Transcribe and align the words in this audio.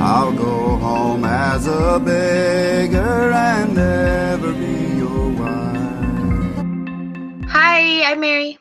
I'll 0.00 0.32
go 0.32 0.76
home 0.76 1.24
as 1.24 1.66
a 1.66 1.98
beggar 1.98 3.32
and 3.32 3.74
never 3.74 4.52
be 4.52 4.96
your 4.96 5.30
wife. 5.30 6.56
Hi, 7.50 8.04
I'm 8.04 8.20
Mary. 8.20 8.58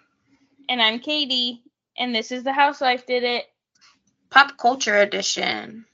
And 0.68 0.82
I'm 0.82 1.00
Katie, 1.00 1.62
and 1.98 2.14
this 2.14 2.32
is 2.32 2.44
the 2.44 2.52
Housewife 2.52 3.06
Did 3.06 3.24
It. 3.24 3.46
Pop 4.32 4.58
culture 4.58 4.98
edition. 4.98 5.86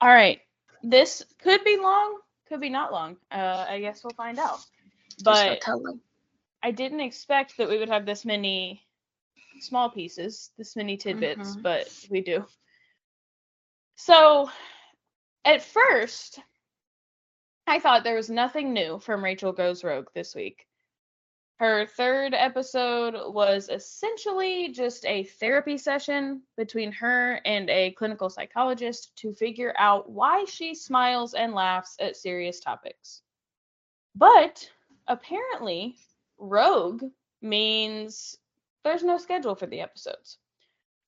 All 0.00 0.08
right, 0.08 0.40
this 0.82 1.22
could 1.40 1.62
be 1.64 1.78
long, 1.78 2.18
could 2.48 2.60
be 2.60 2.68
not 2.68 2.92
long. 2.92 3.16
Uh, 3.30 3.66
I 3.68 3.80
guess 3.80 4.02
we'll 4.02 4.14
find 4.16 4.38
out. 4.38 4.58
But 5.22 5.62
I 6.62 6.70
didn't 6.72 7.00
expect 7.00 7.56
that 7.58 7.68
we 7.68 7.78
would 7.78 7.88
have 7.88 8.04
this 8.04 8.24
many 8.24 8.82
small 9.60 9.88
pieces, 9.88 10.50
this 10.58 10.74
many 10.74 10.96
tidbits, 10.96 11.56
Mhm. 11.56 11.62
but 11.62 12.06
we 12.10 12.20
do. 12.20 12.44
So, 13.96 14.50
at 15.44 15.62
first, 15.62 16.38
I 17.66 17.80
thought 17.80 18.04
there 18.04 18.14
was 18.14 18.30
nothing 18.30 18.72
new 18.72 18.98
from 18.98 19.24
Rachel 19.24 19.52
Goes 19.52 19.82
Rogue 19.82 20.08
this 20.14 20.34
week. 20.34 20.66
Her 21.58 21.86
third 21.86 22.34
episode 22.34 23.14
was 23.32 23.70
essentially 23.70 24.68
just 24.68 25.06
a 25.06 25.24
therapy 25.24 25.78
session 25.78 26.42
between 26.58 26.92
her 26.92 27.40
and 27.46 27.70
a 27.70 27.92
clinical 27.92 28.28
psychologist 28.28 29.16
to 29.16 29.32
figure 29.32 29.74
out 29.78 30.10
why 30.10 30.44
she 30.44 30.74
smiles 30.74 31.32
and 31.32 31.54
laughs 31.54 31.96
at 31.98 32.16
serious 32.16 32.60
topics. 32.60 33.22
But 34.14 34.70
apparently, 35.06 35.96
rogue 36.36 37.02
means 37.40 38.36
there's 38.84 39.02
no 39.02 39.16
schedule 39.16 39.54
for 39.54 39.66
the 39.66 39.80
episodes. 39.80 40.36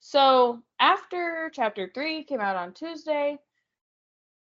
So 0.00 0.62
after 0.80 1.50
chapter 1.52 1.90
three 1.92 2.24
came 2.24 2.40
out 2.40 2.56
on 2.56 2.72
Tuesday, 2.72 3.38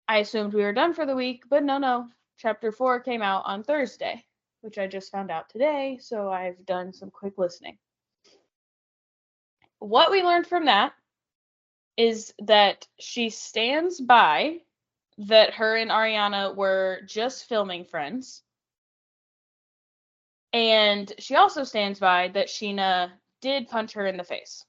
I 0.09 0.19
assumed 0.19 0.55
we 0.55 0.63
were 0.63 0.73
done 0.73 0.95
for 0.95 1.07
the 1.07 1.15
week, 1.15 1.45
but 1.49 1.63
no, 1.63 1.79
no. 1.79 2.09
Chapter 2.39 2.73
four 2.73 3.01
came 3.01 3.23
out 3.23 3.45
on 3.47 3.63
Thursday, 3.63 4.25
which 4.63 4.79
I 4.79 4.87
just 4.87 5.13
found 5.13 5.31
out 5.31 5.49
today, 5.49 5.99
so 6.01 6.31
I've 6.31 6.65
done 6.67 6.93
some 6.93 7.11
quick 7.11 7.39
listening. 7.39 7.79
What 9.79 10.11
we 10.11 10.23
learned 10.23 10.47
from 10.47 10.67
that 10.67 10.93
is 11.97 12.33
that 12.41 12.87
she 12.99 13.31
stands 13.31 14.01
by 14.01 14.59
that 15.19 15.55
her 15.55 15.77
and 15.77 15.91
Ariana 15.91 16.57
were 16.57 17.03
just 17.07 17.49
filming 17.49 17.85
friends. 17.85 18.43
And 20.53 21.13
she 21.19 21.37
also 21.37 21.65
stands 21.65 21.99
by 21.99 22.29
that 22.29 22.49
Sheena 22.49 23.13
did 23.41 23.69
punch 23.69 23.93
her 23.93 24.07
in 24.07 24.17
the 24.17 24.25
face. 24.25 24.65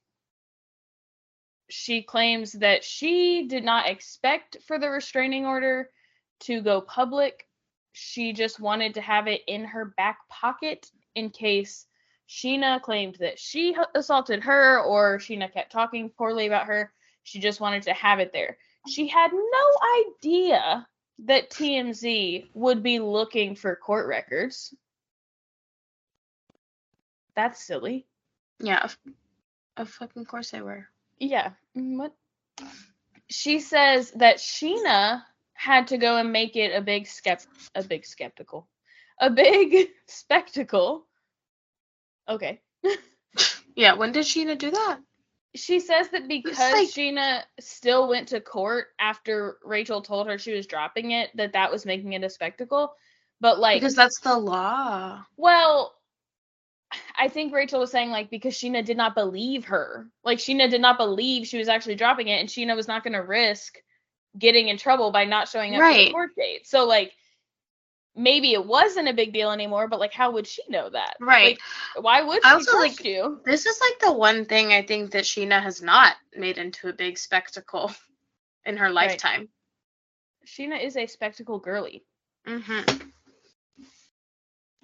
She 1.76 2.04
claims 2.04 2.52
that 2.52 2.84
she 2.84 3.48
did 3.48 3.64
not 3.64 3.90
expect 3.90 4.58
for 4.68 4.78
the 4.78 4.92
restraining 4.92 5.48
order 5.48 5.90
to 6.42 6.62
go 6.62 6.82
public. 6.82 7.48
She 7.94 8.32
just 8.32 8.60
wanted 8.60 8.94
to 8.94 9.02
have 9.02 9.28
it 9.28 9.42
in 9.48 9.66
her 9.66 9.86
back 9.98 10.20
pocket 10.30 10.92
in 11.16 11.32
case 11.32 11.88
Sheena 12.30 12.80
claimed 12.80 13.16
that 13.22 13.40
she 13.40 13.76
assaulted 13.96 14.44
her 14.44 14.82
or 14.82 15.18
Sheena 15.18 15.52
kept 15.52 15.72
talking 15.72 16.12
poorly 16.12 16.46
about 16.46 16.68
her. 16.68 16.94
She 17.24 17.40
just 17.40 17.60
wanted 17.60 17.82
to 17.84 17.94
have 17.94 18.20
it 18.20 18.32
there. 18.32 18.60
She 18.88 19.08
had 19.08 19.32
no 19.34 19.72
idea 20.22 20.88
that 21.26 21.50
TMZ 21.50 22.50
would 22.54 22.84
be 22.84 23.00
looking 23.00 23.56
for 23.56 23.76
court 23.76 24.08
records. 24.08 24.76
That's 27.36 27.66
silly. 27.66 28.06
Yeah, 28.60 28.84
of, 28.84 28.98
of 29.76 29.90
fucking 29.90 30.26
course 30.26 30.52
they 30.52 30.62
were. 30.62 30.88
Yeah. 31.30 31.52
mm, 31.78 31.98
What? 31.98 32.14
She 33.30 33.60
says 33.60 34.12
that 34.12 34.38
Sheena 34.38 35.24
had 35.54 35.88
to 35.88 35.98
go 35.98 36.18
and 36.18 36.32
make 36.32 36.56
it 36.56 36.76
a 36.76 36.82
big 36.82 37.06
skept 37.06 37.48
a 37.76 37.84
big 37.84 38.06
skeptical. 38.06 38.68
A 39.20 39.30
big 39.30 39.90
spectacle. 40.08 41.06
Okay. 42.28 42.62
Yeah, 43.76 43.96
when 43.96 44.12
did 44.12 44.26
Sheena 44.26 44.56
do 44.58 44.70
that? 44.70 45.00
She 45.56 45.80
says 45.80 46.10
that 46.10 46.28
because 46.28 46.58
like- 46.60 46.90
Sheena 46.90 47.42
still 47.60 48.08
went 48.08 48.28
to 48.30 48.40
court 48.40 48.88
after 49.00 49.58
Rachel 49.64 50.02
told 50.02 50.28
her 50.28 50.38
she 50.38 50.54
was 50.54 50.68
dropping 50.68 51.12
it, 51.12 51.32
that 51.36 51.54
that 51.54 51.72
was 51.72 51.86
making 51.86 52.14
it 52.14 52.24
a 52.24 52.30
spectacle. 52.30 52.94
But 53.42 53.58
like, 53.60 53.82
Because 53.82 53.96
that's 53.96 54.20
the 54.20 54.38
law. 54.38 55.26
well, 55.38 55.96
I 57.18 57.28
think 57.28 57.54
Rachel 57.54 57.80
was 57.80 57.92
saying 57.92 58.10
like 58.10 58.30
because 58.30 58.54
Sheena 58.54 58.84
did 58.84 58.98
not 58.98 59.16
believe 59.16 59.66
her. 59.66 60.08
Like 60.24 60.40
Sheena 60.40 60.70
did 60.70 60.82
not 60.82 60.98
believe 60.98 61.48
she 61.48 61.58
was 61.58 61.68
actually 61.68 61.96
dropping 61.96 62.28
it, 62.28 62.40
and 62.40 62.50
Sheena 62.50 62.76
was 62.76 62.88
not 62.88 63.04
going 63.04 63.14
to 63.14 63.20
risk 63.20 63.78
getting 64.38 64.68
in 64.68 64.78
trouble 64.78 65.12
by 65.12 65.26
not 65.26 65.48
showing 65.48 65.76
up 65.76 65.80
to 65.80 65.88
the 65.88 65.94
Right. 66.06 66.12
court 66.12 66.32
date. 66.36 66.68
So 66.68 66.86
like 66.86 67.14
maybe 68.16 68.54
it 68.54 68.66
wasn't 68.66 69.08
a 69.08 69.14
big 69.14 69.34
deal 69.34 69.52
anymore, 69.52 69.88
but 69.88 70.00
like 70.00 70.14
how 70.14 70.32
would 70.32 70.48
she 70.48 70.62
know 70.70 70.90
that? 70.90 71.16
Right. 71.20 71.58
Like, 71.96 72.04
why 72.04 72.22
would 72.22 72.44
she 72.44 72.50
I 72.50 72.54
also, 72.54 72.72
trust 72.72 73.00
like, 73.00 73.06
you? 73.06 73.42
This 73.46 73.66
is 73.66 73.80
like 73.82 74.00
the 74.00 74.14
one 74.14 74.46
thing 74.46 74.72
I 74.72 74.84
think 74.84 75.12
that 75.12 75.24
Sheena 75.24 75.62
has 75.62 75.82
not 75.82 76.16
made 76.36 76.58
into 76.58 76.90
a 76.90 76.94
big 76.94 77.18
spectacle 77.18 77.92
in 78.66 78.78
her 78.78 78.90
lifetime. 78.90 79.50
Sheena 80.46 80.84
is 80.84 80.98
a 80.98 81.08
spectacle 81.08 81.60
girly. 81.60 82.04
Mm-hmm. 82.48 83.08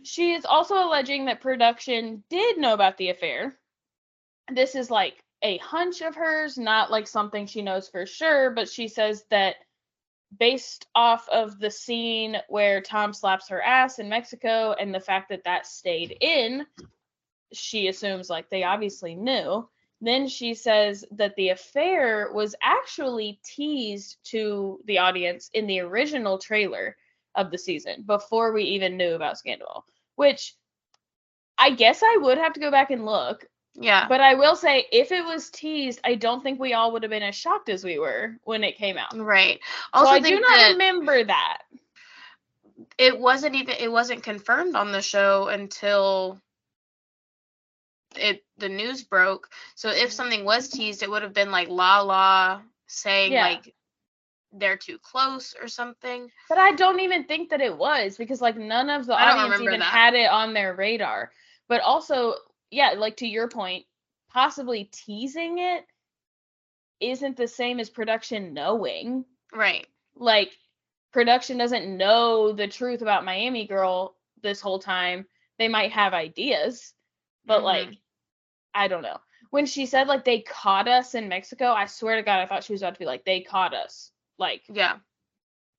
She 0.04 0.34
is 0.34 0.46
also 0.46 0.76
alleging 0.76 1.26
that 1.26 1.42
production 1.42 2.24
did 2.30 2.58
know 2.58 2.74
about 2.74 2.98
the 2.98 3.10
affair. 3.10 3.58
This 4.52 4.76
is 4.76 4.90
like 4.90 5.24
a 5.42 5.58
hunch 5.58 6.02
of 6.02 6.16
hers, 6.16 6.58
not 6.58 6.92
like 6.92 7.08
something 7.08 7.46
she 7.46 7.62
knows 7.62 7.90
for 7.90 8.06
sure, 8.06 8.52
but 8.52 8.70
she 8.70 8.88
says 8.88 9.24
that 9.30 9.56
based 10.38 10.88
off 10.94 11.28
of 11.30 11.60
the 11.60 11.72
scene 11.72 12.38
where 12.50 12.82
Tom 12.82 13.14
slaps 13.14 13.50
her 13.50 13.62
ass 13.62 14.00
in 14.00 14.10
Mexico 14.10 14.76
and 14.80 14.94
the 14.94 15.00
fact 15.00 15.30
that 15.30 15.44
that 15.46 15.66
stayed 15.66 16.16
in, 16.22 16.66
she 17.52 17.88
assumes 17.88 18.30
like 18.30 18.50
they 18.50 18.64
obviously 18.64 19.16
knew. 19.16 19.68
Then 20.02 20.28
she 20.28 20.54
says 20.54 21.04
that 21.12 21.36
the 21.36 21.50
affair 21.50 22.32
was 22.32 22.56
actually 22.62 23.40
teased 23.44 24.18
to 24.26 24.80
the 24.86 25.00
audience 25.00 25.50
in 25.54 25.68
the 25.68 25.82
original 25.82 26.38
trailer 26.38 26.96
of 27.40 27.52
the 27.52 27.58
season 27.58 28.04
before 28.04 28.54
we 28.54 28.64
even 28.64 28.98
knew 28.98 29.14
about 29.16 29.38
Scandoval, 29.38 29.84
which 30.16 30.56
I 31.58 31.72
guess 31.72 32.02
I 32.04 32.18
would 32.22 32.38
have 32.38 32.54
to 32.54 32.60
go 32.60 32.72
back 32.72 32.92
and 32.92 33.06
look. 33.06 33.46
Yeah. 33.76 34.08
But 34.10 34.20
I 34.22 34.36
will 34.36 34.56
say, 34.56 34.86
if 34.92 35.12
it 35.12 35.24
was 35.24 35.50
teased, 35.50 36.02
I 36.04 36.16
don't 36.16 36.42
think 36.44 36.60
we 36.60 36.74
all 36.74 36.92
would 36.94 37.04
have 37.04 37.10
been 37.12 37.24
as 37.24 37.36
shocked 37.36 37.70
as 37.70 37.84
we 37.84 38.00
were 38.00 38.36
when 38.44 38.64
it 38.64 38.78
came 38.78 38.98
out. 38.98 39.16
right. 39.18 39.60
So 39.96 40.02
Also, 40.02 40.12
I 40.12 40.20
do 40.20 40.40
not 40.40 40.58
that 40.58 40.72
remember 40.74 41.24
that. 41.24 41.62
it 42.98 43.20
wasn't 43.20 43.56
even 43.56 43.76
it 43.80 43.92
wasn't 43.92 44.24
confirmed 44.24 44.76
on 44.76 44.92
the 44.92 45.02
show 45.02 45.48
until 45.48 46.42
it 48.16 48.44
the 48.58 48.70
news 48.70 49.04
broke. 49.04 49.50
So 49.76 49.90
if 49.90 49.98
mm-hmm. 49.98 50.10
something 50.12 50.46
was 50.46 50.70
teased, 50.70 51.04
it 51.04 51.10
would 51.10 51.24
have 51.24 51.34
been 51.34 51.52
like 51.52 51.70
La 51.70 52.02
La 52.02 52.62
saying 52.88 53.32
Yeah. 53.34 53.46
like 53.46 53.74
they're 54.54 54.78
too 54.78 54.98
close 55.00 55.56
or 55.62 55.68
something. 55.68 56.30
But 56.48 56.58
I 56.58 56.72
don't 56.74 57.00
even 57.02 57.26
think 57.26 57.50
that 57.50 57.62
it 57.62 57.78
was 57.78 58.18
because 58.18 58.42
like 58.42 58.58
none 58.58 58.90
of 58.90 59.06
the 59.06 59.14
audience 59.14 59.62
even 59.62 59.80
that. 59.80 59.86
had 59.86 60.14
it 60.16 60.30
on 60.30 60.54
their 60.54 60.74
radar. 60.76 61.32
But 61.68 61.82
also, 61.82 62.36
yeah, 62.72 62.94
like 62.98 63.18
to 63.18 63.28
your 63.28 63.48
point, 63.48 63.86
possibly 64.32 64.86
teasing 64.86 65.60
it 65.60 65.86
isn't 67.00 67.38
the 67.38 67.48
same 67.48 67.80
as 67.80 67.90
production 67.90 68.54
knowing. 68.54 69.26
Right. 69.54 69.88
Like 70.16 70.52
production 71.12 71.58
doesn't 71.58 71.98
know 71.98 72.52
the 72.52 72.68
truth 72.68 73.02
about 73.02 73.26
Miami 73.26 73.68
Girl 73.68 74.16
this 74.42 74.62
whole 74.62 74.80
time. 74.80 75.26
They 75.58 75.68
might 75.68 75.92
have 75.92 76.14
ideas, 76.14 76.94
but 77.46 77.62
Mhm. 77.62 77.66
like 77.66 77.98
I 78.74 78.88
don't 78.88 79.04
know. 79.04 79.20
When 79.50 79.66
she 79.66 79.86
said 79.86 80.08
like 80.08 80.26
they 80.26 80.42
caught 80.42 80.88
us 80.88 81.16
in 81.16 81.28
Mexico, 81.28 81.72
I 81.72 81.86
swear 81.86 82.16
to 82.18 82.24
God, 82.24 82.40
I 82.40 82.46
thought 82.46 82.64
she 82.64 82.74
was 82.74 82.82
about 82.82 82.94
to 82.96 83.00
be 83.00 83.06
like 83.06 83.26
they 83.26 83.42
caught 83.42 83.74
us, 83.74 84.12
like 84.40 84.64
Yeah. 84.72 84.98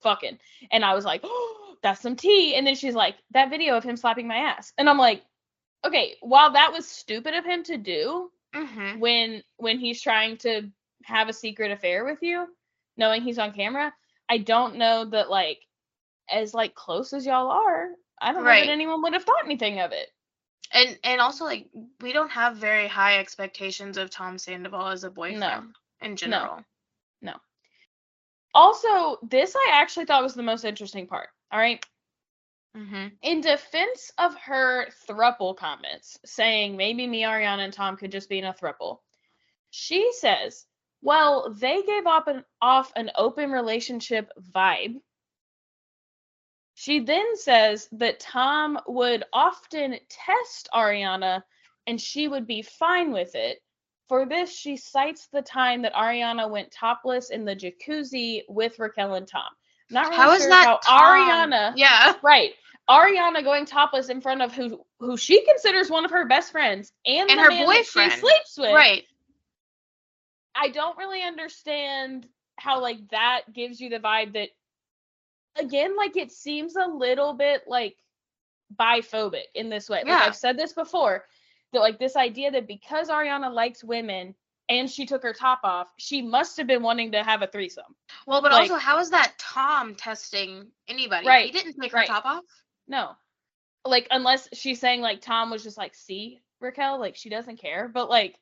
fucking. 0.02 0.38
And 0.70 0.84
I 0.84 0.94
was 0.94 1.04
like, 1.04 1.20
oh, 1.24 1.74
that's 1.82 2.00
some 2.00 2.16
tea. 2.16 2.54
And 2.54 2.66
then 2.66 2.74
she's 2.74 2.94
like, 2.94 3.16
that 3.32 3.50
video 3.50 3.76
of 3.76 3.84
him 3.84 3.96
slapping 3.96 4.28
my 4.28 4.36
ass. 4.36 4.72
And 4.78 4.88
I'm 4.88 4.98
like, 4.98 5.22
okay, 5.84 6.16
while 6.20 6.52
that 6.52 6.72
was 6.72 6.86
stupid 6.86 7.34
of 7.34 7.44
him 7.44 7.62
to 7.64 7.76
do 7.78 8.30
Mm-hmm. 8.54 8.98
when 8.98 9.42
when 9.58 9.78
he's 9.78 10.02
trying 10.02 10.36
to 10.38 10.68
have 11.04 11.28
a 11.28 11.32
secret 11.32 11.70
affair 11.70 12.04
with 12.04 12.18
you, 12.20 12.48
knowing 12.96 13.22
he's 13.22 13.38
on 13.38 13.52
camera, 13.52 13.94
I 14.28 14.38
don't 14.38 14.74
know 14.74 15.04
that 15.04 15.30
like 15.30 15.60
as 16.28 16.52
like 16.52 16.74
close 16.74 17.12
as 17.12 17.24
y'all 17.24 17.48
are, 17.50 17.90
I 18.20 18.32
don't 18.32 18.42
know 18.42 18.50
that 18.66 18.72
anyone 18.72 19.02
would 19.02 19.12
have 19.12 19.22
thought 19.22 19.44
anything 19.44 19.78
of 19.80 19.92
it. 19.92 20.08
And 20.72 20.98
and 21.04 21.20
also 21.20 21.44
like 21.44 21.68
we 22.00 22.12
don't 22.12 22.30
have 22.30 22.56
very 22.56 22.88
high 22.88 23.18
expectations 23.20 23.96
of 23.98 24.10
Tom 24.10 24.36
Sandoval 24.36 24.88
as 24.88 25.04
a 25.04 25.10
boyfriend 25.10 25.40
in 26.00 26.16
general. 26.16 26.64
Also, 28.54 29.18
this 29.22 29.54
I 29.56 29.70
actually 29.72 30.06
thought 30.06 30.22
was 30.22 30.34
the 30.34 30.42
most 30.42 30.64
interesting 30.64 31.06
part. 31.06 31.28
All 31.52 31.58
right. 31.58 31.84
Mm-hmm. 32.76 33.08
in 33.22 33.40
defense 33.40 34.12
of 34.16 34.36
her 34.36 34.86
thruple 35.08 35.56
comments, 35.56 36.20
saying 36.24 36.76
maybe 36.76 37.04
me, 37.04 37.22
Ariana, 37.22 37.64
and 37.64 37.72
Tom 37.72 37.96
could 37.96 38.12
just 38.12 38.28
be 38.28 38.38
in 38.38 38.44
a 38.44 38.54
thruple, 38.54 38.98
she 39.70 40.12
says 40.12 40.66
Well, 41.02 41.52
they 41.52 41.82
gave 41.82 42.06
up 42.06 42.28
an, 42.28 42.44
off 42.62 42.92
an 42.94 43.10
open 43.16 43.50
relationship 43.50 44.30
vibe. 44.54 45.00
She 46.74 47.00
then 47.00 47.36
says 47.36 47.88
that 47.92 48.20
Tom 48.20 48.78
would 48.86 49.24
often 49.32 49.98
test 50.08 50.68
Ariana 50.72 51.42
and 51.88 52.00
she 52.00 52.28
would 52.28 52.46
be 52.46 52.62
fine 52.62 53.10
with 53.10 53.34
it. 53.34 53.58
For 54.10 54.26
this, 54.26 54.52
she 54.52 54.76
cites 54.76 55.28
the 55.32 55.40
time 55.40 55.82
that 55.82 55.94
Ariana 55.94 56.50
went 56.50 56.72
topless 56.72 57.30
in 57.30 57.44
the 57.44 57.54
jacuzzi 57.54 58.42
with 58.48 58.76
Raquel 58.80 59.14
and 59.14 59.24
Tom. 59.24 59.44
Not 59.88 60.06
really 60.06 60.16
How 60.16 60.32
is 60.32 60.40
sure 60.40 60.50
that 60.50 60.64
how 60.64 60.78
Tom? 60.78 61.30
Ariana 61.30 61.72
Yeah. 61.76 62.14
Right. 62.22 62.50
Ariana 62.88 63.44
going 63.44 63.66
topless 63.66 64.08
in 64.08 64.20
front 64.20 64.42
of 64.42 64.52
who 64.52 64.84
who 64.98 65.16
she 65.16 65.44
considers 65.46 65.90
one 65.90 66.04
of 66.04 66.10
her 66.10 66.26
best 66.26 66.50
friends 66.50 66.92
and, 67.06 67.30
And 67.30 67.38
the 67.38 67.44
her 67.44 67.64
boyfriend. 67.64 68.10
she 68.10 68.18
sleeps 68.18 68.58
with. 68.58 68.74
Right. 68.74 69.04
I 70.56 70.70
don't 70.70 70.98
really 70.98 71.22
understand 71.22 72.26
how 72.56 72.80
like 72.80 72.98
that 73.12 73.42
gives 73.52 73.80
you 73.80 73.90
the 73.90 74.00
vibe 74.00 74.32
that 74.32 74.48
again 75.54 75.96
like 75.96 76.16
it 76.16 76.32
seems 76.32 76.74
a 76.74 76.88
little 76.88 77.34
bit 77.34 77.62
like 77.68 77.94
biphobic 78.74 79.44
in 79.54 79.70
this 79.70 79.88
way. 79.88 79.98
Like 79.98 80.08
Yeah. 80.08 80.24
I've 80.24 80.34
said 80.34 80.58
this 80.58 80.72
before 80.72 81.26
that 81.72 81.80
like 81.80 81.98
this 81.98 82.16
idea 82.16 82.50
that 82.50 82.66
because 82.66 83.08
Ariana 83.08 83.52
likes 83.52 83.82
women 83.84 84.34
and 84.68 84.88
she 84.90 85.06
took 85.06 85.22
her 85.22 85.32
top 85.32 85.60
off, 85.64 85.88
she 85.98 86.22
must 86.22 86.56
have 86.56 86.66
been 86.66 86.82
wanting 86.82 87.12
to 87.12 87.22
have 87.24 87.42
a 87.42 87.46
threesome. 87.46 87.96
Well, 88.26 88.40
but 88.42 88.52
Like- 88.52 88.62
also, 88.70 88.76
how 88.76 88.98
is 88.98 89.10
that 89.10 89.34
Tom 89.38 89.94
testing 89.94 90.70
anybody? 90.88 91.26
Right, 91.26 91.46
He 91.46 91.52
didn't 91.52 91.80
take 91.80 91.92
right. 91.92 92.08
her 92.08 92.14
top 92.14 92.24
off. 92.24 92.44
No. 92.86 93.16
Like 93.84 94.06
unless 94.10 94.48
she's 94.52 94.78
saying 94.80 95.00
like 95.00 95.20
Tom 95.20 95.50
was 95.50 95.62
just 95.62 95.78
like, 95.78 95.94
see, 95.94 96.40
Raquel, 96.60 96.98
like 97.00 97.16
she 97.16 97.28
doesn't 97.30 97.56
care. 97.60 97.88
But 97.88 98.08
like 98.10 98.36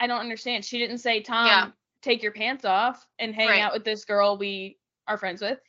I 0.00 0.06
don't 0.08 0.20
understand. 0.20 0.64
She 0.64 0.78
didn't 0.78 0.98
say, 0.98 1.20
Tom, 1.22 1.46
Yeah. 1.46 1.70
take 2.02 2.22
your 2.22 2.32
pants 2.32 2.64
off 2.64 3.06
and 3.20 3.34
hang 3.34 3.48
Right. 3.48 3.60
out 3.62 3.72
with 3.72 3.84
this 3.84 4.04
girl 4.04 4.36
we 4.36 4.78
are 5.06 5.16
friends 5.16 5.40
with. 5.40 5.60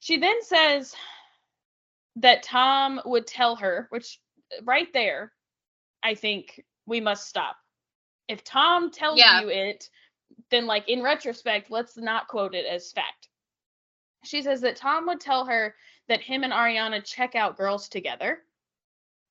She 0.00 0.16
then 0.18 0.42
says 0.42 0.94
that 2.16 2.42
Tom 2.42 3.00
would 3.04 3.26
tell 3.26 3.56
her, 3.56 3.86
which 3.90 4.18
right 4.64 4.92
there, 4.92 5.32
I 6.02 6.14
think 6.14 6.64
we 6.86 7.00
must 7.00 7.28
stop. 7.28 7.56
If 8.28 8.44
Tom 8.44 8.90
tells 8.90 9.18
Yeah. 9.18 9.40
you 9.40 9.48
it, 9.48 9.88
then 10.50 10.66
like 10.66 10.88
in 10.88 11.02
retrospect, 11.02 11.70
let's 11.70 11.96
not 11.96 12.28
quote 12.28 12.54
it 12.54 12.66
as 12.66 12.92
fact. 12.92 13.28
She 14.24 14.42
says 14.42 14.60
that 14.62 14.76
Tom 14.76 15.06
would 15.06 15.20
tell 15.20 15.44
her 15.46 15.74
that 16.08 16.20
him 16.20 16.44
and 16.44 16.52
Ariana 16.52 17.04
check 17.04 17.34
out 17.34 17.56
girls 17.56 17.88
together. 17.88 18.44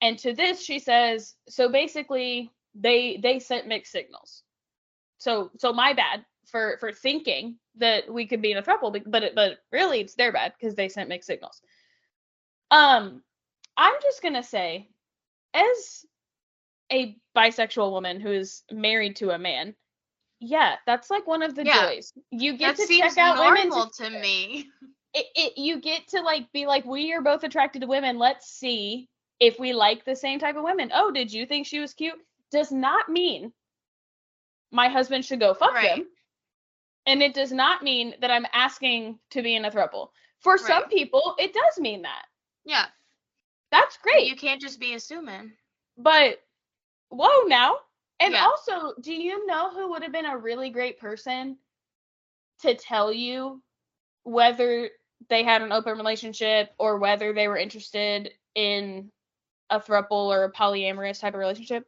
And 0.01 0.17
to 0.19 0.33
this 0.33 0.61
she 0.61 0.79
says, 0.79 1.35
so 1.47 1.69
basically 1.69 2.51
they 2.73 3.17
they 3.17 3.39
sent 3.39 3.67
mixed 3.67 3.91
signals. 3.91 4.43
So 5.17 5.51
so 5.57 5.71
my 5.73 5.93
bad 5.93 6.25
for 6.45 6.77
for 6.79 6.91
thinking 6.91 7.57
that 7.77 8.11
we 8.11 8.25
could 8.25 8.41
be 8.41 8.51
in 8.51 8.57
a 8.57 8.63
throuple, 8.63 8.91
but- 8.93 9.09
but 9.09 9.23
it, 9.23 9.35
but 9.35 9.59
really 9.71 9.99
it's 9.99 10.15
their 10.15 10.31
bad 10.31 10.53
because 10.57 10.75
they 10.75 10.87
sent 10.89 11.09
mixed 11.09 11.27
signals. 11.27 11.61
Um, 12.71 13.23
I'm 13.77 13.95
just 14.01 14.21
gonna 14.21 14.43
say, 14.43 14.89
as 15.53 16.05
a 16.95 17.17
bisexual 17.37 17.91
woman 17.91 18.19
who 18.19 18.31
is 18.31 18.63
married 18.71 19.17
to 19.17 19.31
a 19.31 19.37
man, 19.37 19.75
yeah, 20.39 20.75
that's 20.85 21.09
like 21.09 21.27
one 21.27 21.41
of 21.43 21.55
the 21.55 21.65
Yeah. 21.65 21.85
joys. 21.87 22.13
You 22.31 22.57
get 22.57 22.77
That 22.77 22.87
to 22.87 22.97
check 22.97 23.17
out 23.17 23.37
women 23.39 23.69
to- 23.71 24.09
me. 24.09 24.67
it, 25.13 25.25
it 25.35 25.57
you 25.57 25.79
get 25.79 26.07
to 26.09 26.21
like 26.21 26.51
be 26.51 26.65
like 26.65 26.85
we 26.85 27.13
are 27.13 27.21
both 27.21 27.43
attracted 27.43 27.81
to 27.81 27.87
women 27.87 28.17
let's 28.17 28.47
see 28.49 29.07
if 29.39 29.57
we 29.59 29.71
like 29.73 30.03
the 30.03 30.15
same 30.15 30.39
type 30.39 30.57
of 30.57 30.63
women 30.63 30.91
oh 30.93 31.09
did 31.11 31.31
you 31.31 31.45
think 31.45 31.65
she 31.65 31.79
was 31.79 31.93
cute 31.93 32.19
does 32.51 32.69
not 32.71 33.07
mean 33.07 33.53
my 34.71 34.89
husband 34.89 35.23
should 35.23 35.39
go 35.39 35.53
fuck 35.53 35.73
Right. 35.73 35.95
them 35.97 36.07
and 37.05 37.23
it 37.23 37.33
does 37.33 37.53
not 37.53 37.81
mean 37.81 38.15
that 38.19 38.29
i'm 38.29 38.45
asking 38.51 39.17
to 39.31 39.41
be 39.41 39.55
in 39.55 39.63
a 39.63 39.71
throuple 39.71 40.09
for 40.41 40.57
some 40.57 40.83
people 40.89 41.35
it 41.39 41.53
does 41.53 41.79
mean 41.79 42.01
that 42.01 42.25
Yeah. 42.65 42.85
that's 43.71 43.97
great 43.97 44.27
You 44.27 44.35
can't 44.35 44.61
just 44.61 44.79
be 44.81 44.95
assuming. 44.95 45.53
but 45.97 46.39
whoa 47.15 47.43
now 47.47 47.77
and 48.19 48.33
Yeah. 48.33 48.45
also 48.45 48.93
do 49.01 49.13
you 49.13 49.45
know 49.45 49.71
who 49.71 49.89
would 49.91 50.03
have 50.03 50.11
been 50.11 50.25
a 50.25 50.37
really 50.37 50.69
great 50.69 50.99
person 50.99 51.57
to 52.61 52.75
tell 52.75 53.11
you 53.11 53.61
whether 54.23 54.89
they 55.29 55.43
had 55.43 55.61
an 55.61 55.71
open 55.71 55.97
relationship 55.97 56.71
or 56.79 56.97
whether 56.97 57.33
they 57.33 57.47
were 57.47 57.57
interested 57.57 58.31
in 58.55 59.11
a 59.69 59.79
throuple 59.79 60.11
or 60.27 60.43
a 60.43 60.51
polyamorous 60.51 61.19
type 61.19 61.33
of 61.33 61.39
relationship 61.39 61.85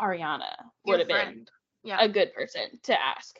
ariana 0.00 0.54
Your 0.84 0.96
would 0.96 0.98
have 1.00 1.08
been. 1.08 1.46
Yeah. 1.82 1.98
a 2.00 2.08
good 2.08 2.32
person 2.34 2.62
to 2.84 3.00
ask 3.00 3.36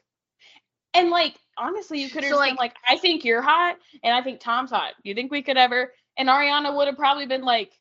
and 0.94 1.10
like 1.10 1.36
honestly 1.58 2.00
you 2.00 2.08
could 2.08 2.24
have 2.24 2.32
So, 2.32 2.38
just 2.38 2.48
been 2.48 2.56
like- 2.56 2.72
like 2.74 2.76
i 2.88 2.96
think 2.96 3.24
you're 3.24 3.42
hot 3.42 3.76
and 4.02 4.14
i 4.14 4.22
think 4.22 4.40
tom's 4.40 4.70
hot 4.70 4.94
you 5.02 5.14
think 5.14 5.30
we 5.30 5.42
could 5.42 5.56
ever 5.58 5.92
and 6.16 6.28
ariana 6.28 6.74
would 6.74 6.86
have 6.88 6.96
probably 6.96 7.26
been 7.26 7.42
like 7.42 7.72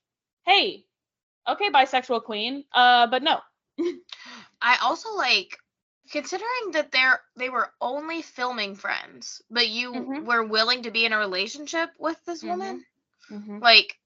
hey 0.46 0.86
okay 1.52 1.70
bisexual 1.72 2.24
queen 2.24 2.64
uh 2.74 3.08
but 3.08 3.24
no 3.24 3.40
I 4.62 4.78
also 4.84 5.14
like 5.16 5.58
considering 6.12 6.72
that 6.74 6.92
they're 6.92 7.22
they 7.36 7.50
were 7.50 7.72
only 7.82 8.22
filming 8.22 8.76
friends, 8.76 9.42
but 9.50 9.68
you 9.70 9.94
Mhm. 9.94 10.26
were 10.26 10.44
willing 10.44 10.84
to 10.84 10.92
be 10.92 11.06
in 11.06 11.14
a 11.14 11.18
relationship 11.18 11.90
with 12.00 12.24
this 12.26 12.44
Mhm. 12.44 12.48
woman. 12.48 12.86
Mm-hmm. 13.32 13.60
Like 13.60 13.98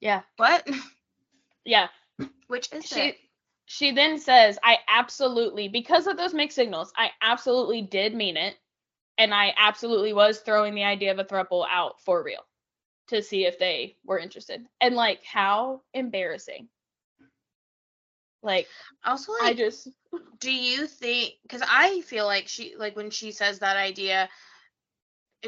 yeah 0.00 0.22
what? 0.36 0.66
yeah 1.64 1.88
Which 2.48 2.70
is 2.72 2.90
she 2.90 2.92
it? 2.92 3.16
she 3.66 3.90
then 3.92 4.18
says 4.18 4.58
i 4.62 4.78
absolutely 4.88 5.68
because 5.68 6.06
of 6.06 6.16
those 6.16 6.34
mixed 6.34 6.56
signals 6.56 6.92
i 6.96 7.10
absolutely 7.22 7.82
did 7.82 8.14
mean 8.14 8.36
it 8.36 8.56
and 9.18 9.34
i 9.34 9.54
absolutely 9.56 10.12
was 10.12 10.40
throwing 10.40 10.74
the 10.74 10.84
idea 10.84 11.12
of 11.12 11.18
a 11.18 11.24
throuple 11.24 11.66
out 11.70 12.00
for 12.00 12.22
real 12.22 12.44
to 13.08 13.22
see 13.22 13.44
if 13.46 13.58
they 13.58 13.96
were 14.04 14.18
interested 14.18 14.66
and 14.80 14.94
like 14.94 15.22
how 15.24 15.80
embarrassing 15.92 16.68
like 18.42 18.68
Also, 19.04 19.32
i 19.42 19.54
just 19.54 19.88
do 20.38 20.52
you 20.52 20.86
think? 20.86 21.34
Because 21.42 21.62
I 21.66 22.02
feel 22.02 22.26
like 22.26 22.46
she, 22.46 22.76
like, 22.76 22.94
when 22.94 23.10
she 23.10 23.32
says 23.32 23.58
that 23.60 23.76
idea, 23.78 24.28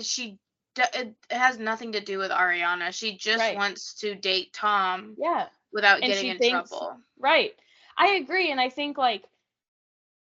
she 0.00 0.38
it 0.78 1.14
has 1.30 1.58
nothing 1.58 1.92
to 1.92 2.00
do 2.00 2.18
with 2.18 2.30
Ariana. 2.30 2.92
She 2.92 3.16
just 3.16 3.38
Right. 3.40 3.54
wants 3.56 3.94
to 4.00 4.14
date 4.14 4.52
Tom 4.52 5.14
yeah 5.18 5.48
without 5.72 6.02
And 6.02 6.10
getting 6.12 6.30
in 6.30 6.38
thinks- 6.38 6.70
trouble. 6.70 6.98
Right. 7.18 7.54
I 7.96 8.14
agree. 8.14 8.50
And 8.50 8.60
I 8.60 8.70
think, 8.70 8.98
like, 8.98 9.24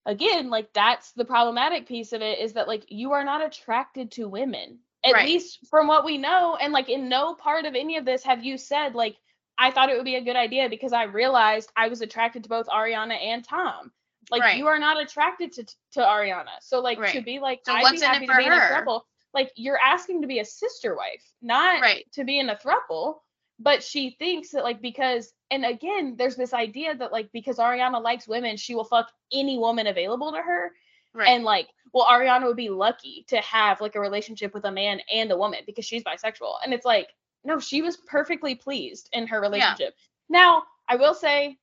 again, 0.05 0.49
like, 0.49 0.73
that's 0.73 1.11
the 1.13 1.25
problematic 1.25 1.87
piece 1.87 2.13
of 2.13 2.21
it 2.21 2.39
is 2.39 2.53
that, 2.53 2.67
like, 2.67 2.85
you 2.91 3.13
are 3.13 3.23
not 3.23 3.43
attracted 3.43 4.11
to 4.13 4.27
women, 4.27 4.79
at 5.05 5.13
Right. 5.13 5.25
least 5.25 5.59
from 5.69 5.87
what 5.87 6.03
we 6.05 6.17
know. 6.17 6.55
And, 6.55 6.73
like, 6.73 6.89
in 6.89 7.07
no 7.09 7.35
part 7.35 7.65
of 7.65 7.75
any 7.75 7.97
of 7.97 8.05
this 8.05 8.23
have 8.23 8.43
you 8.43 8.57
said, 8.57 8.95
like, 8.95 9.17
I 9.57 9.71
thought 9.71 9.89
it 9.89 9.95
would 9.95 10.05
be 10.05 10.15
a 10.15 10.21
good 10.23 10.35
idea 10.35 10.67
because 10.69 10.93
I 10.93 11.03
realized 11.03 11.71
I 11.75 11.87
was 11.87 12.01
attracted 12.01 12.43
to 12.43 12.49
both 12.49 12.67
Ariana 12.67 13.15
and 13.15 13.43
Tom. 13.43 13.91
Like, 14.31 14.41
Right. 14.41 14.57
you 14.57 14.67
are 14.67 14.79
not 14.79 15.01
attracted 15.01 15.51
to, 15.53 15.65
to 15.93 15.99
Ariana. 15.99 16.59
So, 16.61 16.79
like, 16.81 17.01
to 17.11 17.21
be 17.21 17.39
like, 17.39 17.61
So 17.65 17.73
I'd 17.73 17.91
be 17.91 17.99
happy 18.01 18.27
to 18.27 18.35
be 18.35 18.45
in 18.45 18.51
a 18.51 18.59
her? 18.59 18.83
throuple. 18.83 19.01
Like, 19.33 19.51
you're 19.55 19.79
asking 19.79 20.21
to 20.21 20.27
be 20.27 20.39
a 20.39 20.45
sister 20.45 20.95
wife, 20.95 21.23
not 21.41 21.81
Right. 21.81 22.05
to 22.13 22.23
be 22.23 22.39
in 22.39 22.49
a 22.49 22.55
throuple 22.55 23.19
but 23.59 23.83
she 23.83 24.15
thinks 24.19 24.51
that 24.51 24.63
like 24.63 24.81
because 24.81 25.31
and 25.51 25.65
again 25.65 26.15
there's 26.17 26.35
this 26.35 26.53
idea 26.53 26.95
that 26.95 27.11
like 27.11 27.29
because 27.31 27.57
ariana 27.57 28.01
likes 28.01 28.27
women 28.27 28.57
she 28.57 28.75
will 28.75 28.83
fuck 28.83 29.09
any 29.31 29.57
woman 29.57 29.87
available 29.87 30.31
to 30.31 30.41
her 30.41 30.71
Right. 31.15 31.29
and 31.29 31.43
like 31.45 31.69
well 31.93 32.05
ariana 32.05 32.45
would 32.45 32.57
be 32.57 32.69
lucky 32.69 33.25
to 33.29 33.37
have 33.37 33.79
like 33.79 33.95
a 33.95 34.01
relationship 34.01 34.53
with 34.53 34.65
a 34.65 34.71
man 34.71 34.99
and 35.13 35.31
a 35.31 35.37
woman 35.37 35.61
because 35.65 35.85
she's 35.85 36.03
bisexual 36.03 36.55
and 36.63 36.73
it's 36.73 36.85
like 36.85 37.07
no 37.45 37.57
she 37.59 37.81
was 37.81 37.95
perfectly 37.95 38.53
pleased 38.53 39.09
in 39.13 39.25
her 39.27 39.39
relationship 39.39 39.95
now 40.27 40.63
i 40.89 40.97
will 40.97 41.13
say 41.13 41.57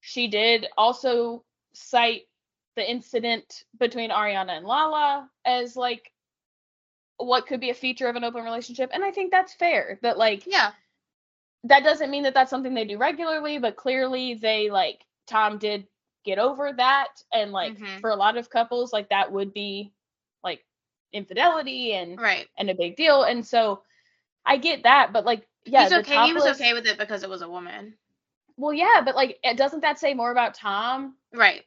she 0.00 0.28
did 0.28 0.68
also 0.76 1.44
cite 1.72 2.22
the 2.76 2.88
incident 2.88 3.64
between 3.80 4.10
ariana 4.10 4.56
and 4.56 4.64
lala 4.64 5.28
as 5.44 5.74
like 5.74 6.12
what 7.16 7.48
could 7.48 7.60
be 7.60 7.70
a 7.70 7.74
feature 7.74 8.06
of 8.06 8.14
an 8.14 8.22
open 8.22 8.44
relationship 8.44 8.90
and 8.92 9.04
i 9.04 9.10
think 9.10 9.32
that's 9.32 9.52
fair 9.54 9.98
that 10.02 10.16
like 10.16 10.46
yeah. 10.46 10.70
that 11.64 11.82
doesn't 11.82 12.10
mean 12.10 12.22
that 12.22 12.34
that's 12.34 12.50
something 12.50 12.74
they 12.74 12.84
do 12.84 12.96
regularly, 12.96 13.58
but 13.58 13.74
clearly 13.74 14.34
they 14.34 14.70
like 14.70 15.04
Tom 15.26 15.58
did 15.58 15.86
get 16.24 16.38
over 16.38 16.72
that, 16.72 17.22
and 17.32 17.52
like 17.52 17.74
Mhm. 17.74 18.00
for 18.00 18.10
a 18.10 18.16
lot 18.16 18.36
of 18.36 18.50
couples, 18.50 18.92
like 18.92 19.08
that 19.10 19.32
would 19.32 19.52
be 19.52 19.92
like 20.42 20.64
infidelity 21.12 21.94
and 21.94 22.20
Right. 22.20 22.48
and 22.58 22.70
a 22.70 22.74
big 22.74 22.96
deal, 22.96 23.22
and 23.22 23.46
so 23.46 23.82
I 24.44 24.56
get 24.56 24.82
that, 24.84 25.12
but 25.12 25.24
like 25.24 25.46
yeah, 25.64 25.84
He's 25.84 25.92
okay. 25.92 26.26
He 26.26 26.32
was 26.32 26.46
okay 26.46 26.72
with 26.72 26.86
it 26.86 26.98
because 26.98 27.22
it 27.22 27.28
was 27.30 27.42
a 27.42 27.48
woman. 27.48 27.94
Well, 28.56 28.72
yeah, 28.72 29.02
but 29.04 29.14
like 29.14 29.40
doesn't 29.56 29.80
that 29.80 29.98
say 29.98 30.14
more 30.14 30.30
about 30.30 30.54
Tom, 30.54 31.16
Right. 31.32 31.64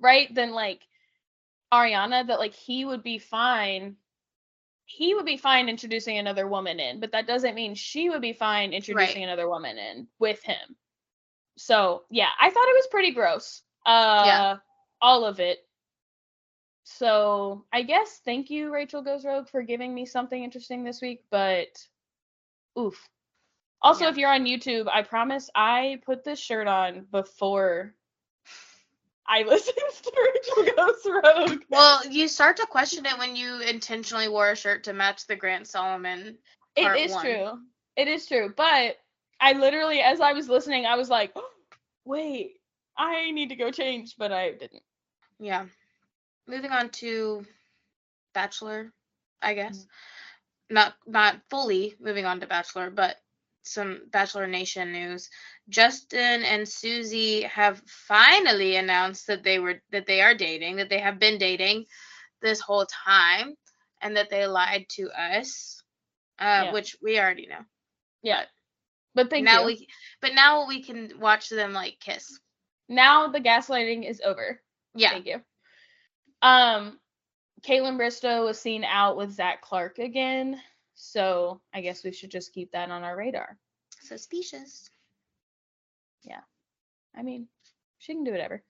right, 0.00 0.32
than 0.34 0.52
like 0.52 0.86
Ariana 1.72 2.26
that 2.26 2.38
like 2.38 2.54
he 2.54 2.84
would 2.84 3.02
be 3.02 3.18
fine. 3.18 3.96
He 4.86 5.14
would 5.14 5.24
be 5.24 5.36
fine 5.36 5.68
introducing 5.68 6.18
another 6.18 6.46
woman 6.46 6.80
in, 6.80 7.00
but 7.00 7.12
that 7.12 7.26
doesn't 7.26 7.54
mean 7.54 7.74
she 7.74 8.10
would 8.10 8.20
be 8.20 8.32
fine 8.32 8.72
introducing 8.72 9.22
another 9.24 9.48
woman 9.48 9.78
in 9.78 10.08
with 10.18 10.42
him. 10.42 10.76
So 11.56 12.04
yeah, 12.10 12.28
I 12.40 12.50
thought 12.50 12.68
it 12.68 12.76
was 12.76 12.86
pretty 12.88 13.12
gross. 13.12 13.62
Uh 13.86 14.22
Yeah. 14.26 14.56
all 15.00 15.24
of 15.24 15.40
it. 15.40 15.58
so 16.84 17.64
I 17.72 17.82
guess 17.82 18.20
thank 18.24 18.50
you, 18.50 18.72
Rachel 18.72 19.02
Goes 19.02 19.24
Rogue, 19.24 19.48
for 19.48 19.62
giving 19.62 19.94
me 19.94 20.06
something 20.06 20.42
interesting 20.42 20.84
this 20.84 21.00
week, 21.00 21.24
but 21.30 21.68
oof. 22.78 23.08
Also, 23.80 24.04
Yeah. 24.04 24.10
if 24.10 24.16
you're 24.16 24.32
on 24.32 24.44
YouTube, 24.44 24.88
I 24.88 25.02
promise 25.02 25.50
I 25.54 26.00
put 26.06 26.22
this 26.24 26.38
shirt 26.38 26.68
on 26.68 27.06
before 27.10 27.94
I 29.26 29.42
listened 29.48 29.76
to 29.76 30.30
Rachel 30.34 30.74
Goes 30.76 31.06
Rogue. 31.06 31.62
Well, 31.70 32.06
you 32.08 32.28
start 32.28 32.56
to 32.58 32.66
question 32.66 33.06
it 33.06 33.18
when 33.18 33.34
you 33.36 33.60
intentionally 33.60 34.28
wore 34.28 34.50
a 34.50 34.56
shirt 34.56 34.84
to 34.84 34.92
match 34.92 35.26
the 35.26 35.36
Grant 35.36 35.66
Solomon. 35.66 36.38
It 36.76 36.96
is 36.96 37.12
one. 37.12 37.24
true. 37.24 37.50
It 37.96 38.08
is 38.08 38.26
true. 38.26 38.52
But 38.56 38.96
I 39.40 39.52
literally, 39.54 40.00
as 40.00 40.20
I 40.20 40.32
was 40.32 40.48
listening, 40.48 40.86
I 40.86 40.96
was 40.96 41.08
like, 41.10 41.34
wait, 42.04 42.56
I 43.02 43.30
need 43.32 43.48
to 43.50 43.56
go 43.56 43.70
change, 43.70 44.16
but 44.18 44.32
I 44.32 44.52
didn't. 44.52 44.82
Yeah. 45.38 45.66
Moving 46.46 46.70
on 46.70 46.90
to 46.90 47.46
Bachelor, 48.34 48.92
I 49.42 49.54
guess. 49.54 49.86
Not 50.70 50.94
not 51.06 51.40
fully 51.50 51.94
moving 52.00 52.24
on 52.26 52.40
to 52.40 52.46
Bachelor, 52.46 52.90
but 52.90 53.16
some 53.62 54.08
Bachelor 54.10 54.46
Nation 54.46 54.92
news. 54.92 55.28
Justin 55.68 56.42
and 56.44 56.68
Susie 56.68 57.42
have 57.42 57.82
finally 57.86 58.76
announced 58.76 59.26
that 59.26 59.42
they 59.44 59.58
were 59.58 59.82
that 59.90 60.06
they 60.06 60.20
are 60.22 60.34
dating, 60.34 60.76
that 60.76 60.88
they 60.88 60.98
have 61.00 61.18
been 61.18 61.38
dating 61.38 61.86
this 62.42 62.60
whole 62.60 62.86
time, 62.86 63.56
and 64.00 64.16
that 64.16 64.30
they 64.30 64.46
lied 64.46 64.86
to 64.90 65.10
us, 65.10 65.82
uh, 66.38 66.66
Yeah. 66.66 66.72
which 66.72 66.96
we 67.02 67.18
already 67.18 67.46
know. 67.46 67.64
Yeah. 68.22 68.46
But 69.14 69.30
thank 69.30 69.44
now 69.44 69.60
you. 69.60 69.66
we 69.66 69.88
but 70.20 70.34
now 70.34 70.66
we 70.66 70.82
can 70.82 71.18
watch 71.20 71.48
them 71.48 71.72
like 71.72 71.98
kiss. 72.00 72.40
Now 72.88 73.28
the 73.28 73.40
gaslighting 73.40 74.08
is 74.08 74.20
over. 74.24 74.60
Yeah. 74.94 75.10
Thank 75.10 75.26
you. 75.26 75.40
Um, 76.42 76.98
Kaitlyn 77.62 77.96
Bristowe 77.96 78.44
was 78.44 78.58
seen 78.58 78.84
out 78.84 79.16
with 79.16 79.30
Zach 79.32 79.62
Clark 79.62 79.98
again, 79.98 80.60
so 80.94 81.60
I 81.72 81.80
guess 81.80 82.02
we 82.04 82.12
should 82.12 82.30
just 82.30 82.52
keep 82.52 82.72
that 82.72 82.90
on 82.90 83.02
our 83.04 83.16
radar. 83.16 83.56
Suspicious. 84.00 84.90
Yeah. 86.22 86.40
I 87.16 87.22
mean, 87.22 87.46
she 87.98 88.14
can 88.14 88.24
do 88.24 88.32
whatever. 88.32 88.62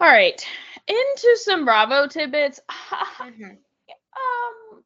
All 0.00 0.08
right, 0.08 0.44
into 0.88 1.36
some 1.36 1.64
Bravo 1.64 2.06
tidbits. 2.08 2.60
Mhm. 3.20 3.50
um, 3.50 4.84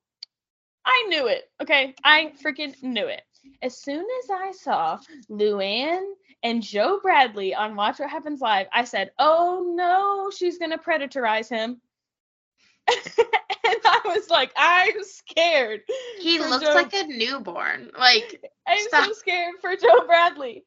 I 0.84 1.06
knew 1.08 1.28
it. 1.28 1.50
Okay, 1.62 1.94
I 2.04 2.32
freaking 2.44 2.80
knew 2.82 3.06
it. 3.06 3.22
As 3.62 3.78
soon 3.78 4.04
as 4.24 4.30
I 4.30 4.52
saw 4.52 4.98
Luann 5.30 6.02
and 6.44 6.62
Joe 6.62 7.00
Bradley 7.02 7.54
on 7.54 7.74
Watch 7.74 7.98
What 7.98 8.10
Happens 8.10 8.42
Live, 8.42 8.66
I 8.72 8.84
said, 8.84 9.10
"Oh 9.18 9.72
no, 9.74 10.30
she's 10.30 10.58
gonna 10.58 10.78
predatorize 10.78 11.48
him." 11.48 11.80
and 12.86 13.80
I 13.84 14.00
was 14.04 14.28
like, 14.28 14.52
"I'm 14.54 15.02
scared." 15.02 15.80
He 16.20 16.38
looks 16.38 16.64
Joe- 16.64 16.74
like 16.74 16.92
a 16.92 17.06
newborn. 17.06 17.90
Like 17.98 18.44
I'm 18.68 18.86
so 18.90 19.12
scared 19.14 19.54
for 19.60 19.74
Joe 19.74 20.06
Bradley. 20.06 20.64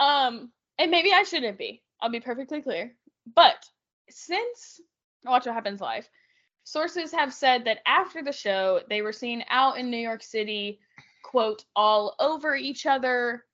Um, 0.00 0.50
and 0.78 0.90
maybe 0.90 1.12
I 1.12 1.22
shouldn't 1.22 1.58
be. 1.58 1.82
I'll 2.02 2.10
be 2.10 2.20
perfectly 2.20 2.60
clear. 2.60 2.92
But 3.34 3.64
since 4.08 4.80
Watch 5.24 5.46
What 5.46 5.54
Happens 5.54 5.80
Live, 5.80 6.08
sources 6.64 7.12
have 7.12 7.32
said 7.32 7.66
that 7.66 7.78
after 7.86 8.22
the 8.22 8.32
show, 8.32 8.80
they 8.88 9.02
were 9.02 9.12
seen 9.12 9.44
out 9.48 9.78
in 9.78 9.90
New 9.90 9.98
York 9.98 10.22
City, 10.24 10.80
quote, 11.22 11.64
all 11.76 12.16
over 12.18 12.56
each 12.56 12.86
other. 12.86 13.44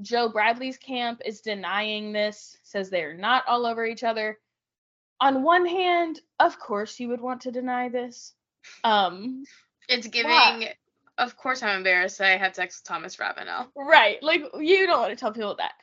Joe 0.00 0.28
Bradley's 0.28 0.76
camp 0.76 1.22
is 1.24 1.40
denying 1.40 2.12
this, 2.12 2.56
says 2.62 2.90
they're 2.90 3.14
not 3.14 3.44
all 3.46 3.66
over 3.66 3.84
each 3.86 4.02
other. 4.04 4.38
On 5.20 5.42
one 5.42 5.66
hand, 5.66 6.20
of 6.40 6.58
course 6.58 6.98
you 6.98 7.08
would 7.08 7.20
want 7.20 7.42
to 7.42 7.52
deny 7.52 7.88
this. 7.88 8.32
Um, 8.82 9.44
it's 9.88 10.06
giving. 10.08 10.30
Yeah. 10.30 10.72
Of 11.16 11.36
course, 11.36 11.62
I'm 11.62 11.76
embarrassed 11.78 12.18
that 12.18 12.32
I 12.32 12.36
had 12.36 12.56
sex 12.56 12.80
with 12.80 12.88
Thomas 12.88 13.18
Ravenel. 13.20 13.70
Right. 13.76 14.20
Like 14.22 14.42
you 14.58 14.86
don't 14.86 15.00
want 15.00 15.10
to 15.10 15.16
tell 15.16 15.32
people 15.32 15.54
that. 15.56 15.74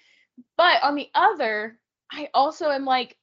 But 0.57 0.83
on 0.83 0.95
the 0.95 1.09
other, 1.15 1.79
I 2.11 2.27
also 2.33 2.69
am 2.69 2.83
like, 2.83 3.15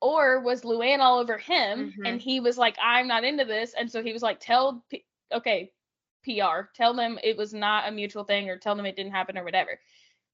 or 0.00 0.40
was 0.40 0.62
Luann 0.62 1.00
all 1.00 1.18
over 1.18 1.36
him 1.36 1.92
Mhm. 1.98 2.08
and 2.08 2.20
he 2.20 2.40
was 2.40 2.56
like, 2.56 2.76
I'm 2.82 3.06
not 3.06 3.24
into 3.24 3.44
this. 3.44 3.74
And 3.74 3.90
so 3.90 4.02
he 4.02 4.14
was 4.14 4.22
like, 4.22 4.40
tell, 4.40 4.82
P- 4.88 5.04
okay, 5.30 5.70
PR, 6.24 6.70
tell 6.74 6.94
them 6.94 7.18
it 7.22 7.36
was 7.36 7.52
not 7.52 7.86
a 7.86 7.92
mutual 7.92 8.24
thing 8.24 8.48
or 8.48 8.56
tell 8.56 8.74
them 8.74 8.86
it 8.86 8.96
didn't 8.96 9.12
happen 9.12 9.36
or 9.36 9.44
whatever. 9.44 9.78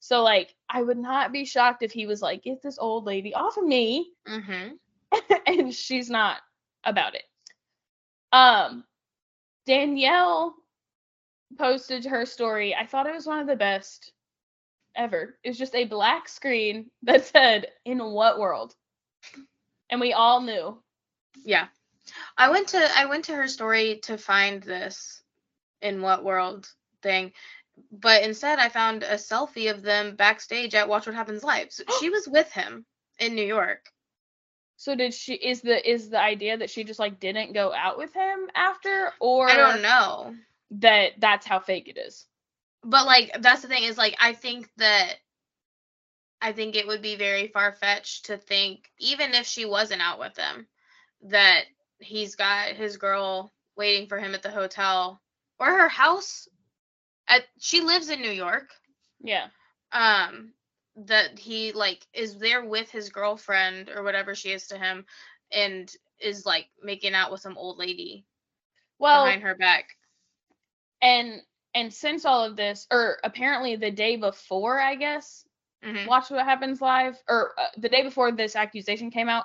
So 0.07 0.23
like, 0.23 0.55
I 0.69 0.83
would 0.83 0.99
not 0.99 1.33
be 1.33 1.45
shocked 1.45 1.83
if 1.83 1.91
he 1.91 2.07
was 2.07 2.23
like, 2.23 2.45
get 2.45 2.63
this 2.63 2.79
old 2.79 3.07
lady 3.07 3.35
off 3.35 3.57
of 3.57 3.65
me. 3.65 4.13
Mm-hmm. 4.29 5.35
and 5.47 5.75
she's 5.75 6.09
not 6.11 6.39
about 6.85 7.15
it. 7.17 7.25
Um, 8.33 8.85
Danielle 9.67 10.55
posted 11.59 12.05
her 12.05 12.25
story. 12.25 12.73
I 12.75 12.87
thought 12.87 13.09
it 13.09 13.15
was 13.15 13.27
one 13.27 13.41
of 13.41 13.49
the 13.49 13.57
best 13.57 14.13
ever. 14.95 15.39
It 15.43 15.49
was 15.49 15.59
just 15.59 15.75
a 15.75 15.87
black 15.87 16.29
screen 16.29 16.91
that 17.03 17.25
said, 17.33 17.69
"In 17.85 17.99
what 18.05 18.39
world?" 18.39 18.75
And 19.91 20.01
we 20.01 20.13
all 20.13 20.41
knew. 20.41 20.81
Yeah. 21.45 21.67
I 22.37 22.51
went 22.51 22.69
to 22.69 22.89
I 22.97 23.07
went 23.07 23.25
to 23.27 23.35
her 23.35 23.49
story 23.49 24.01
to 24.05 24.19
find 24.19 24.63
this 24.63 25.23
in 25.83 26.01
what 26.03 26.25
world 26.25 26.69
thing, 27.03 27.33
but 27.93 28.23
instead 28.23 28.59
I 28.59 28.69
found 28.69 29.03
a 29.03 29.15
selfie 29.15 29.71
of 29.71 29.83
them 29.83 30.17
backstage 30.17 30.75
at 30.75 30.89
Watch 30.89 31.07
What 31.07 31.15
Happens 31.15 31.45
Live. 31.45 31.73
So 31.73 31.85
she 31.99 32.11
was 32.11 32.29
with 32.29 32.51
him 32.53 32.85
in 33.19 33.35
New 33.35 33.45
York. 33.45 33.91
So 34.77 34.95
did 34.95 35.15
she? 35.15 35.35
Is 35.35 35.63
the 35.63 35.91
is 35.91 36.11
the 36.11 36.21
idea 36.21 36.59
that 36.59 36.71
she 36.71 36.85
just 36.85 37.01
like 37.01 37.19
didn't 37.19 37.55
go 37.55 37.73
out 37.73 37.97
with 37.97 38.13
him 38.13 38.51
after, 38.55 39.11
or 39.21 39.49
I 39.49 39.57
don't 39.57 39.83
know. 39.83 40.35
that 40.73 41.13
that's 41.19 41.47
how 41.47 41.61
fake 41.61 41.89
it 41.89 41.99
is? 41.99 42.27
But 42.85 43.07
like 43.07 43.31
that's 43.41 43.63
the 43.63 43.69
thing 43.69 43.85
is 43.85 43.97
like 43.97 44.17
I 44.21 44.35
think 44.35 44.69
that 44.77 45.15
I 46.43 46.53
think 46.53 46.77
it 46.77 46.87
would 46.87 47.01
be 47.01 47.17
very 47.17 47.49
far 47.49 47.73
fetched 47.73 48.27
to 48.27 48.37
think 48.37 48.91
even 48.99 49.33
if 49.33 49.47
she 49.47 49.65
wasn't 49.65 50.03
out 50.03 50.19
with 50.19 50.37
him 50.37 50.67
that 51.23 51.65
he's 51.99 52.35
got 52.35 52.69
his 52.69 52.99
girl 52.99 53.53
waiting 53.77 54.07
for 54.07 54.19
him 54.19 54.35
at 54.35 54.43
the 54.43 54.51
hotel 54.51 55.21
or 55.59 55.67
her 55.67 55.89
house 55.89 56.49
at 57.29 57.45
she 57.59 57.81
lives 57.81 58.09
in 58.11 58.21
New 58.21 58.31
York 58.31 58.71
Yeah. 59.21 59.49
um 59.93 60.53
that 60.97 61.39
he 61.39 61.73
like 61.73 62.07
is 62.13 62.39
there 62.39 62.65
with 62.65 62.91
his 62.91 63.11
girlfriend 63.11 63.89
or 63.91 64.03
whatever 64.03 64.35
she 64.35 64.51
is 64.53 64.67
to 64.69 64.79
him 64.79 65.05
and 65.53 65.93
is 66.21 66.45
like 66.47 66.67
making 66.83 67.15
out 67.15 67.31
with 67.31 67.41
some 67.41 67.57
old 67.59 67.79
lady 67.79 68.27
Well, 68.99 69.37
behind 69.37 69.43
her 69.43 69.55
back. 69.55 69.97
and 71.03 71.41
and 71.75 71.93
since 71.93 72.25
all 72.25 72.45
of 72.45 72.57
this, 72.57 72.87
or 72.91 73.19
apparently 73.25 73.77
the 73.77 73.91
day 73.91 74.17
before, 74.17 74.81
I 74.81 74.95
guess, 74.95 75.45
Mhm. 75.83 76.07
watch 76.07 76.31
what 76.31 76.45
happens 76.45 76.81
live 76.81 77.17
or 77.29 77.53
uh, 77.59 77.67
the 77.79 77.89
day 77.89 78.03
before 78.03 78.33
this 78.33 78.57
accusation 78.57 79.11
came 79.11 79.29
out 79.29 79.45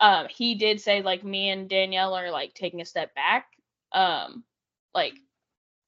um 0.00 0.26
he 0.28 0.54
did 0.54 0.80
say 0.80 1.02
like 1.02 1.24
me 1.24 1.50
and 1.50 1.68
danielle 1.68 2.14
are 2.14 2.30
like 2.30 2.54
taking 2.54 2.80
a 2.80 2.84
step 2.84 3.14
back 3.14 3.46
um 3.92 4.44
like 4.94 5.14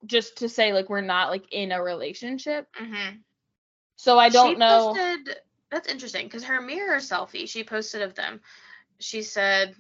just 0.07 0.39
to 0.39 0.49
say 0.49 0.73
like 0.73 0.89
we're 0.89 1.01
not 1.01 1.31
like 1.31 1.53
in 1.53 1.73
a 1.73 1.83
relationship 1.83 2.67
Mhm. 2.81 3.23
so 3.97 4.19
i 4.19 4.29
don't 4.29 4.53
she 4.53 4.59
know 4.59 4.93
Posted, 4.93 5.41
that's 5.71 5.89
interesting 5.89 6.27
because 6.27 6.45
her 6.45 6.61
mirror 6.61 6.97
selfie 6.99 7.49
she 7.49 7.65
posted 7.65 8.03
of 8.03 8.15
them. 8.15 8.41
She 9.01 9.23
said, 9.23 9.77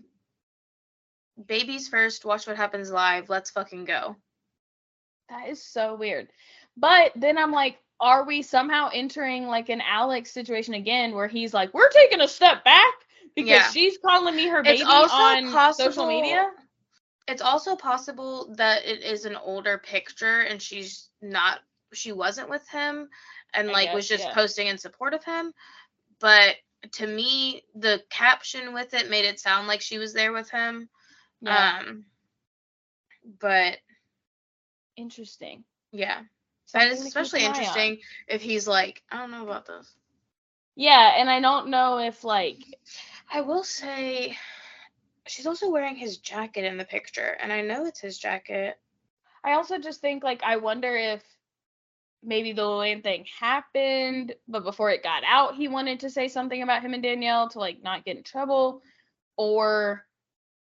"Babies 1.46 1.88
first. 1.88 2.24
Watch 2.24 2.46
what 2.46 2.56
happens 2.56 2.90
live. 2.90 3.28
Let's 3.28 3.50
fucking 3.50 3.84
go." 3.84 4.16
that 5.28 5.48
is 5.48 5.62
so 5.62 5.94
weird 5.94 6.28
but 6.76 7.12
then 7.16 7.38
i'm 7.38 7.52
like 7.52 7.78
are 8.00 8.24
we 8.24 8.42
somehow 8.42 8.88
entering 8.92 9.46
like 9.46 9.68
an 9.68 9.80
alex 9.80 10.30
situation 10.32 10.74
again 10.74 11.14
where 11.14 11.28
he's 11.28 11.52
like 11.54 11.72
we're 11.74 11.90
taking 11.90 12.20
a 12.20 12.28
step 12.28 12.64
back 12.64 12.94
because 13.34 13.48
Yeah. 13.48 13.70
she's 13.70 13.98
calling 13.98 14.34
me 14.34 14.46
her 14.48 14.62
It's 14.64 14.80
baby 14.80 14.84
also 14.84 15.22
on 15.22 15.72
social 15.72 16.06
media 16.06 16.50
It's 17.28 17.42
also 17.42 17.76
possible 17.76 18.54
that 18.56 18.84
it 18.84 19.04
is 19.04 19.24
an 19.24 19.36
older 19.36 19.78
picture 19.78 20.40
and 20.40 20.60
she's 20.60 21.08
not. 21.22 21.60
She 21.92 22.12
wasn't 22.12 22.50
with 22.50 22.66
him, 22.68 23.08
and 23.54 23.70
I 23.70 23.72
like 23.72 23.94
was 23.94 24.08
just 24.08 24.24
yeah. 24.24 24.34
posting 24.34 24.66
in 24.66 24.78
support 24.78 25.14
of 25.14 25.24
him. 25.24 25.52
But 26.20 26.56
to 26.92 27.06
me, 27.06 27.64
the 27.74 28.02
caption 28.10 28.74
with 28.74 28.94
it 28.94 29.10
made 29.10 29.24
it 29.24 29.40
sound 29.40 29.68
like 29.68 29.80
she 29.80 29.98
was 29.98 30.12
there 30.12 30.32
with 30.32 30.50
him. 30.50 30.88
yeah 31.40 31.82
Um. 31.86 32.04
But 33.40 33.78
interesting 34.96 35.64
yeah. 35.92 36.22
Something 36.66 36.88
That 36.90 36.94
is 36.98 37.06
especially 37.06 37.42
eye 37.42 37.48
on. 37.48 37.54
interesting 37.54 37.98
if 38.26 38.42
he's 38.42 38.68
like, 38.68 39.02
I 39.10 39.18
don't 39.18 39.30
know 39.30 39.42
about 39.44 39.66
this. 39.66 39.90
Yeah, 40.76 41.14
and 41.16 41.28
I 41.28 41.40
don't 41.40 41.68
know 41.68 41.98
if 41.98 42.24
like 42.24 42.58
I 43.32 43.40
will 43.40 43.64
say 43.64 44.36
she's 45.28 45.46
also 45.46 45.70
wearing 45.70 45.96
his 45.96 46.18
jacket 46.18 46.64
in 46.64 46.76
the 46.76 46.84
picture, 46.84 47.36
and 47.40 47.52
I 47.52 47.62
know 47.62 47.86
it's 47.86 48.00
his 48.00 48.18
jacket. 48.18 48.78
I 49.44 49.52
also 49.52 49.78
just 49.78 50.00
think 50.00 50.24
like 50.24 50.42
I 50.42 50.56
wonder 50.56 50.96
if 50.96 51.22
maybe 52.22 52.52
the 52.52 52.66
Lillian 52.66 53.02
thing 53.02 53.24
happened, 53.38 54.34
but 54.48 54.64
before 54.64 54.90
it 54.90 55.02
got 55.02 55.22
out, 55.24 55.54
he 55.54 55.68
wanted 55.68 56.00
to 56.00 56.10
say 56.10 56.28
something 56.28 56.62
about 56.62 56.82
him 56.82 56.94
and 56.94 57.02
Danielle 57.02 57.48
to 57.50 57.58
like 57.58 57.82
not 57.82 58.04
get 58.04 58.16
in 58.16 58.22
trouble, 58.22 58.82
or 59.36 60.04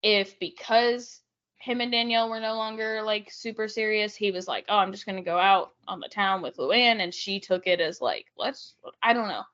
if 0.02 0.38
because 0.38 1.20
him 1.58 1.80
and 1.80 1.92
Danielle 1.92 2.30
were 2.30 2.40
no 2.40 2.54
longer 2.54 3.02
like 3.02 3.30
super 3.30 3.68
serious, 3.68 4.14
he 4.14 4.30
was 4.30 4.48
like, 4.48 4.64
"Oh, 4.68 4.78
I'm 4.78 4.92
just 4.92 5.06
gonna 5.06 5.22
go 5.22 5.38
out 5.38 5.72
on 5.86 6.00
the 6.00 6.08
town 6.08 6.42
with 6.42 6.56
Luann," 6.56 7.00
and 7.02 7.14
she 7.14 7.40
took 7.40 7.66
it 7.66 7.80
as 7.80 8.00
like, 8.00 8.26
"Let's." 8.36 8.74
I 9.02 9.12
don't 9.12 9.28
know. 9.28 9.44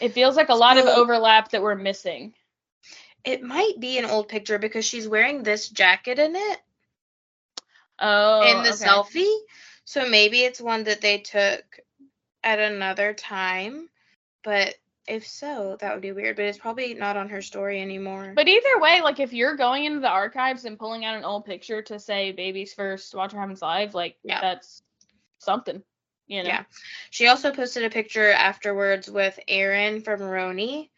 It 0.00 0.12
feels 0.12 0.36
like 0.36 0.48
a 0.48 0.54
lot 0.54 0.78
of 0.78 0.84
overlap 0.86 1.50
that 1.50 1.62
we're 1.62 1.74
missing. 1.74 2.34
It 3.24 3.42
might 3.42 3.78
be 3.78 3.98
an 3.98 4.04
old 4.04 4.28
picture 4.28 4.58
because 4.58 4.84
she's 4.84 5.08
wearing 5.08 5.42
this 5.42 5.68
jacket 5.68 6.18
in 6.18 6.34
it 6.36 6.58
Oh, 8.00 8.42
in 8.48 8.62
the 8.62 8.70
okay. 8.70 8.84
selfie. 8.84 9.38
So 9.84 10.08
maybe 10.08 10.40
it's 10.40 10.60
one 10.60 10.84
that 10.84 11.00
they 11.00 11.18
took 11.18 11.62
at 12.42 12.58
another 12.58 13.14
time. 13.14 13.88
But 14.42 14.74
if 15.06 15.26
so, 15.26 15.76
that 15.80 15.92
would 15.92 16.02
be 16.02 16.12
weird. 16.12 16.36
But 16.36 16.46
it's 16.46 16.58
probably 16.58 16.94
not 16.94 17.16
on 17.16 17.28
her 17.28 17.42
story 17.42 17.80
anymore. 17.80 18.32
But 18.34 18.48
either 18.48 18.80
way, 18.80 19.02
like 19.02 19.20
if 19.20 19.32
you're 19.32 19.56
going 19.56 19.84
into 19.84 20.00
the 20.00 20.08
archives 20.08 20.64
and 20.64 20.78
pulling 20.78 21.04
out 21.04 21.16
an 21.16 21.24
old 21.24 21.44
picture 21.44 21.82
to 21.82 21.98
say 21.98 22.32
"Babies 22.32 22.74
First, 22.74 23.14
Watch 23.14 23.32
What 23.32 23.40
Happens 23.40 23.62
Live," 23.62 23.94
like 23.94 24.16
Yeah. 24.24 24.40
that's 24.40 24.82
something, 25.38 25.82
you 26.26 26.42
know. 26.42 26.48
Yeah. 26.48 26.64
She 27.10 27.26
also 27.26 27.52
posted 27.52 27.84
a 27.84 27.90
picture 27.90 28.30
afterwards 28.30 29.10
with 29.10 29.38
Aaron 29.48 30.00
from 30.00 30.20
Roni. 30.20 30.88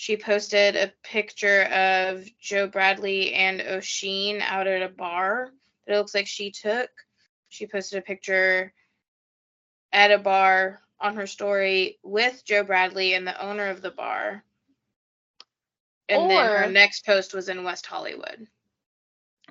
She 0.00 0.16
posted 0.16 0.76
a 0.76 0.92
picture 1.02 1.62
of 1.64 2.24
Joe 2.40 2.68
Bradley 2.68 3.34
and 3.34 3.60
O'Sheen 3.60 4.40
out 4.40 4.68
at 4.68 4.80
a 4.80 4.88
bar 4.88 5.50
that 5.84 5.94
it 5.94 5.98
looks 5.98 6.14
like 6.14 6.28
she 6.28 6.52
took. 6.52 6.88
She 7.48 7.66
posted 7.66 7.98
a 7.98 8.02
picture 8.02 8.72
at 9.92 10.12
a 10.12 10.18
bar 10.18 10.78
on 11.00 11.16
her 11.16 11.26
story 11.26 11.98
with 12.04 12.44
Joe 12.44 12.62
Bradley 12.62 13.14
and 13.14 13.26
the 13.26 13.44
owner 13.44 13.66
of 13.66 13.82
the 13.82 13.90
bar. 13.90 14.44
And 16.08 16.30
then 16.30 16.46
her 16.46 16.70
next 16.70 17.04
post 17.04 17.34
was 17.34 17.48
in 17.48 17.64
West 17.64 17.84
Hollywood. 17.84 18.46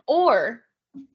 Or 0.08 0.62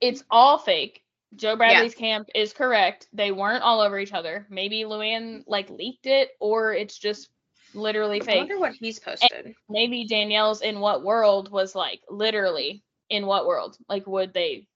it's 0.02 0.24
all 0.30 0.58
fake. 0.58 1.04
Joe 1.36 1.56
Bradley's 1.56 1.94
camp 1.94 2.28
is 2.34 2.52
correct. 2.52 3.08
They 3.14 3.32
weren't 3.32 3.62
all 3.62 3.80
over 3.80 3.98
each 3.98 4.12
other. 4.12 4.46
Maybe 4.50 4.82
Luann 4.82 5.44
like 5.46 5.70
leaked 5.70 6.04
it, 6.04 6.32
or 6.38 6.74
it's 6.74 6.98
just 6.98 7.30
literally 7.74 8.20
I 8.26 8.36
wonder 8.36 8.58
what 8.58 8.74
he's 8.74 8.98
posted. 8.98 9.54
Maybe 9.68 10.06
Danielle's 10.06 10.62
in 10.62 10.80
what 10.80 11.02
world 11.04 11.50
was 11.50 11.74
like 11.74 12.00
literally 12.10 12.82
in 13.10 13.26
what 13.26 13.46
world? 13.46 13.76
Like 13.88 14.06
would 14.06 14.32
they 14.34 14.66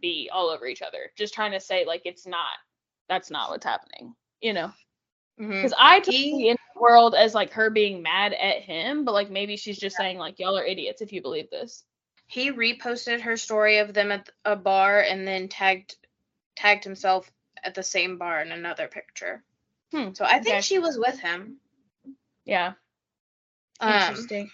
be 0.00 0.30
all 0.32 0.48
over 0.50 0.66
each 0.66 0.82
other? 0.82 1.10
Just 1.16 1.34
trying 1.34 1.52
to 1.52 1.60
say 1.60 1.84
like 1.84 2.02
it's 2.04 2.26
not. 2.26 2.46
That's 3.08 3.30
not 3.30 3.50
what's 3.50 3.64
happening. 3.66 4.14
You 4.40 4.52
know. 4.52 4.72
Because 5.38 5.74
I 5.78 6.00
took 6.00 6.14
He- 6.14 6.32
the 6.32 6.48
in 6.50 6.56
world 6.76 7.14
as 7.14 7.34
like 7.34 7.52
her 7.52 7.70
being 7.70 8.02
mad 8.02 8.32
at 8.32 8.62
him, 8.62 9.04
but 9.04 9.12
like 9.12 9.30
maybe 9.30 9.56
she's 9.56 9.78
just 9.78 9.96
saying 9.96 10.16
like 10.18 10.38
y'all 10.38 10.56
are 10.58 10.64
idiots 10.64 11.02
if 11.02 11.12
you 11.12 11.20
believe 11.22 11.50
this. 11.50 11.84
he 12.26 12.52
reposted 12.52 13.20
her 13.22 13.36
story 13.36 13.78
of 13.78 13.92
them 13.92 14.12
at 14.12 14.28
a 14.44 14.54
bar 14.56 15.00
and 15.00 15.26
then 15.26 15.48
tagged 15.48 15.96
tagged 16.56 16.84
himself 16.84 17.30
at 17.62 17.74
the 17.74 17.82
same 17.82 18.16
bar 18.18 18.40
in 18.40 18.52
another 18.52 18.86
picture. 18.88 19.42
Hmm, 19.92 20.12
So 20.14 20.24
I 20.24 20.34
think 20.40 20.54
okay. 20.56 20.60
she 20.60 20.78
was 20.78 20.96
with 20.98 21.18
him. 21.18 21.56
Yeah. 22.44 22.72
Um, 23.80 23.92
Interesting. 23.92 24.50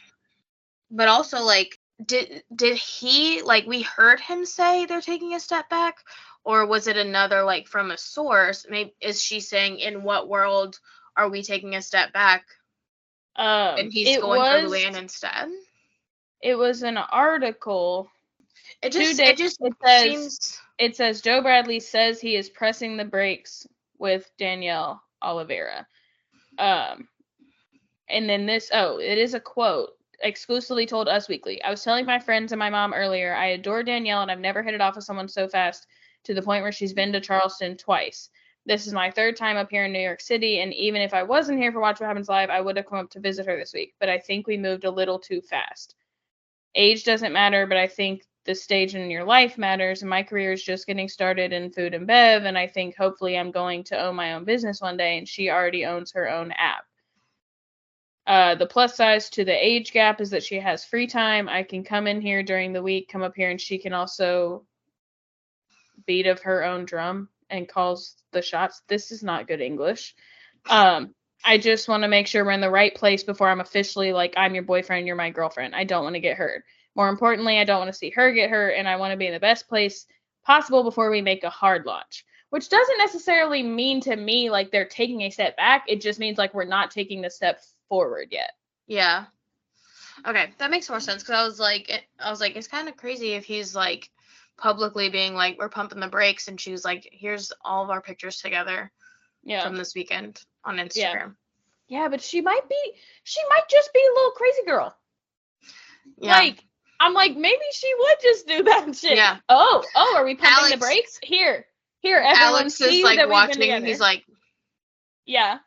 but 0.91 1.09
also 1.09 1.41
like 1.43 1.79
did 2.05 2.43
did 2.55 2.77
he 2.77 3.43
like 3.43 3.67
we 3.67 3.83
heard 3.83 4.21
him 4.21 4.45
say 4.45 4.87
they're 4.87 5.01
taking 5.01 5.35
a 5.35 5.41
step 5.41 5.69
back 5.71 5.97
or 6.45 6.67
was 6.67 6.87
it 6.87 6.97
another 6.97 7.43
like 7.43 7.67
from 7.69 7.91
a 7.91 7.99
source? 7.99 8.67
Maybe 8.69 8.95
is 9.01 9.23
she 9.23 9.41
saying 9.41 9.79
in 9.79 10.03
what 10.03 10.29
world 10.29 10.79
are 11.17 11.29
we 11.29 11.43
taking 11.43 11.75
a 11.75 11.83
step 11.83 12.13
back 12.13 12.45
Um, 13.35 13.79
and 13.79 13.93
he's 13.93 14.19
going 14.19 14.39
was, 14.41 14.71
Luann 14.71 14.97
instead? 14.97 15.49
It 16.43 16.55
was 16.57 16.83
an 16.83 16.99
article. 16.99 18.11
It 18.83 18.93
just 18.93 19.17
days- 19.19 19.29
it 19.31 19.37
just 19.39 19.59
it 19.61 19.73
says 19.83 20.03
seems 20.03 20.61
it 20.79 20.97
says 20.97 21.23
Joe 21.23 21.41
Bradley 21.41 21.81
says 21.81 22.21
he 22.21 22.37
is 22.37 22.51
pressing 22.51 22.97
the 22.97 23.05
brakes 23.05 23.67
with 23.99 24.31
Danielle 24.39 25.03
Olivera. 25.23 25.87
Um, 26.59 27.09
and 28.09 28.29
then 28.29 28.47
this 28.47 28.71
oh, 28.73 28.99
it 28.99 29.19
is 29.19 29.35
a 29.35 29.41
quote 29.41 29.91
exclusively 30.23 30.87
told 30.87 31.09
Us 31.09 31.29
Weekly. 31.29 31.63
I 31.63 31.71
was 31.71 31.83
telling 31.83 32.07
my 32.07 32.19
friends 32.19 32.53
and 32.53 32.59
my 32.59 32.71
mom 32.71 32.95
earlier, 32.95 33.35
I 33.35 33.49
adore 33.49 33.83
Danielle 33.83 34.23
and 34.23 34.31
I've 34.31 34.41
never 34.41 34.63
hit 34.63 34.75
it 34.75 34.81
off 34.81 34.97
with 34.97 35.05
someone 35.05 35.29
so 35.29 35.49
fast 35.49 35.87
to 36.25 36.35
the 36.35 36.43
point 36.43 36.63
where 36.63 36.73
she's 36.73 36.93
been 36.93 37.13
to 37.13 37.21
Charleston 37.21 37.77
twice. 37.77 38.31
This 38.67 38.89
is 38.89 38.93
my 38.93 39.13
third 39.13 39.37
time 39.37 39.57
up 39.57 39.71
here 39.71 39.85
in 39.85 39.93
New 39.93 40.01
York 40.01 40.21
City, 40.21 40.59
and 40.59 40.75
even 40.75 41.01
if 41.01 41.15
I 41.15 41.23
wasn't 41.23 41.61
here 41.61 41.71
for 41.71 41.81
Watch 41.81 42.01
What 42.01 42.09
Happens 42.09 42.29
Live, 42.29 42.51
I 42.51 42.61
would 42.61 42.77
have 42.77 42.87
come 42.87 42.99
up 42.99 43.11
to 43.11 43.21
visit 43.21 43.47
her 43.47 43.57
this 43.57 43.73
week. 43.73 43.95
But 44.01 44.09
I 44.09 44.19
think 44.19 44.47
we 44.47 44.57
moved 44.57 44.83
a 44.85 44.91
little 44.91 45.21
too 45.21 45.41
fast. 45.41 45.95
Age 46.75 47.05
doesn't 47.05 47.33
matter, 47.33 47.67
but 47.69 47.77
I 47.77 47.87
think 47.87 48.25
the 48.45 48.57
stage 48.57 48.97
in 48.97 49.09
your 49.09 49.23
life 49.23 49.57
matters. 49.57 50.03
And 50.03 50.11
my 50.11 50.25
career 50.25 50.53
is 50.53 50.65
just 50.65 50.89
getting 50.89 51.09
started 51.09 51.53
in 51.53 51.71
food 51.71 51.95
and 51.95 52.09
bev, 52.09 52.45
and 52.45 52.59
I 52.59 52.67
think 52.67 52.97
hopefully 52.97 53.39
I'm 53.39 53.53
going 53.53 53.85
to 53.85 54.01
own 54.01 54.17
my 54.17 54.35
own 54.35 54.45
business 54.45 54.81
one 54.81 54.97
day. 54.97 55.17
And 55.17 55.29
she 55.29 55.49
already 55.49 55.85
owns 55.85 56.11
her 56.13 56.29
own 56.29 56.51
app. 56.51 56.87
Uh, 58.27 58.57
the 58.57 58.67
plus 58.67 58.97
size 58.97 59.31
to 59.31 59.45
the 59.45 59.53
age 59.53 59.93
gap 59.93 60.21
is 60.21 60.31
that 60.31 60.43
she 60.43 60.59
has 60.59 60.85
free 60.85 61.07
time. 61.07 61.49
I 61.49 61.63
can 61.63 61.85
come 61.85 62.07
in 62.07 62.21
here 62.21 62.43
during 62.43 62.73
the 62.73 62.83
week, 62.83 63.09
come 63.09 63.23
up 63.23 63.37
here, 63.37 63.51
and 63.51 63.61
she 63.61 63.79
can 63.79 63.93
also 63.93 64.65
beat 66.07 66.27
of 66.27 66.41
her 66.41 66.65
own 66.65 66.85
drum 66.85 67.29
and 67.49 67.69
calls 67.69 68.17
the 68.33 68.43
shots. 68.43 68.83
This 68.89 69.13
is 69.13 69.23
not 69.23 69.47
good 69.47 69.61
English. 69.61 70.15
Um, 70.69 71.15
I 71.45 71.59
just 71.59 71.89
want 71.89 72.03
to 72.03 72.09
make 72.09 72.27
sure 72.27 72.45
we're 72.45 72.51
in 72.51 72.61
the 72.61 72.71
right 72.71 72.95
place 72.95 73.23
before 73.23 73.49
I'm 73.49 73.61
officially 73.61 74.13
like 74.13 74.35
I'm 74.37 74.55
your 74.55 74.65
boyfriend, 74.65 75.07
you're 75.07 75.15
my 75.15 75.31
girlfriend. 75.31 75.77
I 75.77 75.85
don't 75.85 76.03
want 76.03 76.15
to 76.15 76.21
get 76.21 76.37
hurt. 76.37 76.65
More 76.97 77.09
importantly, 77.09 77.59
I 77.59 77.65
don't 77.65 77.79
want 77.79 77.93
to 77.93 77.99
see 77.99 78.11
her 78.11 78.33
get 78.33 78.51
hurt, 78.51 78.71
and 78.71 78.89
I 78.89 78.97
want 78.97 79.13
to 79.13 79.17
be 79.17 79.27
in 79.27 79.35
the 79.35 79.41
best 79.41 79.69
place 79.69 80.07
possible 80.45 80.83
before 80.83 81.11
we 81.11 81.23
make 81.23 81.45
a 81.45 81.51
hard 81.51 81.87
launch. 81.87 82.25
Which 82.51 82.69
doesn't 82.69 82.99
necessarily 82.99 83.63
mean 83.63 84.01
to 84.03 84.17
me 84.17 84.51
like 84.51 84.71
they're 84.71 84.89
taking 84.89 85.23
a 85.23 85.31
step 85.31 85.57
back. 85.57 85.85
It 85.89 86.01
just 86.01 86.19
means 86.19 86.39
like 86.39 86.55
we're 86.55 86.65
not 86.65 86.91
taking 86.91 87.21
the 87.21 87.31
step 87.31 87.61
forward 87.89 88.29
yet. 88.31 88.53
Yeah. 88.87 89.27
Okay, 90.27 90.51
that 90.59 90.71
makes 90.71 90.89
more 90.89 91.01
sense 91.01 91.23
because 91.23 91.37
I 91.39 91.45
was 91.45 91.59
like, 91.61 91.89
it, 91.91 92.03
I 92.19 92.31
was 92.31 92.41
like, 92.41 92.57
it's 92.57 92.69
kind 92.69 92.89
of 92.89 92.97
crazy 92.97 93.33
if 93.33 93.45
he's 93.45 93.75
like 93.75 94.11
publicly 94.57 95.11
being 95.11 95.35
like, 95.35 95.59
we're 95.59 95.69
pumping 95.69 96.01
the 96.01 96.09
brakes, 96.09 96.49
and 96.49 96.59
she 96.61 96.73
was 96.73 96.85
like, 96.85 97.09
here's 97.13 97.53
all 97.65 97.85
of 97.85 97.91
our 97.91 98.01
pictures 98.01 98.39
together 98.41 98.91
Yeah. 99.45 99.63
from 99.65 99.77
this 99.77 99.95
weekend 99.95 100.41
on 100.65 100.77
Instagram. 100.77 101.35
Yeah, 101.89 102.09
but 102.09 102.21
she 102.23 102.41
might 102.41 102.69
be 102.69 102.93
she 103.25 103.41
might 103.51 103.69
just 103.71 103.93
be 103.93 104.01
a 104.01 104.15
little 104.15 104.31
crazy 104.33 104.63
girl. 104.67 104.97
Yeah. 106.19 106.33
Like 106.39 106.65
I'm 106.99 107.13
like 107.13 107.37
maybe 107.37 107.63
she 107.73 107.93
would 107.99 108.17
just 108.23 108.47
do 108.49 108.63
that 108.65 108.97
shit. 108.97 109.17
Yeah. 109.17 109.37
Oh, 109.49 109.85
oh, 109.95 110.15
are 110.17 110.25
we 110.25 110.35
pumping 110.35 110.71
the 110.73 110.79
brakes? 110.79 111.19
Here. 111.23 111.67
Here, 112.01 112.17
everyone 112.19 112.39
Alex 112.43 112.81
is 112.81 113.03
like 113.03 113.17
that 113.19 113.29
we've 113.29 113.29
been 113.29 113.31
watching, 113.31 113.71
and 113.71 113.87
he's 113.87 114.01
like, 114.01 114.25
Yeah. 115.27 115.59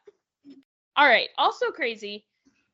All 0.99 1.07
right. 1.07 1.29
Also 1.37 1.71
crazy. 1.71 2.25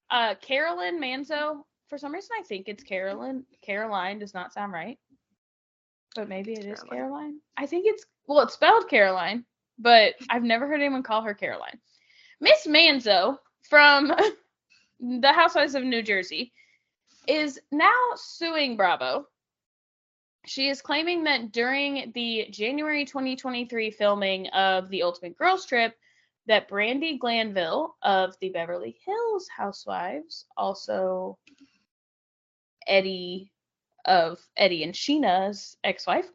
Uh 0.10 0.34
Carolyn 0.42 1.00
Manzo. 1.00 1.64
For 1.90 2.00
some 2.00 2.12
reason 2.12 2.32
I 2.40 2.44
think 2.44 2.68
it's 2.68 2.84
Carolyn. 2.84 3.46
Caroline 3.62 4.18
does 4.18 4.34
not 4.34 4.52
sound 4.52 4.74
right. 4.74 4.98
But 6.16 6.28
maybe 6.28 6.54
it 6.54 6.66
is 6.66 6.82
Caroline. 6.82 6.90
Caroline. 6.90 7.40
I 7.56 7.68
think 7.68 7.86
it's 7.88 8.04
well, 8.28 8.42
it's 8.42 8.56
spelled 8.56 8.90
Caroline, 8.90 9.46
but 9.78 10.16
I've 10.28 10.44
never 10.44 10.68
heard 10.68 10.82
anyone 10.82 11.04
call 11.04 11.22
her 11.22 11.36
Caroline. 11.36 11.80
Miss 12.42 12.66
Manzo 12.66 13.38
from 13.70 14.12
the 15.00 15.32
Housewives 15.32 15.76
of 15.76 15.84
New 15.84 16.02
Jersey 16.02 16.52
is 17.28 17.60
now 17.72 17.94
suing 18.16 18.76
Bravo. 18.76 19.28
She 20.48 20.70
is 20.70 20.82
claiming 20.82 21.26
that 21.26 21.52
during 21.52 22.12
the 22.16 22.48
January 22.50 23.06
2023 23.06 23.92
filming 23.92 24.48
of 24.48 24.90
The 24.90 25.04
Ultimate 25.04 25.38
Girls 25.38 25.66
Trip, 25.68 25.96
that 26.48 26.70
Brandi 26.70 27.20
Glanville 27.20 27.96
of 28.02 28.36
the 28.40 28.50
Beverly 28.50 28.98
Hills 29.06 29.48
Housewives, 29.48 30.46
also 30.56 31.38
Eddie 32.88 33.52
of 34.06 34.40
Eddie 34.56 34.84
and 34.84 34.94
Sheena's 34.94 35.78
ex-wife, 35.84 36.30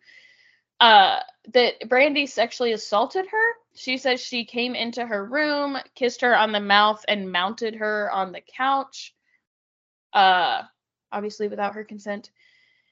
uh, 0.80 1.20
that 1.52 1.80
Brandi 1.88 2.28
sexually 2.28 2.72
assaulted 2.72 3.26
her. 3.26 3.52
She 3.74 3.98
says 3.98 4.20
she 4.20 4.44
came 4.44 4.74
into 4.74 5.06
her 5.06 5.24
room, 5.24 5.76
kissed 5.94 6.22
her 6.22 6.36
on 6.36 6.52
the 6.52 6.60
mouth, 6.60 7.04
and 7.06 7.30
mounted 7.30 7.76
her 7.76 8.10
on 8.10 8.32
the 8.32 8.40
couch. 8.40 9.14
Uh, 10.12 10.62
obviously 11.12 11.48
without 11.48 11.74
her 11.74 11.84
consent. 11.84 12.30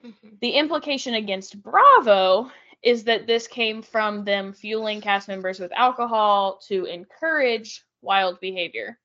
Mhm. 0.05 0.39
The 0.41 0.51
implication 0.51 1.15
against 1.15 1.61
Bravo 1.61 2.51
is 2.83 3.05
that 3.05 3.27
this 3.27 3.47
came 3.47 3.83
from 3.83 4.25
them 4.25 4.53
fueling 4.53 5.01
cast 5.01 5.29
members 5.29 5.59
with 5.61 5.73
alcohol 5.73 6.59
to 6.69 6.85
encourage 6.87 7.85
wild 8.03 8.41
behavior. 8.41 8.99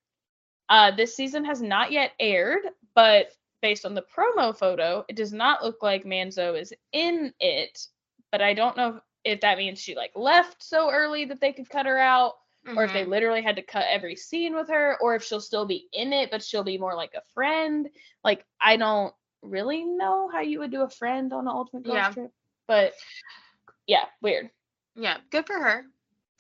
Uh, 0.70 0.92
this 0.96 1.16
season 1.16 1.46
has 1.46 1.62
not 1.62 1.92
yet 1.92 2.12
aired, 2.20 2.64
but 2.96 3.32
based 3.62 3.86
on 3.86 3.94
the 3.94 4.04
promo 4.16 4.58
photo, 4.58 5.06
it 5.08 5.16
does 5.16 5.34
not 5.34 5.64
look 5.64 5.82
like 5.82 6.04
Manzo 6.04 6.60
is 6.60 6.74
in 6.92 7.34
it. 7.40 7.88
But 8.32 8.42
I 8.42 8.54
don't 8.54 8.78
know 8.78 9.02
if 9.24 9.42
that 9.42 9.58
means 9.58 9.80
she 9.80 9.96
like 9.96 10.12
left 10.16 10.64
so 10.64 10.90
early 10.92 11.26
that 11.26 11.40
they 11.42 11.54
could 11.54 11.70
cut 11.70 11.86
her 11.86 11.98
out, 12.00 12.34
or 12.76 12.84
if 12.84 12.92
they 12.94 13.04
Mhm. 13.04 13.10
literally 13.10 13.42
had 13.42 13.56
to 13.58 13.62
cut 13.62 13.86
every 13.90 14.16
scene 14.16 14.56
with 14.56 14.70
her, 14.70 14.98
or 15.02 15.16
if 15.16 15.24
she'll 15.24 15.42
still 15.42 15.66
be 15.66 15.88
in 15.94 16.14
it, 16.14 16.32
but 16.32 16.44
she'll 16.44 16.64
be 16.64 16.78
more 16.78 16.96
like 16.96 17.14
a 17.16 17.22
friend. 17.34 17.90
Like 18.24 18.46
I 18.60 18.78
don't 18.78 19.14
really 19.42 19.84
know 19.86 20.30
how 20.30 20.42
you 20.42 20.60
would 20.60 20.72
do 20.72 20.82
a 20.82 20.90
friend 20.90 21.34
on 21.34 21.42
an 21.42 21.48
ultimate 21.48 21.86
girls 21.86 21.96
Yeah. 21.96 22.10
trip. 22.10 22.32
But 22.68 22.94
yeah, 23.88 24.06
weird. 24.22 24.50
Yeah, 24.96 25.18
good 25.32 25.46
for 25.48 25.60
her 25.60 25.86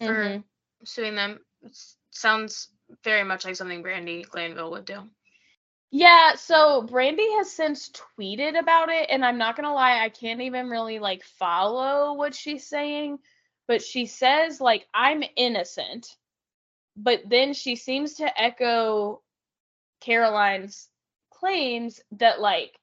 for 0.01 0.13
Mhm. 0.13 0.43
suing 0.83 1.15
them. 1.15 1.45
S- 1.65 1.97
sounds 2.11 2.69
very 3.03 3.23
much 3.23 3.45
like 3.45 3.55
something 3.55 3.83
Brandi 3.83 4.27
Glanville 4.29 4.71
would 4.71 4.85
do. 4.85 5.09
Yeah, 5.91 6.35
so 6.35 6.83
Brandi 6.83 7.37
has 7.37 7.51
since 7.51 7.89
tweeted 7.91 8.57
about 8.59 8.89
it, 8.89 9.09
and 9.09 9.23
I'm 9.23 9.37
not 9.37 9.55
gonna 9.55 9.73
lie, 9.73 10.03
I 10.03 10.09
can't 10.09 10.41
even 10.41 10.69
really 10.69 10.99
like 10.99 11.23
follow 11.23 12.13
what 12.13 12.33
she's 12.35 12.67
saying, 12.67 13.19
but 13.67 13.81
she 13.81 14.05
says 14.07 14.59
like 14.59 14.87
I'm 14.93 15.23
innocent, 15.35 16.07
but 16.95 17.21
then 17.29 17.53
she 17.53 17.75
seems 17.75 18.15
to 18.15 18.41
echo 18.41 19.21
Caroline's 20.01 20.89
claims 21.31 22.01
that 22.13 22.39
like 22.41 22.77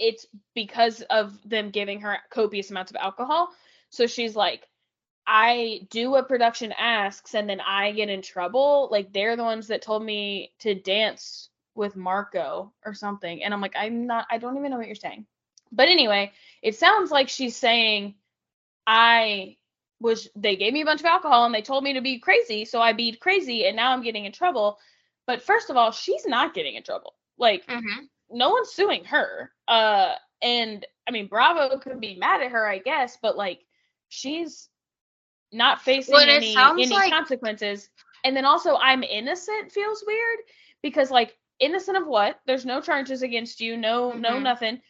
it's 0.00 0.26
because 0.54 1.02
of 1.02 1.38
them 1.48 1.70
giving 1.70 2.00
her 2.00 2.18
copious 2.30 2.70
amounts 2.70 2.90
of 2.90 2.96
alcohol. 2.96 3.50
So 3.90 4.06
she's 4.06 4.34
like, 4.34 4.66
I 5.26 5.86
do 5.90 6.10
what 6.10 6.26
production 6.28 6.72
asks 6.76 7.34
and 7.34 7.48
then 7.48 7.60
I 7.60 7.92
get 7.92 8.08
in 8.08 8.22
trouble. 8.22 8.88
Like 8.90 9.12
they're 9.12 9.36
the 9.36 9.44
ones 9.44 9.68
that 9.68 9.82
told 9.82 10.04
me 10.04 10.52
to 10.60 10.74
dance 10.74 11.50
with 11.74 11.94
Marco 11.94 12.72
or 12.84 12.94
something. 12.94 13.44
And 13.44 13.54
I'm 13.54 13.60
like, 13.60 13.74
I'm 13.76 14.06
not, 14.06 14.26
I 14.30 14.38
don't 14.38 14.56
even 14.56 14.70
know 14.70 14.78
what 14.78 14.86
you're 14.86 14.96
saying. 14.96 15.26
But 15.70 15.88
anyway, 15.88 16.32
it 16.62 16.76
sounds 16.76 17.10
like 17.10 17.28
she's 17.28 17.56
saying, 17.56 18.14
I 18.86 19.56
was, 20.00 20.28
they 20.34 20.56
gave 20.56 20.72
me 20.72 20.80
a 20.80 20.86
bunch 20.86 21.00
of 21.00 21.06
alcohol 21.06 21.44
and 21.44 21.54
they 21.54 21.62
told 21.62 21.84
me 21.84 21.92
to 21.92 22.00
be 22.00 22.18
crazy. 22.18 22.64
So 22.64 22.80
I 22.80 22.92
be 22.92 23.12
crazy 23.12 23.66
and 23.66 23.76
now 23.76 23.92
I'm 23.92 24.02
getting 24.02 24.24
in 24.24 24.32
trouble. 24.32 24.78
But 25.26 25.42
first 25.42 25.70
of 25.70 25.76
all, 25.76 25.92
she's 25.92 26.26
not 26.26 26.54
getting 26.54 26.74
in 26.74 26.82
trouble. 26.82 27.14
Like, 27.38 27.66
Mm-hmm. 27.66 28.04
No 28.30 28.50
one's 28.50 28.70
suing 28.70 29.04
her. 29.04 29.50
Uh, 29.68 30.14
and 30.42 30.86
I 31.06 31.10
mean, 31.10 31.26
Bravo 31.26 31.78
could 31.78 32.00
be 32.00 32.14
mad 32.16 32.42
at 32.42 32.52
her, 32.52 32.66
I 32.66 32.78
guess, 32.78 33.18
but 33.20 33.36
like, 33.36 33.60
she's 34.08 34.68
not 35.52 35.82
facing 35.82 36.14
Well, 36.14 36.28
any 36.28 36.56
any 36.56 36.86
like- 36.88 37.12
consequences. 37.12 37.90
And 38.24 38.36
then 38.36 38.44
also, 38.44 38.76
I'm 38.76 39.02
innocent 39.02 39.72
feels 39.72 40.04
weird 40.06 40.38
because 40.82 41.10
like, 41.10 41.36
innocent 41.58 41.96
of 41.98 42.06
what? 42.06 42.38
There's 42.46 42.64
no 42.66 42.80
charges 42.80 43.22
against 43.22 43.60
you, 43.60 43.76
no, 43.76 44.12
no, 44.12 44.32
Mhm. 44.32 44.42
nothing. 44.42 44.82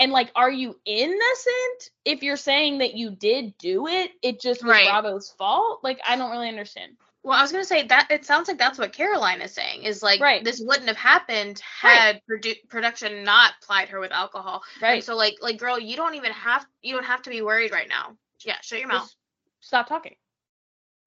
And 0.00 0.12
like, 0.12 0.30
are 0.36 0.50
you 0.50 0.78
innocent 0.84 1.90
if 2.04 2.22
you're 2.22 2.36
saying 2.36 2.78
that 2.78 2.94
you 2.94 3.10
did 3.10 3.56
do 3.58 3.88
it? 3.88 4.12
It 4.22 4.40
just 4.40 4.62
was 4.62 4.70
Right. 4.70 4.84
Bravo's 4.88 5.30
fault. 5.30 5.82
Like, 5.82 6.00
I 6.06 6.16
don't 6.16 6.30
really 6.30 6.48
understand. 6.48 6.96
Well, 7.28 7.38
I 7.38 7.42
was 7.42 7.52
gonna 7.52 7.62
say 7.62 7.86
that 7.88 8.06
it 8.10 8.24
sounds 8.24 8.48
like 8.48 8.56
that's 8.56 8.78
what 8.78 8.94
Caroline 8.94 9.42
is 9.42 9.52
saying. 9.52 9.82
Is 9.82 10.02
like 10.02 10.18
Right. 10.18 10.42
this 10.42 10.62
wouldn't 10.64 10.88
have 10.88 10.96
happened 10.96 11.60
Right. 11.84 11.92
had 11.94 12.22
produ- 12.26 12.66
production 12.70 13.22
not 13.22 13.52
plied 13.60 13.90
her 13.90 14.00
with 14.00 14.12
alcohol. 14.12 14.62
And 14.76 14.82
Right. 14.82 15.04
so 15.04 15.14
like 15.14 15.36
like 15.42 15.58
girl, 15.58 15.78
you 15.78 15.94
don't 15.94 16.14
even 16.14 16.32
have 16.32 16.66
you 16.80 16.94
don't 16.94 17.04
have 17.04 17.20
to 17.24 17.30
be 17.30 17.42
worried 17.42 17.70
right 17.70 17.86
now. 17.86 18.16
Yeah, 18.46 18.58
shut 18.62 18.78
your 18.78 18.88
mouth. 18.88 19.14
Stop 19.60 19.88
talking. 19.88 20.16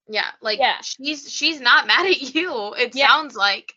Yeah, 0.07 0.29
like 0.41 0.59
Yeah. 0.59 0.79
she's 0.81 1.27
she's 1.31 1.59
not 1.59 1.87
mad 1.87 2.05
at 2.05 2.21
you. 2.21 2.75
It 2.75 2.93
Yeah. 2.93 3.07
sounds 3.07 3.35
like 3.35 3.73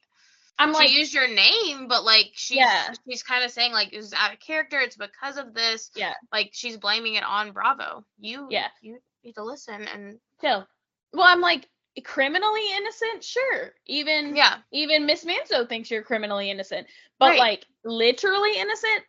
I'm 0.59 0.75
she 0.75 0.79
like, 0.81 0.91
used 0.91 1.15
your 1.15 1.29
name, 1.29 1.89
but 1.89 2.05
like 2.05 2.31
she's 2.35 2.59
Yeah. 2.59 2.93
she's 3.09 3.23
kind 3.23 3.43
of 3.43 3.53
saying 3.53 3.73
like 3.73 3.95
it 3.95 3.97
was 3.97 4.13
out 4.13 4.35
of 4.35 4.39
character. 4.41 4.81
It's 4.81 4.97
because 4.99 5.39
of 5.39 5.55
this. 5.55 5.91
yeah. 5.95 6.13
Like 6.31 6.51
she's 6.53 6.77
blaming 6.77 7.15
it 7.15 7.25
on 7.25 7.53
Bravo. 7.53 8.05
You 8.19 8.49
Yeah. 8.51 8.69
you 8.83 9.01
need 9.23 9.33
to 9.37 9.43
listen 9.45 9.89
and 9.89 10.21
chill. 10.43 10.69
Well, 11.15 11.27
I'm 11.27 11.41
like 11.41 11.67
criminally 12.03 12.63
innocent, 12.75 13.23
sure. 13.23 13.73
Even 13.87 14.35
yeah 14.35 14.57
even 14.73 15.07
Miss 15.07 15.25
Manzo 15.25 15.69
thinks 15.69 15.91
you're 15.91 16.03
criminally 16.03 16.51
innocent, 16.51 16.87
but 17.19 17.37
Right. 17.37 17.39
like 17.39 17.67
literally 17.85 18.57
innocent. 18.59 19.05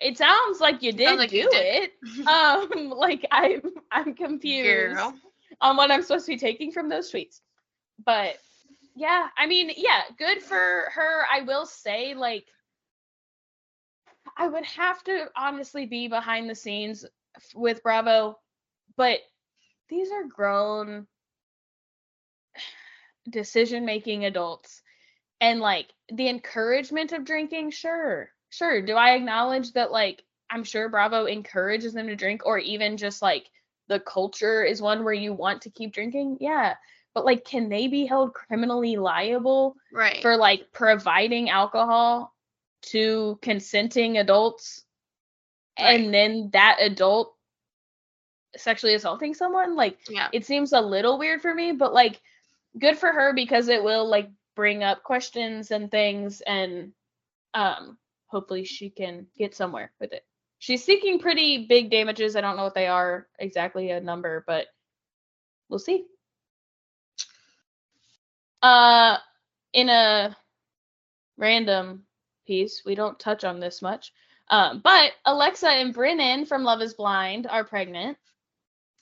It 0.00 0.16
sounds 0.18 0.60
like 0.60 0.82
you 0.82 0.92
did 0.92 1.16
like 1.16 1.30
do 1.30 1.36
you 1.36 1.48
did. 1.48 1.66
it. 1.66 1.92
Um, 2.26 2.90
like 2.96 3.24
I'm 3.30 3.62
I'm 3.90 4.14
confused 4.14 4.96
girl. 4.96 5.14
on 5.60 5.76
what 5.76 5.90
I'm 5.90 6.02
supposed 6.02 6.26
to 6.26 6.32
be 6.32 6.38
taking 6.38 6.70
from 6.72 6.88
those 6.88 7.10
tweets. 7.10 7.40
But 8.04 8.36
yeah, 8.94 9.28
I 9.36 9.46
mean, 9.46 9.70
yeah, 9.76 10.02
good 10.18 10.42
for 10.42 10.90
her. 10.94 11.24
I 11.32 11.42
will 11.42 11.66
say, 11.66 12.14
like, 12.14 12.46
I 14.36 14.46
would 14.48 14.64
have 14.64 15.02
to 15.04 15.26
honestly 15.36 15.86
be 15.86 16.08
behind 16.08 16.48
the 16.48 16.54
scenes 16.54 17.04
with 17.54 17.82
Bravo, 17.82 18.38
but 18.96 19.18
these 19.88 20.10
are 20.10 20.24
grown 20.24 21.06
decision 23.30 23.84
making 23.84 24.24
adults. 24.24 24.82
And 25.40 25.60
like 25.60 25.92
the 26.12 26.28
encouragement 26.28 27.12
of 27.12 27.24
drinking, 27.24 27.70
sure. 27.70 28.30
Sure. 28.50 28.82
Do 28.82 28.94
I 28.94 29.12
acknowledge 29.12 29.72
that 29.72 29.92
like 29.92 30.22
I'm 30.50 30.64
sure 30.64 30.88
Bravo 30.88 31.26
encourages 31.26 31.92
them 31.92 32.06
to 32.08 32.16
drink 32.16 32.42
or 32.46 32.58
even 32.58 32.96
just 32.96 33.20
like 33.22 33.46
the 33.88 34.00
culture 34.00 34.64
is 34.64 34.82
one 34.82 35.04
where 35.04 35.14
you 35.14 35.32
want 35.32 35.62
to 35.62 35.70
keep 35.70 35.92
drinking? 35.92 36.38
Yeah. 36.40 36.74
But 37.14 37.24
like 37.24 37.44
can 37.44 37.68
they 37.68 37.88
be 37.88 38.06
held 38.06 38.34
criminally 38.34 38.96
liable 38.96 39.76
Right. 39.92 40.22
for 40.22 40.36
like 40.36 40.72
providing 40.72 41.50
alcohol 41.50 42.34
to 42.90 43.38
consenting 43.42 44.18
adults 44.18 44.84
Right. 45.78 46.00
and 46.00 46.12
then 46.12 46.50
that 46.54 46.78
adult 46.80 47.34
sexually 48.56 48.94
assaulting 48.94 49.34
someone? 49.34 49.76
Like 49.76 49.98
yeah. 50.08 50.28
it 50.32 50.46
seems 50.46 50.72
a 50.72 50.80
little 50.80 51.18
weird 51.18 51.42
for 51.42 51.54
me, 51.54 51.72
but 51.72 51.92
like 51.92 52.20
good 52.78 52.98
for 52.98 53.12
her 53.12 53.32
because 53.32 53.68
it 53.68 53.82
will 53.82 54.08
like 54.08 54.30
bring 54.56 54.82
up 54.82 55.02
questions 55.02 55.70
and 55.70 55.90
things 55.90 56.40
and 56.42 56.92
um 57.54 57.96
hopefully 58.26 58.64
she 58.64 58.90
can 58.90 59.26
get 59.38 59.54
somewhere 59.54 59.92
with 60.00 60.12
it. 60.12 60.24
She's 60.58 60.84
seeking 60.84 61.18
pretty 61.18 61.66
big 61.66 61.90
damages. 61.90 62.36
I 62.36 62.40
don't 62.40 62.56
know 62.56 62.64
what 62.64 62.74
they 62.74 62.88
are 62.88 63.26
exactly 63.38 63.90
a 63.90 64.00
number, 64.00 64.44
but 64.46 64.66
we'll 65.68 65.78
see. 65.78 66.04
Uh 68.62 69.18
in 69.72 69.88
a 69.88 70.36
random 71.36 72.04
piece, 72.46 72.82
we 72.84 72.94
don't 72.94 73.18
touch 73.18 73.44
on 73.44 73.60
this 73.60 73.80
much. 73.82 74.12
Um, 74.50 74.80
but 74.82 75.12
Alexa 75.26 75.68
and 75.68 75.92
Brennan 75.94 76.46
from 76.46 76.64
Love 76.64 76.80
is 76.80 76.94
Blind 76.94 77.46
are 77.46 77.64
pregnant. 77.64 78.16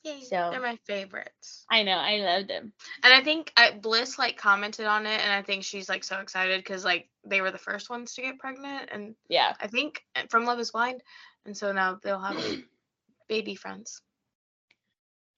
Yay, 0.06 0.20
So- 0.22 0.50
They're 0.50 0.60
my 0.60 0.76
favorites. 0.86 1.64
I 1.70 1.82
know, 1.82 1.96
I 1.98 2.18
love 2.18 2.46
them. 2.48 2.72
And 3.02 3.12
I 3.12 3.22
think 3.22 3.52
I, 3.56 3.72
Bliss 3.72 4.18
like 4.18 4.36
commented 4.38 4.86
on 4.86 5.04
it, 5.06 5.20
and 5.20 5.32
I 5.32 5.42
think 5.42 5.64
she's 5.64 5.88
like 5.88 6.04
so 6.04 6.18
excited 6.20 6.60
because 6.62 6.84
like 6.84 7.08
they 7.24 7.40
were 7.40 7.50
the 7.50 7.58
first 7.58 7.90
ones 7.90 8.14
to 8.14 8.22
get 8.22 8.38
pregnant, 8.38 8.90
and 8.92 9.14
Yeah. 9.28 9.52
I 9.60 9.66
think 9.66 10.02
uh, 10.14 10.22
from 10.30 10.44
Love 10.44 10.60
Is 10.60 10.70
Blind, 10.70 11.02
and 11.44 11.56
so 11.56 11.72
now 11.72 11.98
they'll 12.02 12.20
have 12.20 12.36
baby 13.28 13.54
friends. 13.56 14.00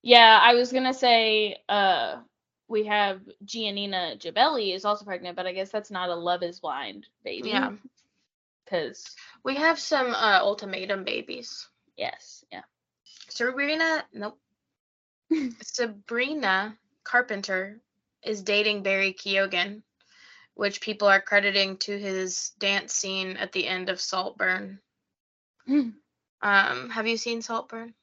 Yeah, 0.01 0.39
I 0.41 0.53
was 0.55 0.71
gonna 0.71 0.93
say 0.93 1.57
uh 1.67 2.21
we 2.67 2.85
have 2.85 3.21
Giannina 3.43 4.17
Gibelli 4.21 4.75
is 4.75 4.85
also 4.85 5.03
pregnant, 5.03 5.35
but 5.35 5.47
I 5.47 5.53
guess 5.53 5.71
that's 5.71 5.89
not 5.91 6.09
a 6.09 6.15
Love 6.15 6.43
is 6.43 6.59
Blind 6.59 7.07
baby. 7.23 7.49
Yeah. 7.49 7.71
Because 8.65 9.15
We 9.43 9.55
have 9.55 9.79
some 9.79 10.13
uh, 10.13 10.39
ultimatum 10.41 11.03
babies. 11.03 11.67
yes, 11.97 12.45
yeah. 12.51 12.61
Sabrina, 13.27 14.05
nope. 14.13 14.37
Sabrina 15.61 16.77
Carpenter 17.03 17.79
is 18.23 18.41
dating 18.41 18.83
Barry 18.83 19.13
Keoghan, 19.13 19.83
which 20.55 20.81
people 20.81 21.07
are 21.07 21.21
crediting 21.21 21.77
to 21.77 21.97
his 21.97 22.51
dance 22.59 22.93
scene 22.93 23.37
at 23.37 23.51
the 23.51 23.67
end 23.67 23.89
of 23.89 24.01
Saltburn. 24.01 24.79
Hmm. 25.65 25.89
Um, 26.41 26.89
have 26.89 27.07
you 27.07 27.17
seen 27.17 27.41
Saltburn? 27.41 27.93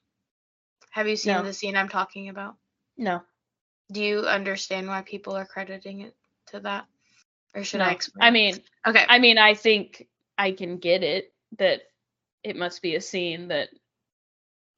Have 0.91 1.07
you 1.07 1.15
seen 1.15 1.33
No. 1.33 1.43
the 1.43 1.53
scene 1.53 1.75
I'm 1.75 1.89
talking 1.89 2.29
about? 2.29 2.55
No. 2.97 3.21
Do 3.91 4.01
you 4.01 4.19
understand 4.21 4.87
why 4.87 5.01
people 5.01 5.35
are 5.35 5.45
crediting 5.45 6.01
it 6.01 6.15
to 6.47 6.59
that? 6.61 6.85
Or 7.55 7.63
should 7.63 7.81
I 7.81 7.91
explain? 7.91 8.27
I 8.27 8.31
mean 8.31 8.63
okay. 8.85 9.05
I 9.07 9.19
mean 9.19 9.37
I 9.37 9.53
think 9.53 10.07
I 10.37 10.51
can 10.51 10.77
get 10.77 11.03
it 11.03 11.33
that 11.57 11.81
it 12.43 12.55
must 12.55 12.81
be 12.81 12.95
a 12.95 13.01
scene 13.01 13.47
that 13.49 13.69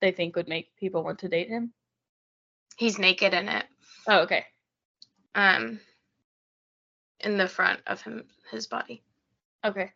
they 0.01 0.11
think 0.11 0.35
would 0.35 0.47
make 0.47 0.75
people 0.77 1.03
want 1.03 1.19
to 1.19 1.27
date 1.29 1.49
him. 1.49 1.73
He's 2.77 2.99
naked 2.99 3.33
in 3.33 3.49
it. 3.49 3.65
Oh, 4.07 4.19
okay. 4.21 4.45
Um 5.35 5.79
in 7.19 7.37
the 7.37 7.47
front 7.47 7.81
of 7.87 8.01
him 8.01 8.23
his 8.51 8.67
body. 8.67 9.03
Okay. 9.65 9.91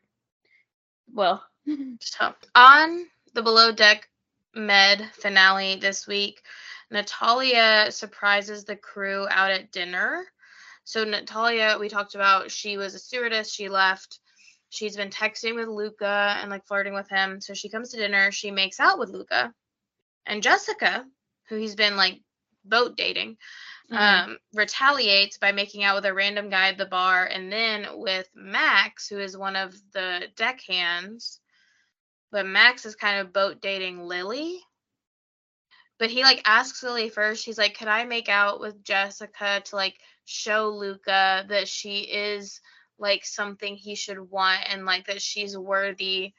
Well, 1.12 1.44
So 2.00 2.34
on 2.56 3.06
the 3.34 3.42
below 3.42 3.72
deck 3.72 4.10
med 4.54 5.10
finale 5.14 5.76
this 5.76 6.08
week, 6.08 6.42
Natalia 6.92 7.88
surprises 7.92 8.66
the 8.66 8.76
crew 8.76 9.26
out 9.30 9.52
at 9.52 9.72
dinner. 9.72 10.26
So 10.84 11.04
Natalia, 11.04 11.78
we 11.80 11.90
talked 11.90 12.16
about, 12.16 12.52
she 12.52 12.78
was 12.78 12.94
a 12.94 13.00
stewardess. 13.00 13.52
She 13.52 13.70
left. 13.70 14.20
She's 14.70 14.98
been 14.98 15.10
texting 15.10 15.56
with 15.56 15.68
Luca 15.68 16.38
and 16.42 16.50
like 16.50 16.66
flirting 16.66 16.94
with 16.94 17.10
him. 17.10 17.40
So 17.40 17.54
she 17.54 17.70
comes 17.70 17.90
to 17.92 17.98
dinner. 17.98 18.32
She 18.32 18.52
makes 18.52 18.80
out 18.80 19.00
with 19.00 19.10
Luca, 19.10 19.54
and 20.26 20.44
Jessica, 20.44 21.06
who 21.48 21.58
he's 21.58 21.76
been 21.76 21.96
like 21.96 22.22
boat 22.65 22.97
dating, 22.97 23.38
mhm. 23.91 23.97
um, 23.97 24.38
retaliates 24.54 25.38
by 25.38 25.52
making 25.52 25.84
out 25.84 25.95
with 25.95 26.06
a 26.06 26.13
random 26.13 26.49
guy 26.49 26.69
at 26.69 26.78
the 26.78 26.86
bar, 26.86 27.26
and 27.26 27.52
then 27.52 27.88
with 27.93 28.30
Max, 28.36 29.08
who 29.08 29.19
is 29.19 29.38
one 29.38 29.56
of 29.56 29.76
the 29.93 30.28
deckhands, 30.36 31.39
but 32.32 32.45
Max 32.45 32.86
is 32.86 32.95
kind 32.95 33.19
of 33.19 33.34
boat 33.34 33.62
dating 33.62 33.99
Lily. 33.99 34.60
But 35.99 36.10
he 36.10 36.23
like 36.23 36.41
asks 36.45 36.84
Lily 36.84 37.10
first. 37.10 37.45
He's 37.45 37.58
like, 37.58 37.78
"Could 37.78 37.88
I 37.88 38.04
make 38.04 38.28
out 38.28 38.60
with 38.60 38.84
Jessica 38.84 39.62
to 39.65 39.76
like 39.76 39.99
show 40.26 40.69
Luca 40.69 41.45
that 41.47 41.67
she 41.67 41.99
is 41.99 42.60
like 42.97 43.26
something 43.26 43.76
he 43.76 43.95
should 43.95 44.19
want 44.19 44.62
and 44.69 44.86
like 44.86 45.06
that 45.08 45.21
she's 45.21 45.58
worthy 45.58 46.34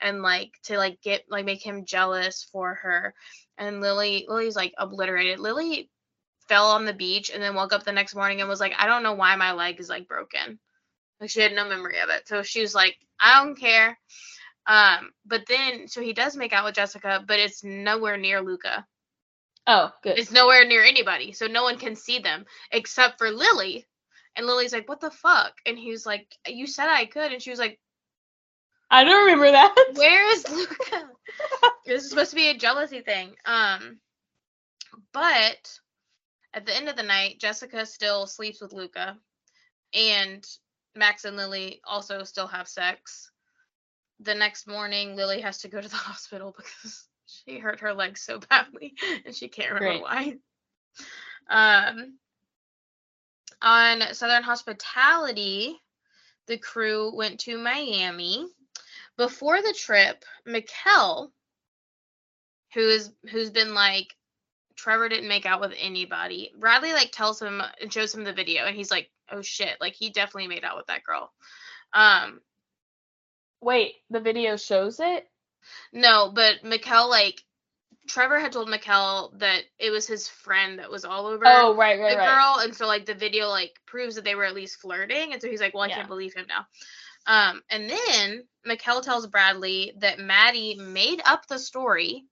and 0.00 0.22
like 0.22 0.52
to 0.64 0.76
like 0.78 1.00
get 1.02 1.24
like 1.28 1.44
make 1.44 1.64
him 1.64 1.84
jealous 1.84 2.44
for 2.52 2.74
her." 2.74 3.14
And 3.58 3.80
Lily 3.80 4.26
Lily's 4.28 4.56
like 4.56 4.74
obliterated. 4.78 5.38
Lily 5.38 5.90
fell 6.48 6.66
on 6.70 6.84
the 6.84 6.92
beach 6.92 7.30
and 7.32 7.42
then 7.42 7.54
woke 7.54 7.72
up 7.72 7.84
the 7.84 7.92
next 7.92 8.14
morning 8.14 8.40
and 8.40 8.48
was 8.48 8.60
like, 8.60 8.74
"I 8.78 8.86
don't 8.86 9.02
know 9.02 9.14
why 9.14 9.36
my 9.36 9.52
leg 9.52 9.80
is 9.80 9.88
like 9.88 10.08
broken." 10.08 10.58
Like 11.20 11.30
she 11.30 11.40
had 11.40 11.52
no 11.52 11.68
memory 11.68 12.00
of 12.00 12.10
it. 12.10 12.28
So 12.28 12.42
she 12.42 12.60
was 12.60 12.74
like, 12.74 12.96
"I 13.20 13.42
don't 13.42 13.58
care." 13.58 13.98
Um, 14.66 15.12
but 15.26 15.44
then 15.46 15.88
so 15.88 16.00
he 16.00 16.12
does 16.12 16.36
make 16.36 16.52
out 16.52 16.64
with 16.64 16.74
Jessica, 16.74 17.24
but 17.26 17.38
it's 17.38 17.64
nowhere 17.64 18.16
near 18.16 18.40
Luca. 18.42 18.86
Oh, 19.66 19.90
good. 20.02 20.18
It's 20.18 20.32
nowhere 20.32 20.66
near 20.66 20.84
anybody. 20.84 21.32
So 21.32 21.46
no 21.46 21.62
one 21.62 21.78
can 21.78 21.96
see 21.96 22.18
them 22.18 22.44
except 22.70 23.18
for 23.18 23.30
Lily. 23.30 23.86
And 24.36 24.46
Lily's 24.46 24.72
like, 24.72 24.88
"What 24.88 25.00
the 25.00 25.10
fuck?" 25.10 25.54
And 25.66 25.78
he 25.78 25.90
was 25.90 26.04
like, 26.04 26.26
"You 26.46 26.66
said 26.66 26.88
I 26.88 27.06
could." 27.06 27.32
And 27.32 27.40
she 27.42 27.50
was 27.50 27.58
like, 27.58 27.78
I 28.94 29.02
don't 29.02 29.24
remember 29.24 29.50
that. 29.50 29.74
"Where 29.94 30.32
is 30.32 30.48
Luca?" 30.48 31.10
this 31.84 32.04
is 32.04 32.10
supposed 32.10 32.30
to 32.30 32.36
be 32.36 32.50
a 32.50 32.56
jealousy 32.56 33.00
thing. 33.00 33.34
Um, 33.44 33.98
but 35.12 35.80
at 36.52 36.64
the 36.64 36.76
end 36.76 36.88
of 36.88 36.94
the 36.94 37.02
night, 37.02 37.40
Jessica 37.40 37.86
still 37.86 38.28
sleeps 38.28 38.60
with 38.60 38.72
Luca, 38.72 39.18
and 39.92 40.46
Max 40.94 41.24
and 41.24 41.36
Lily 41.36 41.80
also 41.84 42.22
still 42.22 42.46
have 42.46 42.68
sex. 42.68 43.32
The 44.20 44.34
next 44.36 44.68
morning, 44.68 45.16
Lily 45.16 45.40
has 45.40 45.58
to 45.62 45.68
go 45.68 45.80
to 45.80 45.88
the 45.88 45.96
hospital 46.10 46.54
because 46.56 47.08
she 47.26 47.58
hurt 47.58 47.80
her 47.80 47.94
leg 47.94 48.16
so 48.16 48.38
badly 48.38 48.94
and 49.26 49.34
she 49.34 49.48
can't 49.48 49.72
remember 49.72 50.04
Great. 50.04 50.38
why. 51.50 51.88
Um, 51.88 52.18
on 53.60 54.14
Southern 54.14 54.44
Hospitality, 54.44 55.80
the 56.46 56.58
crew 56.58 57.12
went 57.16 57.40
to 57.40 57.58
Miami. 57.58 58.46
Before 59.16 59.62
the 59.62 59.74
trip, 59.78 60.24
Mikel, 60.44 61.32
who 62.74 62.80
is 62.80 63.12
who's 63.30 63.50
been 63.50 63.74
like 63.74 64.14
Trevor 64.76 65.08
didn't 65.08 65.28
make 65.28 65.46
out 65.46 65.60
with 65.60 65.72
anybody. 65.78 66.52
Bradley 66.58 66.92
like 66.92 67.12
tells 67.12 67.40
him 67.40 67.62
and 67.80 67.92
shows 67.92 68.14
him 68.14 68.24
the 68.24 68.32
video 68.32 68.64
and 68.64 68.76
he's 68.76 68.90
like, 68.90 69.10
"Oh 69.30 69.42
shit, 69.42 69.80
like 69.80 69.94
he 69.94 70.10
definitely 70.10 70.48
made 70.48 70.64
out 70.64 70.76
with 70.76 70.86
that 70.86 71.04
girl." 71.04 71.32
Um 71.92 72.40
Wait, 73.60 73.94
the 74.10 74.20
video 74.20 74.56
shows 74.56 75.00
it? 75.00 75.26
no, 75.92 76.30
but 76.34 76.62
Mikel 76.64 77.08
like 77.08 77.42
Trevor 78.08 78.38
had 78.38 78.52
told 78.52 78.68
Mikel 78.68 79.32
that 79.38 79.62
it 79.78 79.90
was 79.90 80.06
his 80.06 80.28
friend 80.28 80.78
that 80.78 80.90
was 80.90 81.04
all 81.04 81.26
over 81.26 81.44
Oh, 81.46 81.74
right, 81.74 81.98
right, 81.98 82.10
the 82.10 82.16
right. 82.16 82.26
girl 82.26 82.56
and 82.60 82.74
so 82.74 82.86
like 82.86 83.06
the 83.06 83.14
video 83.14 83.48
like 83.48 83.72
proves 83.86 84.16
that 84.16 84.24
they 84.24 84.34
were 84.34 84.44
at 84.44 84.54
least 84.54 84.80
flirting 84.80 85.32
and 85.32 85.40
so 85.40 85.48
he's 85.48 85.60
like, 85.60 85.72
"Well, 85.72 85.84
I 85.84 85.88
Yeah. 85.88 85.96
can't 85.96 86.08
believe 86.08 86.34
him 86.34 86.46
now." 86.48 86.66
Um 87.26 87.62
and 87.70 87.88
then 87.90 88.46
Mikel 88.64 89.00
tells 89.00 89.26
Bradley 89.26 89.92
that 89.98 90.18
Maddie 90.18 90.76
made 90.76 91.20
up 91.24 91.46
the 91.46 91.58
story 91.58 92.24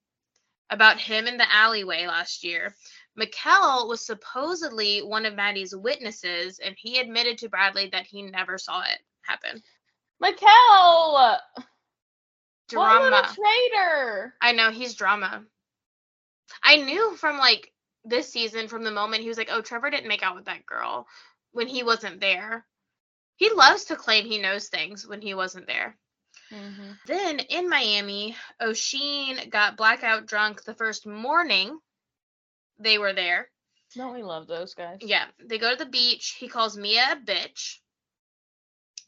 about 0.70 0.98
him 0.98 1.26
in 1.26 1.36
the 1.36 1.52
alleyway 1.52 2.06
last 2.06 2.44
year. 2.44 2.74
Mikel 3.14 3.88
was 3.88 4.04
supposedly 4.04 5.00
one 5.00 5.26
of 5.26 5.34
Maddie's 5.34 5.76
witnesses, 5.76 6.58
and 6.58 6.74
he 6.78 6.98
admitted 6.98 7.36
to 7.38 7.50
Bradley 7.50 7.88
that 7.90 8.06
he 8.06 8.22
never 8.22 8.56
saw 8.56 8.82
it 8.82 8.98
happen. 9.22 9.62
Mikel! 10.18 11.12
What 11.12 11.40
a 11.58 11.62
Drama. 12.68 13.34
traitor! 13.34 14.34
I 14.40 14.52
know 14.52 14.70
he's 14.70 14.94
drama. 14.94 15.44
I 16.62 16.76
knew 16.76 17.16
from 17.16 17.36
like 17.36 17.72
this 18.04 18.32
season, 18.32 18.68
from 18.68 18.82
the 18.82 18.90
moment 18.90 19.22
he 19.22 19.28
was 19.28 19.36
like, 19.36 19.50
"Oh, 19.50 19.60
Trevor 19.60 19.90
didn't 19.90 20.08
make 20.08 20.22
out 20.22 20.36
with 20.36 20.46
that 20.46 20.64
girl," 20.64 21.06
when 21.52 21.66
he 21.66 21.82
wasn't 21.82 22.20
there. 22.20 22.66
He 23.42 23.50
loves 23.50 23.86
to 23.86 23.96
claim 23.96 24.24
he 24.24 24.38
knows 24.38 24.68
things 24.68 25.04
when 25.04 25.20
he 25.20 25.34
wasn't 25.34 25.66
there. 25.66 25.98
Mm-hmm. 26.52 26.92
Then 27.08 27.40
in 27.40 27.68
Miami, 27.68 28.36
O'Sheen 28.60 29.50
got 29.50 29.76
blackout 29.76 30.26
drunk 30.26 30.62
the 30.62 30.74
first 30.74 31.08
morning 31.08 31.76
they 32.78 32.98
were 32.98 33.12
there. 33.12 33.48
Don't 33.96 34.14
we 34.14 34.22
love 34.22 34.46
those 34.46 34.74
guys? 34.74 34.98
Yeah, 35.00 35.24
they 35.44 35.58
go 35.58 35.72
to 35.72 35.76
the 35.84 35.90
beach. 35.90 36.36
He 36.38 36.46
calls 36.46 36.76
Mia 36.76 37.14
a 37.14 37.16
bitch. 37.16 37.78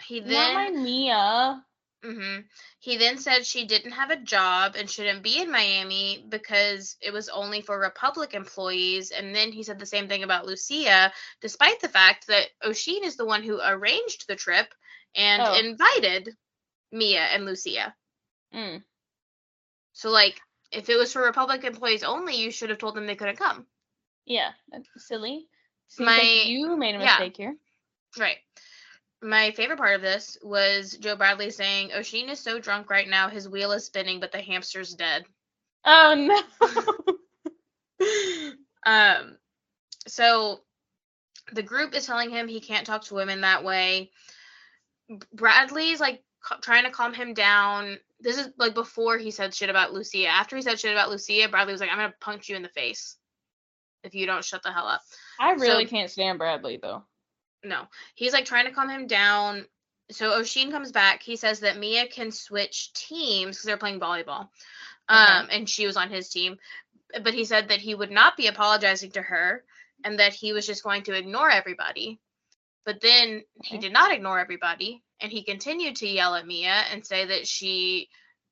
He 0.05 0.19
then 0.19 0.33
Not 0.33 0.55
my 0.55 0.71
Mia. 0.83 1.65
Hmm 2.05 2.41
he 2.81 2.99
then 2.99 3.17
said 3.17 3.47
she 3.47 3.65
didn't 3.67 3.93
have 3.93 4.11
a 4.11 4.17
job 4.21 4.75
and 4.77 4.91
shouldn't 4.91 5.23
be 5.23 5.41
in 5.41 5.51
Miami 5.51 6.27
because 6.29 6.97
it 7.01 7.13
was 7.15 7.31
only 7.31 7.63
for 7.63 7.79
Republic 7.79 8.35
employees. 8.35 9.11
And 9.11 9.35
then 9.35 9.53
he 9.53 9.63
said 9.63 9.79
the 9.79 9.87
same 9.87 10.07
thing 10.07 10.23
about 10.23 10.45
Lucia, 10.45 11.11
despite 11.41 11.81
the 11.81 11.89
fact 11.89 12.27
that 12.27 12.49
O'Sheen 12.63 13.05
is 13.05 13.17
the 13.17 13.25
one 13.25 13.43
who 13.43 13.59
arranged 13.59 14.27
the 14.29 14.37
trip 14.37 14.67
and 15.15 15.41
Oh. 15.43 15.55
invited 15.59 16.37
Mia 16.93 17.23
and 17.23 17.47
Lucia. 17.47 17.95
Mm. 18.55 18.85
So 19.95 20.11
like, 20.11 20.39
if 20.71 20.91
it 20.91 20.97
was 20.99 21.11
for 21.13 21.23
Republic 21.23 21.65
employees 21.65 22.03
only, 22.03 22.35
you 22.37 22.51
should 22.51 22.69
have 22.69 22.79
told 22.79 22.97
them 22.97 23.07
they 23.07 23.17
couldn't 23.17 23.39
come. 23.39 23.67
Yeah, 24.27 24.51
that's 24.71 24.89
silly. 25.09 25.49
Seems 25.89 26.07
My- 26.07 26.19
like 26.19 26.47
you 26.49 26.77
made 26.77 26.97
a 26.97 26.99
yeah. 26.99 27.05
mistake 27.19 27.37
here. 27.39 27.57
Right. 28.19 28.39
My 29.25 29.53
favorite 29.53 29.79
part 29.79 29.95
of 29.95 30.03
this 30.03 30.37
was 30.43 30.99
Joe 31.01 31.17
Bradley 31.17 31.51
saying, 31.51 31.93
O'Sheen 31.95 32.29
is 32.29 32.41
so 32.41 32.59
drunk 32.59 32.91
right 32.91 33.09
now, 33.09 33.31
his 33.31 33.49
wheel 33.49 33.73
is 33.73 33.87
spinning, 33.87 34.21
but 34.21 34.33
the 34.33 34.43
hamster's 34.43 34.93
dead. 34.93 35.25
Oh 35.87 36.43
no. 37.99 38.53
um, 38.87 39.39
so 40.07 40.61
the 41.53 41.63
group 41.63 41.95
is 41.95 42.05
telling 42.05 42.29
him 42.29 42.49
he 42.49 42.61
can't 42.61 42.87
talk 42.87 43.05
to 43.05 43.15
women 43.15 43.41
that 43.41 43.65
way. 43.65 44.11
Bradley's 45.33 46.01
like 46.01 46.23
ca- 46.43 46.59
trying 46.61 46.85
to 46.85 46.91
calm 46.91 47.15
him 47.15 47.33
down. 47.33 47.99
This 48.21 48.37
is 48.37 48.51
like 48.59 48.75
before 48.75 49.17
he 49.17 49.31
said 49.31 49.55
shit 49.55 49.71
about 49.71 49.95
Lucia. 49.95 50.27
After 50.27 50.55
he 50.55 50.61
said 50.61 50.79
shit 50.79 50.93
about 50.93 51.09
Lucia, 51.11 51.49
Bradley 51.49 51.73
was 51.73 51.81
like, 51.81 51.91
I'm 51.91 51.97
gonna 51.97 52.13
punch 52.21 52.51
you 52.51 52.57
in 52.57 52.63
the 52.63 52.69
face 52.69 53.17
if 54.03 54.15
you 54.15 54.27
don't 54.27 54.45
shut 54.45 54.63
the 54.63 54.71
hell 54.73 54.87
up. 54.87 55.01
I 55.41 55.53
really 55.53 55.87
So- 55.87 55.91
can't 55.91 56.11
stand 56.11 56.39
Bradley 56.39 56.79
though. 56.83 57.05
No. 57.65 57.83
He's 58.15 58.33
like 58.33 58.45
trying 58.45 58.67
to 58.67 58.73
calm 58.73 58.89
him 58.89 59.07
down. 59.07 59.67
So 60.11 60.39
O'Sheen 60.39 60.71
comes 60.71 60.93
back. 60.93 61.23
He 61.23 61.37
says 61.37 61.61
that 61.61 61.79
Mia 61.79 62.07
can 62.07 62.31
switch 62.31 62.93
teams 62.93 63.57
because 63.57 63.65
they're 63.65 63.77
playing 63.77 64.01
volleyball. 64.01 64.49
Um, 65.09 65.49
and 65.51 65.69
she 65.69 65.87
was 65.87 65.97
on 65.97 66.11
his 66.11 66.29
team. 66.29 66.59
But 67.23 67.35
he 67.35 67.45
said 67.45 67.69
that 67.69 67.81
he 67.81 67.95
would 67.95 68.11
not 68.11 68.37
be 68.37 68.47
apologizing 68.47 69.13
to 69.13 69.23
her 69.23 69.65
and 70.05 70.19
that 70.19 70.33
he 70.33 70.53
was 70.53 70.67
just 70.67 70.85
going 70.85 71.03
to 71.05 71.17
ignore 71.17 71.51
everybody. 71.51 72.21
But 72.85 73.01
then 73.01 73.43
he 73.63 73.79
did 73.79 73.93
not 73.93 74.13
ignore 74.13 74.39
everybody 74.39 75.03
and 75.21 75.33
he 75.33 75.43
continued 75.43 75.97
to 75.97 76.09
yell 76.09 76.35
at 76.35 76.47
Mia 76.47 76.85
and 76.93 77.05
say 77.05 77.25
that 77.27 77.47
she 77.47 78.09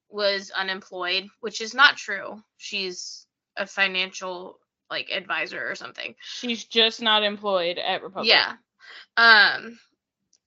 was 0.08 0.50
unemployed, 0.50 1.28
which 1.40 1.60
is 1.60 1.74
not 1.74 1.96
true. 1.96 2.42
She's 2.56 3.26
a 3.56 3.66
financial 3.66 4.58
like 4.90 5.10
advisor 5.10 5.70
or 5.70 5.74
something. 5.74 6.14
She's 6.22 6.64
just 6.64 7.02
not 7.02 7.22
employed 7.22 7.78
at 7.78 8.02
Republic. 8.02 8.30
Yeah. 8.30 8.52
Um 9.16 9.78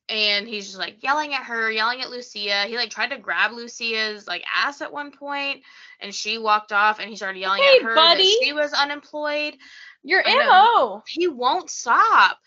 and 0.07 0.47
he's 0.47 0.65
just 0.67 0.77
like 0.77 1.01
yelling 1.01 1.33
at 1.33 1.45
her, 1.45 1.71
yelling 1.71 2.01
at 2.01 2.11
Lucia. 2.11 2.65
He 2.67 2.75
like 2.77 2.91
tried 2.91 3.09
to 3.09 3.17
grab 3.17 3.51
Lucia's 3.53 4.27
like 4.27 4.43
ass 4.55 4.81
at 4.81 4.93
one 4.93 5.11
point 5.11 5.63
and 5.99 6.13
she 6.13 6.37
walked 6.37 6.71
off 6.71 6.99
and 6.99 7.09
he 7.09 7.15
started 7.15 7.39
yelling 7.39 7.63
Hey, 7.63 7.77
at 7.77 7.83
her 7.83 7.95
buddy. 7.95 8.23
that 8.23 8.39
she 8.43 8.53
was 8.53 8.71
unemployed. 8.73 9.55
Your. 10.03 10.21
MO. 10.27 11.01
He 11.07 11.27
won't 11.27 11.69
stop. 11.71 12.37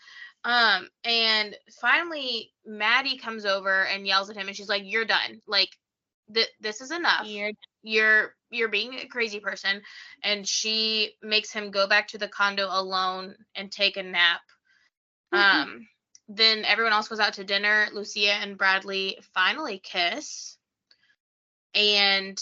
Um 0.45 0.87
and 1.03 1.55
finally 1.81 2.51
Maddie 2.65 3.17
comes 3.17 3.45
over 3.45 3.83
and 3.85 4.07
yells 4.07 4.29
at 4.29 4.37
him 4.37 4.47
and 4.47 4.55
she's 4.55 4.69
like 4.69 4.83
you're 4.85 5.03
done. 5.05 5.41
Like 5.47 5.69
th- 6.33 6.47
this 6.61 6.79
is 6.79 6.91
enough 6.91 7.25
Weird. 7.25 7.55
you're 7.83 8.35
you're 8.51 8.69
being 8.69 8.93
a 8.93 9.07
crazy 9.07 9.41
person 9.41 9.81
and 10.23 10.47
she 10.47 11.11
makes 11.21 11.51
him 11.51 11.71
go 11.71 11.87
back 11.87 12.07
to 12.09 12.17
the 12.17 12.27
condo 12.29 12.67
alone 12.69 13.35
and 13.55 13.69
take 13.69 13.97
a 13.97 14.03
nap 14.03 14.39
Mhm. 15.33 15.39
um 15.39 15.89
then 16.27 16.63
everyone 16.65 16.93
else 16.93 17.07
goes 17.07 17.19
out 17.19 17.33
to 17.33 17.43
dinner. 17.43 17.87
Lucia 17.93 18.33
and 18.33 18.57
bradley 18.57 19.19
finally 19.33 19.79
kiss. 19.79 20.57
And 21.73 22.39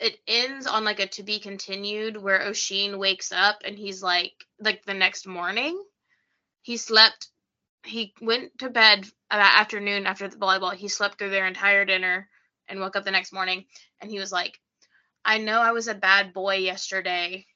it 0.00 0.18
ends 0.26 0.66
on 0.66 0.84
like 0.84 1.00
a 1.00 1.06
to 1.08 1.22
be 1.22 1.38
continued 1.40 2.16
where 2.16 2.42
O'Sheen 2.42 2.98
wakes 2.98 3.32
up 3.32 3.62
and 3.64 3.78
he's 3.78 4.02
like 4.02 4.34
like 4.60 4.84
the 4.84 4.94
next 4.94 5.26
morning. 5.26 5.82
He 6.62 6.76
slept 6.76 7.28
he 7.84 8.14
went 8.20 8.58
to 8.60 8.70
bed 8.70 9.06
that 9.30 9.58
afternoon 9.60 10.06
after 10.06 10.28
the 10.28 10.36
volleyball. 10.36 10.74
He 10.74 10.88
slept 10.88 11.18
through 11.18 11.30
their 11.30 11.46
entire 11.46 11.84
dinner 11.84 12.28
and 12.68 12.80
woke 12.80 12.96
up 12.96 13.04
the 13.04 13.10
next 13.10 13.32
morning 13.32 13.66
and 14.00 14.10
he 14.10 14.18
was 14.18 14.32
like 14.32 14.60
I 15.24 15.38
know 15.38 15.60
I 15.60 15.72
was 15.72 15.88
a 15.88 15.94
bad 15.94 16.32
boy 16.34 16.56
yesterday 16.56 17.46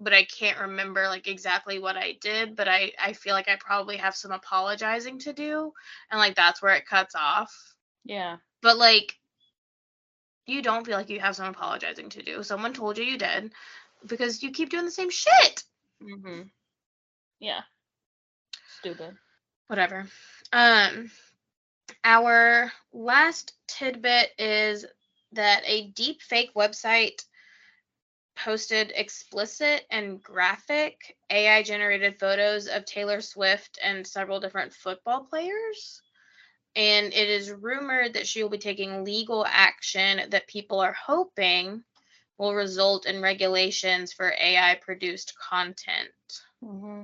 but 0.00 0.12
I 0.14 0.24
can't 0.24 0.58
remember 0.60 1.06
like 1.08 1.28
exactly 1.28 1.78
what 1.78 1.96
I 1.96 2.16
did 2.20 2.56
but 2.56 2.68
I 2.68 2.92
I 2.98 3.12
feel 3.12 3.34
like 3.34 3.48
I 3.48 3.56
probably 3.56 3.98
have 3.98 4.16
some 4.16 4.32
apologizing 4.32 5.18
to 5.20 5.32
do 5.32 5.72
and 6.10 6.18
like 6.18 6.34
that's 6.34 6.62
where 6.62 6.74
it 6.74 6.86
cuts 6.86 7.14
off 7.14 7.54
Yeah. 8.04 8.36
but 8.62 8.78
like 8.78 9.14
you 10.46 10.62
don't 10.62 10.84
feel 10.84 10.96
like 10.96 11.10
you 11.10 11.20
have 11.20 11.36
some 11.36 11.46
apologizing 11.46 12.08
to 12.10 12.22
do. 12.22 12.42
Someone 12.42 12.72
told 12.72 12.98
you 12.98 13.04
you 13.04 13.18
did 13.18 13.52
because 14.06 14.42
you 14.42 14.50
keep 14.50 14.70
doing 14.70 14.84
the 14.84 14.90
same 14.90 15.10
shit. 15.10 15.62
Mm-hmm. 16.02 16.42
Yeah. 17.38 17.60
Stupid. 18.80 19.16
Whatever. 19.68 20.06
Um, 20.52 21.10
our 22.02 22.72
last 22.92 23.52
tidbit 23.68 24.30
is 24.38 24.86
that 25.32 25.62
a 25.66 25.88
deep 25.88 26.20
fake 26.22 26.50
website 26.56 27.22
posted 28.44 28.92
explicit 28.94 29.86
and 29.90 30.22
graphic 30.22 31.16
AI 31.30 31.62
generated 31.62 32.18
photos 32.18 32.66
of 32.68 32.84
Taylor 32.84 33.20
Swift 33.20 33.78
and 33.82 34.06
several 34.06 34.40
different 34.40 34.72
football 34.72 35.24
players. 35.24 36.02
And 36.76 37.12
it 37.12 37.28
is 37.28 37.50
rumored 37.52 38.14
that 38.14 38.26
she 38.26 38.42
will 38.42 38.50
be 38.50 38.58
taking 38.58 39.04
legal 39.04 39.44
action 39.46 40.30
that 40.30 40.46
people 40.48 40.80
are 40.80 40.92
hoping 40.94 41.84
will 42.38 42.54
result 42.54 43.06
in 43.06 43.22
regulations 43.22 44.12
for 44.12 44.32
AI 44.40 44.74
produced 44.76 45.34
content. 45.38 46.12
Mm-hmm. 46.64 47.02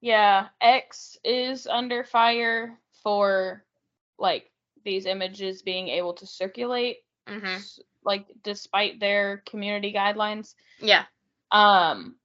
Yeah, 0.00 0.48
X 0.60 1.16
is 1.24 1.66
under 1.66 2.04
fire 2.04 2.78
for 3.02 3.64
like 4.18 4.50
these 4.84 5.06
images 5.06 5.62
being 5.62 5.88
able 5.88 6.14
to 6.14 6.26
circulate, 6.26 6.98
hmm 7.26 7.58
s- 7.58 7.80
like 8.06 8.26
despite 8.42 9.00
their 9.00 9.42
community 9.46 9.92
guidelines. 9.92 10.54
Yeah. 10.80 11.04
Um 11.50 12.16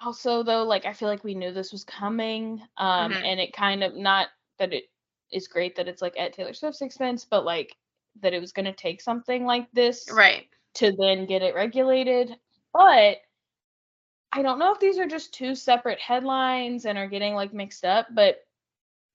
also 0.00 0.42
though 0.42 0.64
like 0.64 0.86
I 0.86 0.92
feel 0.92 1.08
like 1.08 1.24
we 1.24 1.34
knew 1.34 1.52
this 1.52 1.72
was 1.72 1.84
coming 1.84 2.62
um 2.76 3.12
Mhm. 3.12 3.22
and 3.24 3.40
it 3.40 3.52
kind 3.52 3.84
of 3.84 3.94
not 3.94 4.28
that 4.58 4.72
it 4.72 4.84
is 5.30 5.48
great 5.48 5.76
that 5.76 5.88
it's 5.88 6.02
like 6.02 6.18
at 6.18 6.32
Taylor 6.32 6.52
Swift's 6.54 6.82
expense 6.82 7.24
but 7.24 7.44
like 7.44 7.76
that 8.20 8.32
it 8.32 8.40
was 8.40 8.52
going 8.52 8.66
to 8.66 8.72
take 8.72 9.00
something 9.00 9.44
like 9.44 9.70
this 9.72 10.08
Right. 10.10 10.48
to 10.74 10.92
then 10.92 11.26
get 11.26 11.42
it 11.42 11.54
regulated 11.54 12.36
but 12.72 13.18
I 14.32 14.42
don't 14.42 14.58
know 14.58 14.72
if 14.72 14.80
these 14.80 14.98
are 14.98 15.06
just 15.06 15.32
two 15.32 15.54
separate 15.54 16.00
headlines 16.00 16.86
and 16.86 16.98
are 16.98 17.08
getting 17.08 17.34
like 17.34 17.52
mixed 17.52 17.84
up 17.84 18.06
but 18.12 18.44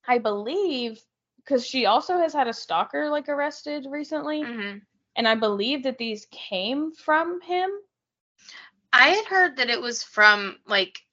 I 0.07 0.17
believe 0.17 0.99
cuz 1.45 1.65
she 1.67 1.85
also 1.85 2.17
has 2.17 2.33
had 2.33 2.47
a 2.47 2.53
stalker 2.53 3.09
like 3.09 3.27
arrested 3.29 3.85
recently 3.89 4.43
hmm 4.43 4.77
and 5.19 5.29
I 5.29 5.35
believe 5.35 5.83
that 5.85 5.99
these 5.99 6.27
came 6.31 6.93
from 6.93 7.41
him 7.43 7.71
I 8.93 9.09
had 9.09 9.25
heard 9.25 9.57
that 9.57 9.69
it 9.69 9.81
was 9.81 10.03
from 10.03 10.59
like 10.67 11.05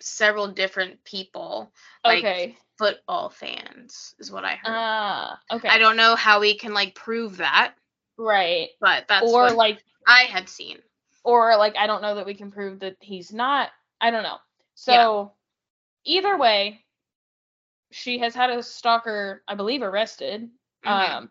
several 0.00 0.48
different 0.48 1.04
people, 1.04 1.72
like 2.04 2.28
okay 2.28 2.58
football 2.78 3.30
fans, 3.30 4.14
is 4.18 4.30
what 4.32 4.44
I 4.44 4.56
heard. 4.56 4.84
ah 4.84 5.40
okay 5.52 5.74
I 5.74 5.78
don't 5.78 5.96
know 5.96 6.16
how 6.16 6.40
we 6.40 6.56
can 6.58 6.74
like 6.74 6.94
prove 6.94 7.38
that, 7.38 7.74
Right. 8.18 8.70
but 8.80 9.06
that's 9.08 9.38
or 9.38 9.40
what 9.40 9.54
like 9.54 9.82
I 10.06 10.22
had 10.24 10.48
seen. 10.48 10.82
or 11.24 11.56
like 11.56 11.76
I 11.76 11.86
don't 11.86 12.02
know 12.02 12.14
that 12.16 12.26
we 12.26 12.34
can 12.34 12.50
prove 12.52 12.80
that 12.80 12.96
he's 13.00 13.32
not. 13.32 13.70
I 14.00 14.10
don't 14.10 14.22
know. 14.24 14.38
So 14.74 15.32
Yeah. 16.04 16.14
either 16.16 16.36
way, 16.38 16.84
she 17.92 18.18
has 18.18 18.34
had 18.34 18.50
a 18.50 18.62
stalker, 18.62 19.42
I 19.48 19.54
believe, 19.54 19.82
arrested. 19.82 20.50
Mhm. 20.84 21.16
Um 21.16 21.30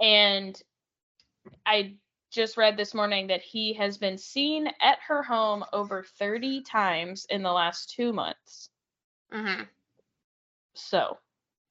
and 0.00 0.60
I 1.64 1.96
just 2.30 2.56
read 2.56 2.76
this 2.76 2.94
morning 2.94 3.28
that 3.28 3.42
he 3.42 3.74
has 3.74 3.98
been 3.98 4.18
seen 4.18 4.68
at 4.80 4.98
her 5.06 5.22
home 5.22 5.64
over 5.72 6.02
30 6.18 6.62
times 6.62 7.26
in 7.30 7.42
the 7.42 7.52
last 7.52 7.90
2 7.96 8.12
months. 8.12 8.70
hmm 9.32 9.62
So, 10.74 11.18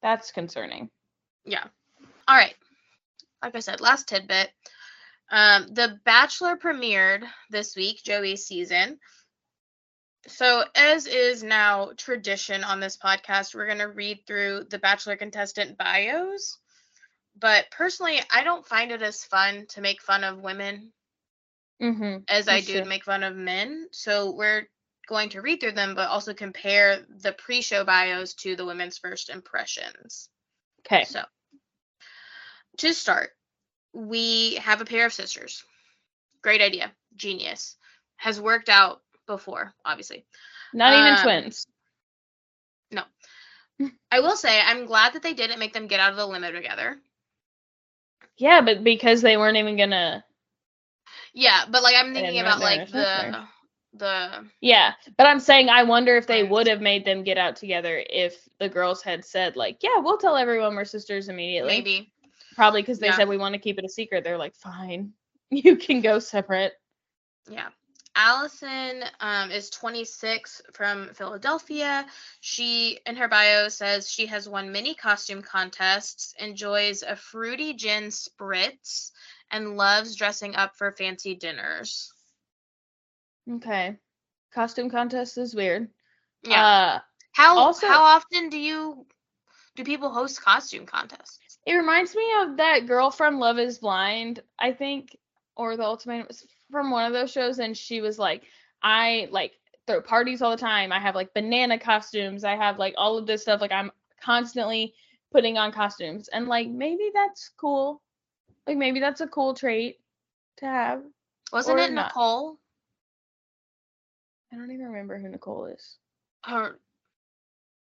that's 0.02 0.32
concerning. 0.32 0.90
Yeah. 1.44 1.64
All 2.28 2.36
right. 2.36 2.54
Like 3.42 3.54
I 3.54 3.60
said, 3.60 3.80
last 3.80 4.08
tidbit. 4.08 4.50
Um, 5.30 5.66
the 5.68 5.98
Bachelor 6.04 6.56
premiered 6.56 7.24
this 7.50 7.76
week, 7.76 8.02
Joey's 8.04 8.46
season. 8.46 8.98
So, 10.28 10.64
as 10.74 11.06
is 11.06 11.42
now 11.44 11.92
tradition 11.96 12.64
on 12.64 12.80
this 12.80 12.96
podcast, 12.96 13.54
we're 13.54 13.66
going 13.66 13.78
to 13.78 13.88
read 13.88 14.26
through 14.26 14.64
the 14.70 14.78
Bachelor 14.78 15.16
contestant 15.16 15.78
bios. 15.78 16.58
But 17.38 17.70
personally, 17.70 18.20
I 18.30 18.44
don't 18.44 18.66
find 18.66 18.90
it 18.92 19.02
as 19.02 19.24
fun 19.24 19.66
to 19.70 19.80
make 19.80 20.00
fun 20.00 20.24
of 20.24 20.38
women 20.38 20.92
Mhm. 21.80 22.24
as 22.28 22.48
I 22.48 22.60
do 22.60 22.72
true. 22.72 22.80
to 22.82 22.86
make 22.86 23.04
fun 23.04 23.22
of 23.22 23.36
men. 23.36 23.88
So, 23.92 24.30
we're 24.30 24.66
going 25.06 25.28
to 25.30 25.42
read 25.42 25.60
through 25.60 25.72
them, 25.72 25.94
but 25.94 26.08
also 26.08 26.34
compare 26.34 27.04
the 27.08 27.32
pre 27.32 27.60
show 27.60 27.84
bios 27.84 28.34
to 28.34 28.56
the 28.56 28.64
women's 28.64 28.98
first 28.98 29.28
impressions. 29.28 30.30
Okay. 30.80 31.04
So, 31.04 31.24
to 32.78 32.94
start, 32.94 33.30
we 33.92 34.56
have 34.56 34.80
a 34.80 34.86
pair 34.86 35.06
of 35.06 35.12
sisters. 35.12 35.64
Great 36.42 36.62
idea. 36.62 36.94
Genius. 37.16 37.76
Has 38.16 38.40
worked 38.40 38.68
out 38.70 39.02
before, 39.26 39.74
obviously. 39.84 40.26
Not 40.72 40.94
even 40.94 41.12
um, 41.14 41.22
twins. 41.22 41.66
No. 42.90 43.04
I 44.10 44.20
will 44.20 44.36
say, 44.36 44.58
I'm 44.60 44.86
glad 44.86 45.12
that 45.12 45.22
they 45.22 45.34
didn't 45.34 45.58
make 45.58 45.74
them 45.74 45.86
get 45.86 46.00
out 46.00 46.10
of 46.10 46.16
the 46.16 46.26
limo 46.26 46.50
together. 46.50 46.98
Yeah, 48.38 48.60
but 48.60 48.84
because 48.84 49.22
they 49.22 49.36
weren't 49.36 49.56
even 49.56 49.76
to 49.90 50.24
Yeah, 51.34 51.64
but 51.70 51.82
like 51.82 51.94
I'm 51.96 52.12
thinking 52.14 52.40
about 52.40 52.60
like 52.60 52.90
the 52.90 53.46
the 53.94 54.50
Yeah, 54.60 54.92
but 55.16 55.26
I'm 55.26 55.40
saying 55.40 55.68
I 55.68 55.82
wonder 55.84 56.16
if 56.16 56.26
they 56.26 56.42
would 56.42 56.66
have 56.66 56.80
made 56.80 57.04
them 57.04 57.22
get 57.22 57.38
out 57.38 57.56
together 57.56 58.02
if 58.08 58.48
the 58.58 58.68
girls 58.68 59.02
had 59.02 59.24
said 59.24 59.56
like, 59.56 59.78
"Yeah, 59.82 59.98
we'll 59.98 60.18
tell 60.18 60.36
everyone 60.36 60.74
we're 60.74 60.84
sisters 60.84 61.28
immediately." 61.28 61.76
maybe 61.78 62.12
Probably 62.54 62.82
because 62.82 62.98
they 62.98 63.08
Yeah. 63.08 63.12
said 63.12 63.28
we 63.28 63.36
want 63.38 63.54
to 63.54 63.60
keep 63.60 63.78
it 63.78 63.84
a 63.84 63.88
secret. 63.88 64.24
They're 64.24 64.38
like, 64.38 64.54
"Fine, 64.56 65.12
you 65.50 65.76
can 65.76 66.00
go 66.00 66.18
separate." 66.18 66.72
Yeah. 67.48 67.68
Allison 68.16 69.04
um, 69.20 69.50
is 69.50 69.70
26 69.70 70.62
from 70.72 71.12
Philadelphia. 71.14 72.06
She, 72.40 72.98
in 73.06 73.16
her 73.16 73.28
bio, 73.28 73.68
says 73.68 74.10
she 74.10 74.26
has 74.26 74.48
won 74.48 74.72
many 74.72 74.94
costume 74.94 75.42
contests, 75.42 76.34
enjoys 76.38 77.02
a 77.02 77.14
fruity 77.14 77.74
gin 77.74 78.04
spritz, 78.04 79.12
and 79.50 79.76
loves 79.76 80.16
dressing 80.16 80.56
up 80.56 80.76
for 80.76 80.90
fancy 80.92 81.34
dinners. 81.34 82.12
Okay, 83.50 83.96
costume 84.52 84.90
contest 84.90 85.38
is 85.38 85.54
weird. 85.54 85.88
Yeah. 86.42 86.64
Uh, 86.64 87.00
how 87.32 87.58
also- 87.58 87.86
how 87.86 88.02
often 88.02 88.48
do 88.48 88.58
you 88.58 89.06
do 89.76 89.84
people 89.84 90.10
host 90.10 90.42
costume 90.42 90.86
contests? 90.86 91.38
it 91.66 91.74
reminds 91.74 92.14
me 92.14 92.24
of 92.42 92.56
that 92.58 92.86
girl 92.86 93.10
from 93.10 93.40
Love 93.40 93.58
Is 93.58 93.78
Blind, 93.78 94.40
I 94.58 94.72
think, 94.72 95.16
or 95.56 95.76
The 95.76 95.82
Ultimate 95.82 96.30
from 96.70 96.90
one 96.90 97.06
of 97.06 97.12
those 97.12 97.30
shows, 97.30 97.58
and 97.58 97.76
she 97.76 98.00
was 98.00 98.18
like, 98.18 98.42
"I 98.82 99.28
like 99.30 99.52
throw 99.86 100.00
parties 100.00 100.42
all 100.42 100.50
the 100.50 100.56
time. 100.56 100.92
I 100.92 101.00
have 101.00 101.14
like 101.14 101.34
banana 101.34 101.78
costumes. 101.78 102.44
I 102.44 102.56
have 102.56 102.78
like 102.78 102.94
all 102.96 103.18
of 103.18 103.26
this 103.26 103.42
stuff. 103.42 103.60
Like 103.60 103.72
I'm 103.72 103.90
constantly 104.20 104.94
putting 105.32 105.58
on 105.58 105.72
costumes, 105.72 106.28
and 106.28 106.48
like 106.48 106.68
maybe 106.68 107.10
that's 107.14 107.50
cool. 107.56 108.02
Like 108.66 108.76
maybe 108.76 109.00
that's 109.00 109.20
a 109.20 109.26
cool 109.26 109.54
trait 109.54 109.98
to 110.58 110.66
have. 110.66 111.02
Wasn't 111.52 111.78
it 111.78 111.92
not. 111.92 112.08
Nicole? 112.08 112.58
I 114.52 114.56
don't 114.56 114.70
even 114.70 114.86
remember 114.86 115.18
who 115.18 115.28
Nicole 115.28 115.66
is. 115.66 115.96
Or 116.48 116.78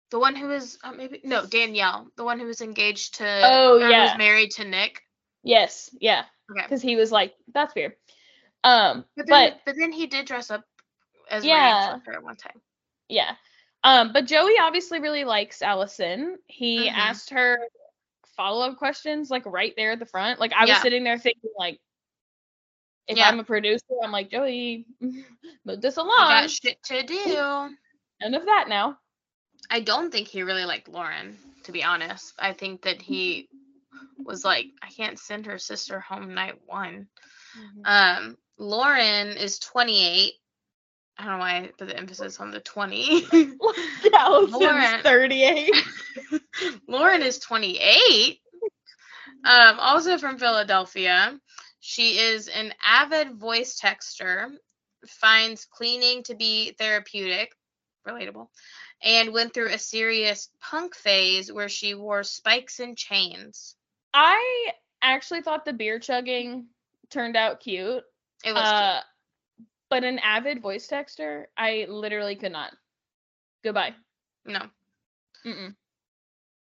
the 0.09 0.19
one 0.19 0.35
who 0.35 0.47
was 0.47 0.77
uh, 0.83 0.91
maybe 0.91 1.21
no 1.23 1.45
Danielle, 1.45 2.07
the 2.15 2.23
one 2.23 2.39
who 2.39 2.45
was 2.45 2.61
engaged 2.61 3.15
to 3.15 3.25
Oh, 3.43 3.77
yeah. 3.77 4.11
was 4.11 4.17
married 4.17 4.51
to 4.51 4.65
Nick. 4.65 5.01
Yes, 5.43 5.89
yeah, 5.99 6.25
Okay. 6.51 6.63
because 6.63 6.81
he 6.81 6.95
was 6.95 7.11
like, 7.11 7.33
that's 7.53 7.75
weird. 7.75 7.93
Um, 8.67 9.05
But 9.15 9.25
but 9.27 9.27
then, 9.27 9.53
but, 9.65 9.75
then 9.77 9.91
he 9.91 10.07
did 10.07 10.25
dress 10.25 10.51
up 10.51 10.63
as 11.29 11.45
Yeah. 11.45 11.99
For 11.99 12.19
one 12.21 12.35
time. 12.35 12.61
Yeah. 13.07 13.35
Um, 13.83 14.11
but 14.11 14.25
Joey 14.25 14.55
obviously 14.59 14.99
really 14.99 15.23
likes 15.23 15.61
Allison. 15.61 16.37
He 16.47 16.89
Mhm. 16.89 16.93
asked 16.93 17.29
her 17.29 17.59
follow 18.35 18.69
up 18.69 18.77
questions 18.77 19.29
like 19.31 19.45
right 19.45 19.73
there 19.77 19.91
at 19.93 19.99
the 19.99 20.05
front. 20.05 20.39
Like 20.39 20.53
I 20.53 20.61
was 20.61 20.69
Yeah. 20.69 20.81
sitting 20.81 21.03
there 21.03 21.17
thinking 21.17 21.51
like 21.57 21.79
if 23.07 23.17
Yeah. 23.17 23.29
I'm 23.29 23.39
a 23.39 23.43
producer, 23.43 23.85
I'm 24.03 24.11
like, 24.11 24.29
Joey, 24.29 24.85
move 25.65 25.81
this 25.81 25.95
along. 25.97 26.17
got 26.17 26.49
shit 26.51 26.81
to 26.83 27.03
do. 27.03 27.75
None 28.21 28.33
of 28.33 28.45
that 28.45 28.67
now. 28.67 28.99
I 29.69 29.79
don't 29.79 30.11
think 30.11 30.27
he 30.27 30.43
really 30.43 30.65
liked 30.65 30.89
Lauren, 30.89 31.37
to 31.63 31.71
be 31.71 31.83
honest. 31.83 32.33
I 32.37 32.51
think 32.53 32.81
that 32.81 33.01
he 33.01 33.47
was 34.17 34.43
like, 34.43 34.67
I 34.81 34.89
can't 34.89 35.17
send 35.17 35.45
her 35.45 35.57
sister 35.57 35.99
home 36.01 36.33
night 36.33 36.59
one. 36.65 37.07
Um, 37.85 38.37
Lauren 38.57 39.29
is 39.29 39.59
28. 39.59 40.33
I 41.19 41.23
don't 41.23 41.33
know 41.33 41.39
why 41.39 41.57
I 41.57 41.71
put 41.77 41.87
the 41.87 41.97
emphasis 41.97 42.39
on 42.39 42.51
the 42.51 42.59
20. 42.59 43.25
Lauren. 44.51 45.01
38. 45.01 45.71
Lauren 46.87 47.21
is 47.21 47.39
28. 47.39 48.39
Um, 49.43 49.79
also 49.79 50.17
from 50.17 50.37
Philadelphia. 50.37 51.39
She 51.79 52.19
is 52.19 52.47
an 52.47 52.73
avid 52.83 53.35
voice 53.35 53.79
texter, 53.79 54.49
finds 55.07 55.65
cleaning 55.65 56.23
to 56.23 56.35
be 56.35 56.71
therapeutic, 56.71 57.53
relatable, 58.07 58.47
and 59.01 59.33
went 59.33 59.53
through 59.53 59.69
a 59.69 59.77
serious 59.77 60.49
punk 60.59 60.95
phase 60.95 61.51
where 61.51 61.69
she 61.69 61.93
wore 61.93 62.23
spikes 62.23 62.79
and 62.79 62.97
chains. 62.97 63.75
I 64.13 64.71
actually 65.01 65.41
thought 65.41 65.65
the 65.65 65.73
beer 65.73 65.99
chugging 65.99 66.67
turned 67.09 67.37
out 67.37 67.59
cute. 67.59 68.03
It 68.43 68.53
was 68.53 68.63
Uh, 68.63 69.01
but 69.89 70.03
an 70.03 70.19
avid 70.19 70.61
voice 70.61 70.87
texter, 70.87 71.45
I 71.55 71.85
literally 71.89 72.35
could 72.35 72.51
not. 72.51 72.73
Goodbye. 73.63 73.95
No. 74.45 74.69
Mm-mm. 75.45 75.75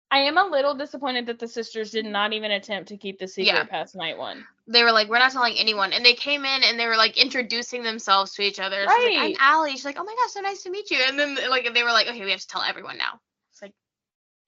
I 0.09 0.19
am 0.23 0.37
a 0.37 0.45
little 0.45 0.75
disappointed 0.75 1.27
that 1.27 1.39
the 1.39 1.47
sisters 1.47 1.91
did 1.91 2.05
not 2.05 2.33
even 2.33 2.51
attempt 2.51 2.89
to 2.89 2.97
keep 2.97 3.17
the 3.17 3.27
secret 3.29 3.53
Yeah. 3.53 3.63
past 3.63 3.95
night 3.95 4.17
one. 4.17 4.45
They 4.67 4.83
were 4.83 4.91
like, 4.91 5.07
we're 5.07 5.19
not 5.19 5.31
telling 5.31 5.55
anyone. 5.57 5.93
And 5.93 6.03
they 6.03 6.13
came 6.13 6.43
in 6.43 6.63
and 6.63 6.77
they 6.77 6.85
were 6.85 6.97
like 6.97 7.17
introducing 7.17 7.81
themselves 7.83 8.33
to 8.33 8.41
each 8.41 8.59
other. 8.59 8.81
She's 8.81 9.05
like, 9.15 9.17
I'm 9.17 9.35
Allie. 9.39 9.71
She's 9.71 9.85
like, 9.85 9.97
oh 9.97 10.03
my 10.03 10.13
gosh, 10.13 10.31
so 10.31 10.41
nice 10.41 10.63
to 10.63 10.69
meet 10.69 10.91
you. 10.91 10.97
And 11.07 11.17
then 11.17 11.37
like 11.49 11.73
they 11.73 11.83
were 11.83 11.91
like, 11.91 12.07
okay, 12.07 12.25
we 12.25 12.31
have 12.31 12.41
to 12.41 12.47
tell 12.47 12.61
everyone 12.61 12.97
now. 12.97 13.21
It's 13.51 13.61
like, 13.61 13.73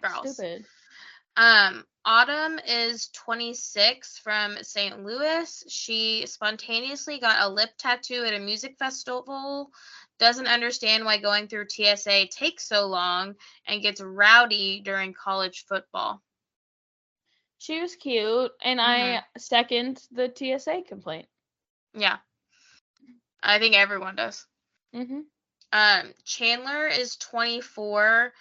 girls. 0.02 0.34
Stupid. 0.34 0.66
Um, 1.38 1.86
Autumn 2.06 2.60
is 2.68 3.08
26 3.10 4.20
from 4.20 4.58
St. 4.62 5.04
Louis. 5.04 5.64
She 5.70 6.26
spontaneously 6.26 7.20
got 7.20 7.42
a 7.42 7.50
lip 7.50 7.70
tattoo 7.78 8.24
at 8.26 8.34
a 8.34 8.40
music 8.40 8.78
festival. 8.78 9.72
Doesn't 10.20 10.48
understand 10.48 11.06
why 11.06 11.18
going 11.18 11.48
through 11.48 11.70
TSA 11.70 12.28
takes 12.28 12.68
so 12.68 12.88
long 12.88 13.36
and 13.68 13.82
gets 13.82 14.02
rowdy 14.02 14.82
during 14.82 15.14
college 15.14 15.66
football. 15.66 16.22
She 17.58 17.80
was 17.80 17.96
cute, 17.96 18.52
and 18.62 18.82
I 18.82 19.24
second 19.38 20.02
the 20.12 20.30
TSA 20.36 20.84
complaint. 20.86 21.28
Yeah. 21.94 22.18
I 23.42 23.60
think 23.60 23.76
everyone 23.76 24.18
does. 24.18 24.46
Mm-hmm. 24.94 25.22
Um, 25.72 26.14
Chandler 26.26 26.88
is 26.88 27.16
24. 27.18 28.34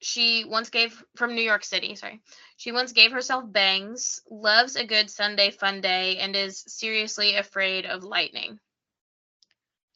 She 0.00 0.44
once 0.44 0.70
gave 0.70 1.02
from 1.16 1.34
New 1.34 1.42
York 1.42 1.64
City, 1.64 1.94
sorry. 1.94 2.20
She 2.64 2.72
once 2.72 2.92
gave 2.92 3.12
herself 3.12 3.44
bangs, 3.52 4.22
loves 4.30 4.76
a 4.76 4.86
good 4.86 5.10
Sunday 5.10 5.50
fun 5.50 5.82
day, 5.82 6.16
and 6.16 6.34
is 6.34 6.64
seriously 6.66 7.34
afraid 7.36 7.84
of 7.84 8.04
lightning. 8.04 8.58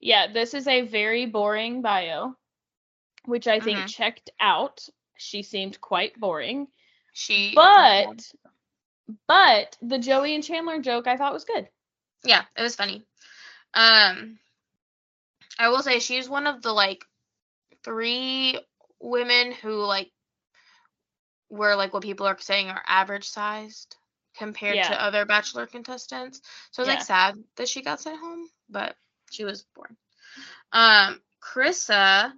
Yeah, 0.00 0.30
this 0.30 0.52
is 0.52 0.68
a 0.68 0.82
very 0.82 1.24
boring 1.24 1.80
bio, 1.80 2.36
which 3.24 3.48
I 3.48 3.60
think 3.60 3.78
Mhm. 3.78 3.88
checked 3.88 4.28
out. 4.38 4.86
She 5.16 5.42
seemed 5.42 5.80
quite 5.80 6.20
boring, 6.20 6.68
She 7.14 7.54
but 7.54 8.34
but 9.26 9.78
the 9.80 9.98
Joey 9.98 10.34
and 10.34 10.44
Chandler 10.44 10.78
joke 10.78 11.06
I 11.06 11.16
thought 11.16 11.32
was 11.32 11.46
good. 11.46 11.70
yeah, 12.22 12.44
it 12.54 12.60
was 12.60 12.76
funny. 12.76 13.02
Um, 13.72 14.38
I 15.58 15.70
will 15.70 15.82
say 15.82 16.00
she's 16.00 16.28
one 16.28 16.46
of 16.46 16.60
the 16.60 16.74
like 16.74 17.02
three 17.82 18.60
women 19.00 19.52
who 19.52 19.82
like 19.86 20.12
were 21.50 21.74
like 21.74 21.92
what 21.92 22.02
people 22.02 22.26
are 22.26 22.38
saying 22.38 22.68
are 22.68 22.82
average 22.86 23.28
sized 23.28 23.96
compared 24.36 24.74
Yeah. 24.74 24.84
to 24.84 25.02
other 25.02 25.24
bachelor 25.24 25.66
contestants. 25.66 26.40
So 26.70 26.82
it's 26.82 26.88
Yeah. 26.88 26.94
like 26.94 27.02
sad 27.02 27.36
that 27.56 27.68
she 27.68 27.82
got 27.82 28.00
sent 28.00 28.18
home, 28.20 28.48
but 28.68 28.96
she 29.30 29.44
was 29.44 29.62
born. 29.74 29.96
Um, 30.72 31.20
Krissa 31.42 32.32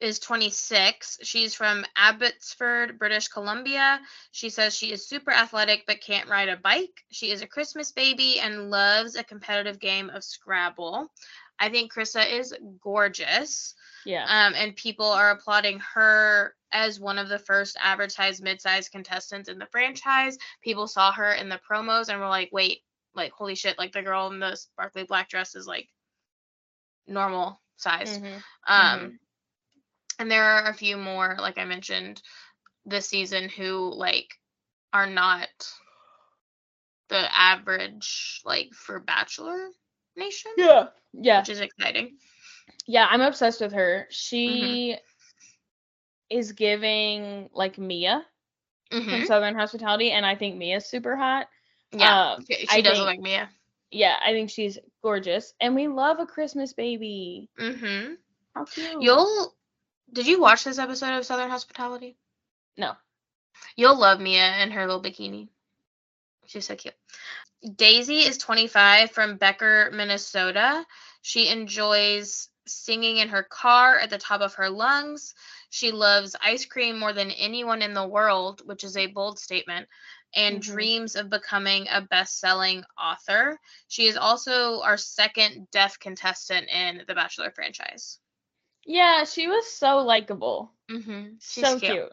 is 0.00 0.18
26. 0.18 1.18
She's 1.22 1.54
from 1.54 1.84
Abbotsford, 1.96 2.98
British 2.98 3.28
Columbia. 3.28 4.00
She 4.30 4.50
says 4.50 4.74
she 4.74 4.92
is 4.92 5.08
super 5.08 5.30
athletic 5.32 5.84
but 5.86 6.00
can't 6.00 6.28
ride 6.28 6.48
a 6.48 6.56
bike. 6.56 7.04
She 7.10 7.30
is 7.30 7.42
a 7.42 7.46
Christmas 7.46 7.92
baby 7.92 8.38
and 8.40 8.70
loves 8.70 9.16
a 9.16 9.24
competitive 9.24 9.78
game 9.80 10.10
of 10.10 10.24
Scrabble. 10.24 11.10
I 11.58 11.68
think 11.68 11.92
Krissa 11.92 12.30
is 12.30 12.54
gorgeous. 12.82 13.74
Yeah. 14.04 14.24
Um, 14.24 14.54
and 14.54 14.76
people 14.76 15.06
are 15.06 15.30
applauding 15.30 15.80
her 15.94 16.54
as 16.72 17.00
one 17.00 17.18
of 17.18 17.28
the 17.28 17.38
first 17.38 17.76
advertised 17.80 18.42
mid-sized 18.42 18.92
contestants 18.92 19.48
in 19.48 19.58
the 19.58 19.66
franchise. 19.66 20.38
People 20.62 20.86
saw 20.86 21.12
her 21.12 21.32
in 21.32 21.48
the 21.48 21.60
promos 21.68 22.08
and 22.08 22.20
were 22.20 22.28
like, 22.28 22.50
"Wait, 22.52 22.82
like 23.14 23.32
holy 23.32 23.54
shit! 23.54 23.78
Like 23.78 23.92
the 23.92 24.02
girl 24.02 24.28
in 24.28 24.38
the 24.38 24.56
sparkly 24.56 25.04
black 25.04 25.28
dress 25.28 25.54
is 25.54 25.66
like 25.66 25.88
normal 27.06 27.60
size." 27.76 28.18
Mhm. 28.18 28.42
Um, 28.66 29.20
and 30.18 30.30
there 30.30 30.44
are 30.44 30.70
a 30.70 30.74
few 30.74 30.96
more, 30.96 31.36
like 31.38 31.58
I 31.58 31.64
mentioned, 31.64 32.22
this 32.84 33.08
season 33.08 33.48
who 33.48 33.92
like 33.94 34.38
are 34.92 35.08
not 35.08 35.48
the 37.08 37.34
average 37.36 38.40
like 38.44 38.72
for 38.72 38.98
Bachelor 39.00 39.70
Nation, 40.16 40.52
Yeah. 40.56 40.88
Yeah. 41.12 41.40
which 41.40 41.50
is 41.50 41.60
exciting. 41.60 42.16
Yeah, 42.86 43.06
I'm 43.10 43.20
obsessed 43.20 43.60
with 43.60 43.72
her. 43.72 44.06
She 44.10 44.94
Mm-hmm. 44.94 46.36
is 46.38 46.52
giving 46.52 47.48
like 47.52 47.78
Mia 47.78 48.24
hmm 48.92 49.08
from 49.10 49.24
Southern 49.26 49.54
Hospitality, 49.54 50.12
and 50.12 50.24
I 50.24 50.36
think 50.36 50.56
Mia's 50.56 50.86
super 50.86 51.16
hot. 51.16 51.48
Yeah, 51.92 52.32
Um, 52.34 52.44
she, 52.48 52.54
she 52.54 52.68
I 52.68 52.80
does 52.80 52.94
think- 52.96 53.06
like 53.06 53.20
Mia. 53.20 53.48
Yeah, 53.92 54.16
I 54.24 54.32
think 54.32 54.50
she's 54.50 54.78
gorgeous, 55.02 55.54
and 55.60 55.74
we 55.74 55.86
love 55.88 56.18
a 56.18 56.26
Christmas 56.26 56.72
baby. 56.72 57.48
Mm-hmm. 57.58 58.14
How 58.54 58.64
cute! 58.64 59.00
You'll. 59.02 59.54
Did 60.12 60.26
you 60.26 60.40
watch 60.40 60.64
this 60.64 60.78
episode 60.78 61.16
of 61.16 61.24
Southern 61.26 61.50
Hospitality? 61.50 62.16
no. 62.76 62.92
You'll 63.74 63.98
love 63.98 64.20
Mia 64.20 64.42
and 64.42 64.72
her 64.72 64.86
little 64.86 65.02
bikini. 65.02 65.48
She's 66.46 66.66
so 66.66 66.76
cute. 66.76 66.94
Daisy 67.74 68.20
is 68.20 68.38
25 68.38 69.10
from 69.10 69.36
Becker, 69.36 69.90
Minnesota. 69.92 70.86
She 71.22 71.48
enjoys 71.48 72.48
singing 72.66 73.16
in 73.18 73.28
her 73.28 73.42
car 73.42 73.98
at 73.98 74.10
the 74.10 74.18
top 74.18 74.40
of 74.40 74.54
her 74.54 74.70
lungs. 74.70 75.34
She 75.70 75.90
loves 75.90 76.36
ice 76.40 76.64
cream 76.64 76.98
more 76.98 77.12
than 77.12 77.30
anyone 77.30 77.82
in 77.82 77.94
the 77.94 78.06
world, 78.06 78.62
which 78.64 78.84
is 78.84 78.96
a 78.96 79.06
bold 79.06 79.38
statement, 79.38 79.88
and 80.34 80.60
Mhm. 80.60 80.62
dreams 80.62 81.16
of 81.16 81.28
becoming 81.30 81.86
a 81.90 82.00
best 82.00 82.38
selling 82.38 82.84
author. 82.98 83.58
She 83.88 84.06
is 84.06 84.16
also 84.16 84.80
our 84.82 84.96
second 84.96 85.70
deaf 85.70 85.98
contestant 85.98 86.68
in 86.68 87.04
the 87.06 87.14
Bachelor 87.14 87.50
franchise. 87.50 88.18
Yeah, 88.86 89.24
she 89.24 89.46
was 89.48 89.70
so 89.70 89.98
likable. 89.98 90.72
Mm-hmm. 90.90 91.36
So 91.40 91.80
cute. 91.80 92.12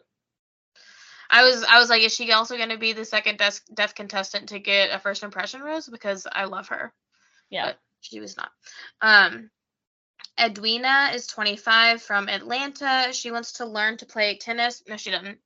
I 1.30 1.44
was 1.44 1.64
I 1.64 1.78
was 1.78 1.90
like, 1.90 2.02
is 2.02 2.14
she 2.14 2.32
also 2.32 2.56
going 2.56 2.68
to 2.70 2.78
be 2.78 2.92
the 2.92 3.04
second 3.04 3.38
deaf, 3.38 3.60
deaf 3.72 3.94
contestant 3.94 4.50
to 4.50 4.58
get 4.58 4.90
a 4.92 4.98
first 4.98 5.22
impression 5.22 5.62
rose? 5.62 5.88
Because 5.88 6.26
I 6.30 6.44
love 6.44 6.68
her. 6.68 6.92
Yeah. 7.50 7.66
But 7.66 7.78
she 8.00 8.20
was 8.20 8.36
not. 8.36 8.50
Um, 9.00 9.50
Edwina 10.38 11.10
is 11.14 11.26
25 11.26 12.02
from 12.02 12.28
Atlanta. 12.28 13.12
She 13.12 13.30
wants 13.30 13.54
to 13.54 13.66
learn 13.66 13.96
to 13.98 14.06
play 14.06 14.36
tennis. 14.36 14.82
No, 14.88 14.96
she 14.96 15.10
doesn't. 15.10 15.38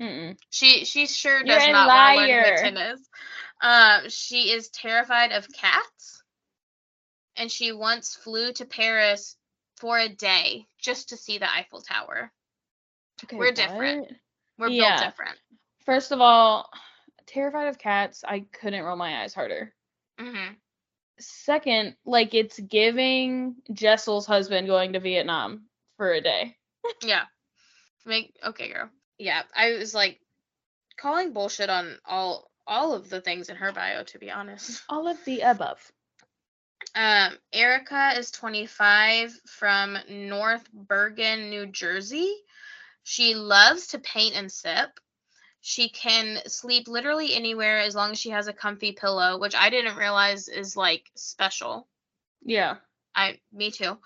Mm-mm. 0.00 0.36
She 0.48 0.84
she 0.86 1.06
sure 1.06 1.38
You're 1.38 1.58
does 1.58 1.68
not 1.68 1.86
want 1.86 2.26
to 2.26 2.34
learn 2.34 2.56
tennis. 2.56 3.00
Um, 3.60 4.08
she 4.08 4.50
is 4.50 4.70
terrified 4.70 5.32
of 5.32 5.46
cats, 5.52 6.22
and 7.36 7.50
she 7.50 7.72
once 7.72 8.14
flew 8.14 8.52
to 8.54 8.64
Paris 8.64 9.36
for 9.76 9.98
a 9.98 10.08
day 10.08 10.66
just 10.80 11.10
to 11.10 11.18
see 11.18 11.38
the 11.38 11.50
Eiffel 11.50 11.82
Tower. 11.82 12.32
Okay, 13.24 13.36
We're 13.36 13.52
different. 13.52 14.08
We're 14.60 14.68
Yeah. 14.68 14.98
built 14.98 15.10
different. 15.10 15.38
First 15.86 16.12
of 16.12 16.20
all, 16.20 16.70
terrified 17.26 17.68
of 17.68 17.78
cats. 17.78 18.22
I 18.22 18.40
couldn't 18.40 18.84
roll 18.84 18.96
my 18.96 19.22
eyes 19.22 19.34
harder. 19.34 19.74
hmm 20.18 20.52
Second, 21.18 21.96
like 22.04 22.34
it's 22.34 22.58
giving 22.58 23.56
Jessel's 23.72 24.26
husband 24.26 24.66
going 24.66 24.92
to 24.92 25.00
Vietnam 25.00 25.66
for 25.96 26.12
a 26.12 26.20
day. 26.20 26.56
Yeah. 27.02 27.24
Make 28.06 28.34
okay, 28.44 28.68
girl. 28.72 28.90
Yeah, 29.18 29.42
I 29.54 29.72
was 29.72 29.94
like 29.94 30.20
calling 30.96 31.32
bullshit 31.32 31.68
on 31.70 31.98
all 32.06 32.50
all 32.66 32.94
of 32.94 33.08
the 33.10 33.20
things 33.20 33.48
in 33.50 33.56
her 33.56 33.72
bio 33.72 34.04
to 34.04 34.18
be 34.18 34.30
honest. 34.30 34.82
All 34.88 35.08
of 35.08 35.22
the 35.24 35.40
above. 35.40 35.80
Um 36.94 37.38
Erica 37.52 38.12
is 38.16 38.30
25 38.30 39.32
from 39.46 39.98
North 40.08 40.70
Bergen, 40.72 41.50
New 41.50 41.66
Jersey. 41.66 42.32
She 43.02 43.34
loves 43.34 43.88
to 43.88 43.98
paint 43.98 44.34
and 44.34 44.50
sip. 44.50 45.00
She 45.60 45.88
can 45.90 46.40
sleep 46.48 46.88
literally 46.88 47.34
anywhere 47.34 47.78
as 47.80 47.94
long 47.94 48.12
as 48.12 48.18
she 48.18 48.30
has 48.30 48.48
a 48.48 48.52
comfy 48.52 48.92
pillow, 48.92 49.38
which 49.38 49.54
I 49.54 49.70
didn't 49.70 49.96
realize 49.96 50.48
is 50.48 50.76
like 50.76 51.10
special. 51.14 51.88
Yeah. 52.42 52.76
I 53.14 53.40
me 53.52 53.70
too. 53.70 53.98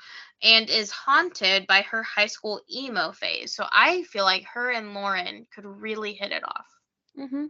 And 0.43 0.69
is 0.71 0.91
haunted 0.91 1.67
by 1.67 1.83
her 1.83 2.03
high 2.03 2.27
school 2.27 2.61
emo 2.71 3.13
phase. 3.13 3.55
So 3.55 3.67
I 3.71 4.03
feel 4.05 4.25
like 4.25 4.45
her 4.55 4.71
and 4.71 4.95
Lauren 4.95 5.47
could 5.55 5.65
really 5.65 6.15
hit 6.15 6.33
it 6.33 6.43
off. 6.45 6.67
hmm 7.17 7.47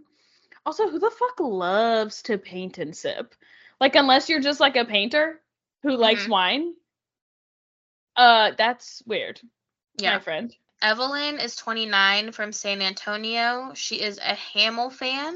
Also, 0.67 0.89
who 0.89 0.99
the 0.99 1.11
fuck 1.11 1.41
loves 1.41 2.23
to 2.23 2.39
paint 2.39 2.79
and 2.79 2.97
sip? 2.97 3.35
Like, 3.81 3.95
unless 3.97 4.29
you're 4.29 4.41
just 4.41 4.61
like 4.61 4.77
a 4.77 4.85
painter 4.85 5.41
who 5.83 5.97
likes 5.97 6.27
Mhm. 6.27 6.31
wine. 6.31 6.75
Uh, 8.17 8.53
that's 8.57 9.03
weird, 9.07 9.41
Yeah. 9.99 10.17
my 10.17 10.21
friend. 10.21 10.55
Evelyn 10.85 11.41
is 11.41 11.57
29 11.57 12.33
from 12.33 12.53
San 12.53 12.83
Antonio. 12.83 13.73
She 13.75 14.03
is 14.03 14.19
a 14.19 14.35
Hamill 14.35 14.91
fan. 14.91 15.35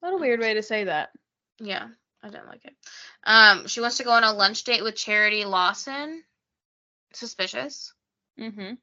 What 0.00 0.14
a 0.14 0.16
weird 0.16 0.40
way 0.40 0.54
to 0.54 0.62
say 0.62 0.84
that. 0.84 1.10
Yeah, 1.60 1.86
I 2.22 2.30
didn't 2.30 2.46
like 2.48 2.64
it. 2.64 2.74
Um, 3.24 3.66
she 3.66 3.82
wants 3.82 3.98
to 3.98 4.04
go 4.04 4.10
on 4.12 4.24
a 4.24 4.32
lunch 4.32 4.64
date 4.64 4.82
with 4.82 4.96
Charity 4.96 5.44
Lawson. 5.44 6.22
Suspicious. 7.12 7.92
Mm-hmm. 8.40 8.74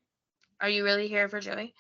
Are 0.62 0.70
you 0.70 0.84
really 0.84 1.08
here 1.08 1.28
for 1.30 1.40
Joey? 1.40 1.74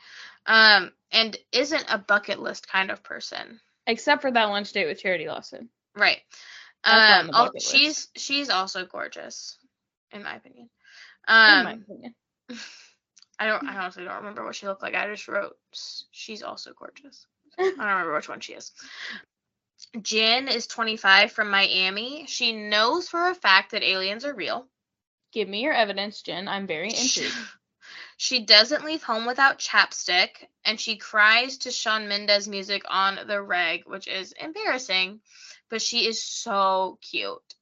Um, 0.47 0.91
and 1.11 1.37
isn't 1.51 1.85
a 1.87 1.99
bucket 1.99 2.39
list 2.39 2.67
kind 2.67 2.89
of 2.89 3.03
person. 3.03 3.59
Except 3.85 4.23
for 4.23 4.31
that 4.31 4.45
lunch 4.45 4.71
date 4.71 4.87
with 4.87 4.99
Charity 4.99 5.27
Lawson. 5.27 5.69
Right. 5.95 6.21
That's 6.83 7.29
Um, 7.29 7.51
list. 7.53 7.71
she's 7.71 8.07
she's 8.15 8.49
also 8.49 8.85
gorgeous, 8.85 9.59
in 10.11 10.23
my 10.23 10.35
opinion. 10.37 10.69
in 11.27 11.33
Um, 11.35 11.63
my 11.63 11.73
opinion. 11.73 12.15
I 13.39 13.47
don't. 13.47 13.67
I 13.67 13.77
honestly 13.77 14.05
don't 14.05 14.17
remember 14.17 14.43
what 14.45 14.55
she 14.55 14.67
looked 14.67 14.81
like. 14.81 14.95
I 14.95 15.07
just 15.07 15.27
wrote 15.27 15.57
she's 16.11 16.43
also 16.43 16.73
gorgeous. 16.73 17.27
I 17.59 17.63
don't 17.63 17.77
remember 17.77 18.15
which 18.15 18.29
one 18.29 18.39
she 18.39 18.53
is. 18.53 18.71
Jen 20.01 20.47
is 20.47 20.67
25 20.67 21.31
from 21.31 21.49
Miami. 21.49 22.25
She 22.27 22.53
knows 22.53 23.09
for 23.09 23.29
a 23.29 23.35
fact 23.35 23.71
that 23.71 23.83
aliens 23.83 24.25
are 24.25 24.33
real. 24.33 24.67
Give 25.31 25.47
me 25.49 25.63
your 25.63 25.73
evidence, 25.73 26.21
Jen. 26.21 26.47
I'm 26.47 26.67
very 26.67 26.87
intrigued. 26.97 27.35
She 28.17 28.45
doesn't 28.45 28.85
leave 28.85 29.03
home 29.03 29.25
without 29.25 29.59
chapstick, 29.59 30.47
and 30.63 30.79
she 30.79 30.97
cries 30.97 31.57
to 31.59 31.71
Shawn 31.71 32.07
Mendes 32.07 32.47
music 32.47 32.83
on 32.87 33.27
the 33.27 33.41
reg, 33.41 33.83
which 33.85 34.07
is 34.07 34.31
embarrassing, 34.33 35.19
but 35.69 35.81
she 35.81 36.07
is 36.07 36.23
so 36.23 36.97
cute. 37.01 37.55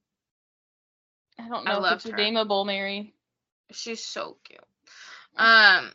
I 1.40 1.50
don't 1.50 1.66
know 1.66 1.84
I 1.84 1.94
if 1.94 1.94
it's 1.96 2.06
her. 2.06 2.12
redeemable, 2.12 2.66
Mary. 2.66 3.14
She's 3.72 4.06
so 4.06 4.38
cute. 4.44 4.62
Um, 5.36 5.92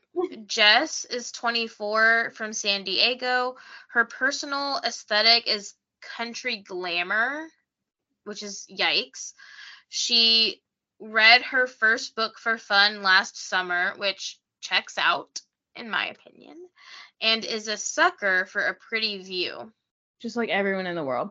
Jess 0.46 1.04
is 1.04 1.32
24 1.32 2.32
from 2.34 2.52
San 2.52 2.84
Diego. 2.84 3.56
Her 3.88 4.04
personal 4.04 4.80
aesthetic 4.84 5.46
is 5.46 5.74
country 6.00 6.56
glamour, 6.56 7.46
which 8.24 8.42
is 8.42 8.66
yikes. 8.70 9.32
She 9.88 10.62
read 11.00 11.42
her 11.42 11.66
first 11.66 12.14
book 12.16 12.38
for 12.38 12.58
fun 12.58 13.02
last 13.02 13.36
summer, 13.36 13.94
which 13.96 14.38
checks 14.60 14.98
out, 14.98 15.40
in 15.76 15.88
my 15.88 16.08
opinion, 16.08 16.56
and 17.20 17.44
is 17.44 17.68
a 17.68 17.76
sucker 17.76 18.46
for 18.46 18.62
a 18.66 18.74
pretty 18.74 19.18
view. 19.18 19.72
Just 20.20 20.36
like 20.36 20.48
everyone 20.48 20.86
in 20.86 20.96
the 20.96 21.04
world. 21.04 21.30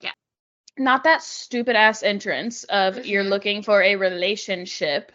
Yeah. 0.00 0.12
Not 0.78 1.04
that 1.04 1.22
stupid 1.22 1.76
ass 1.76 2.02
entrance 2.02 2.64
of 2.64 3.06
you're 3.06 3.24
Mhm. 3.24 3.28
looking 3.28 3.62
for 3.62 3.82
a 3.82 3.96
relationship 3.96 5.12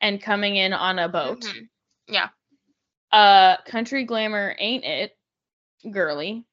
and 0.00 0.22
coming 0.22 0.56
in 0.56 0.72
on 0.72 0.98
a 0.98 1.08
boat. 1.08 1.42
Mhm. 1.42 1.68
Yeah. 2.08 2.28
Uh 3.12 3.56
country 3.62 4.04
glamour 4.04 4.54
ain't 4.58 4.84
it, 4.84 5.16
girly. 5.90 6.44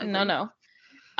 No, 0.00 0.24
no. 0.24 0.50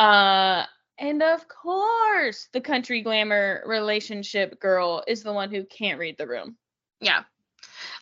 Uh 0.02 0.66
and 0.98 1.22
of 1.22 1.46
course, 1.48 2.48
the 2.52 2.60
country 2.60 3.02
glamour 3.02 3.62
relationship 3.66 4.60
girl 4.60 5.02
is 5.06 5.22
the 5.22 5.32
one 5.32 5.50
who 5.50 5.64
can't 5.64 5.98
read 5.98 6.16
the 6.18 6.26
room. 6.26 6.56
Yeah. 7.00 7.24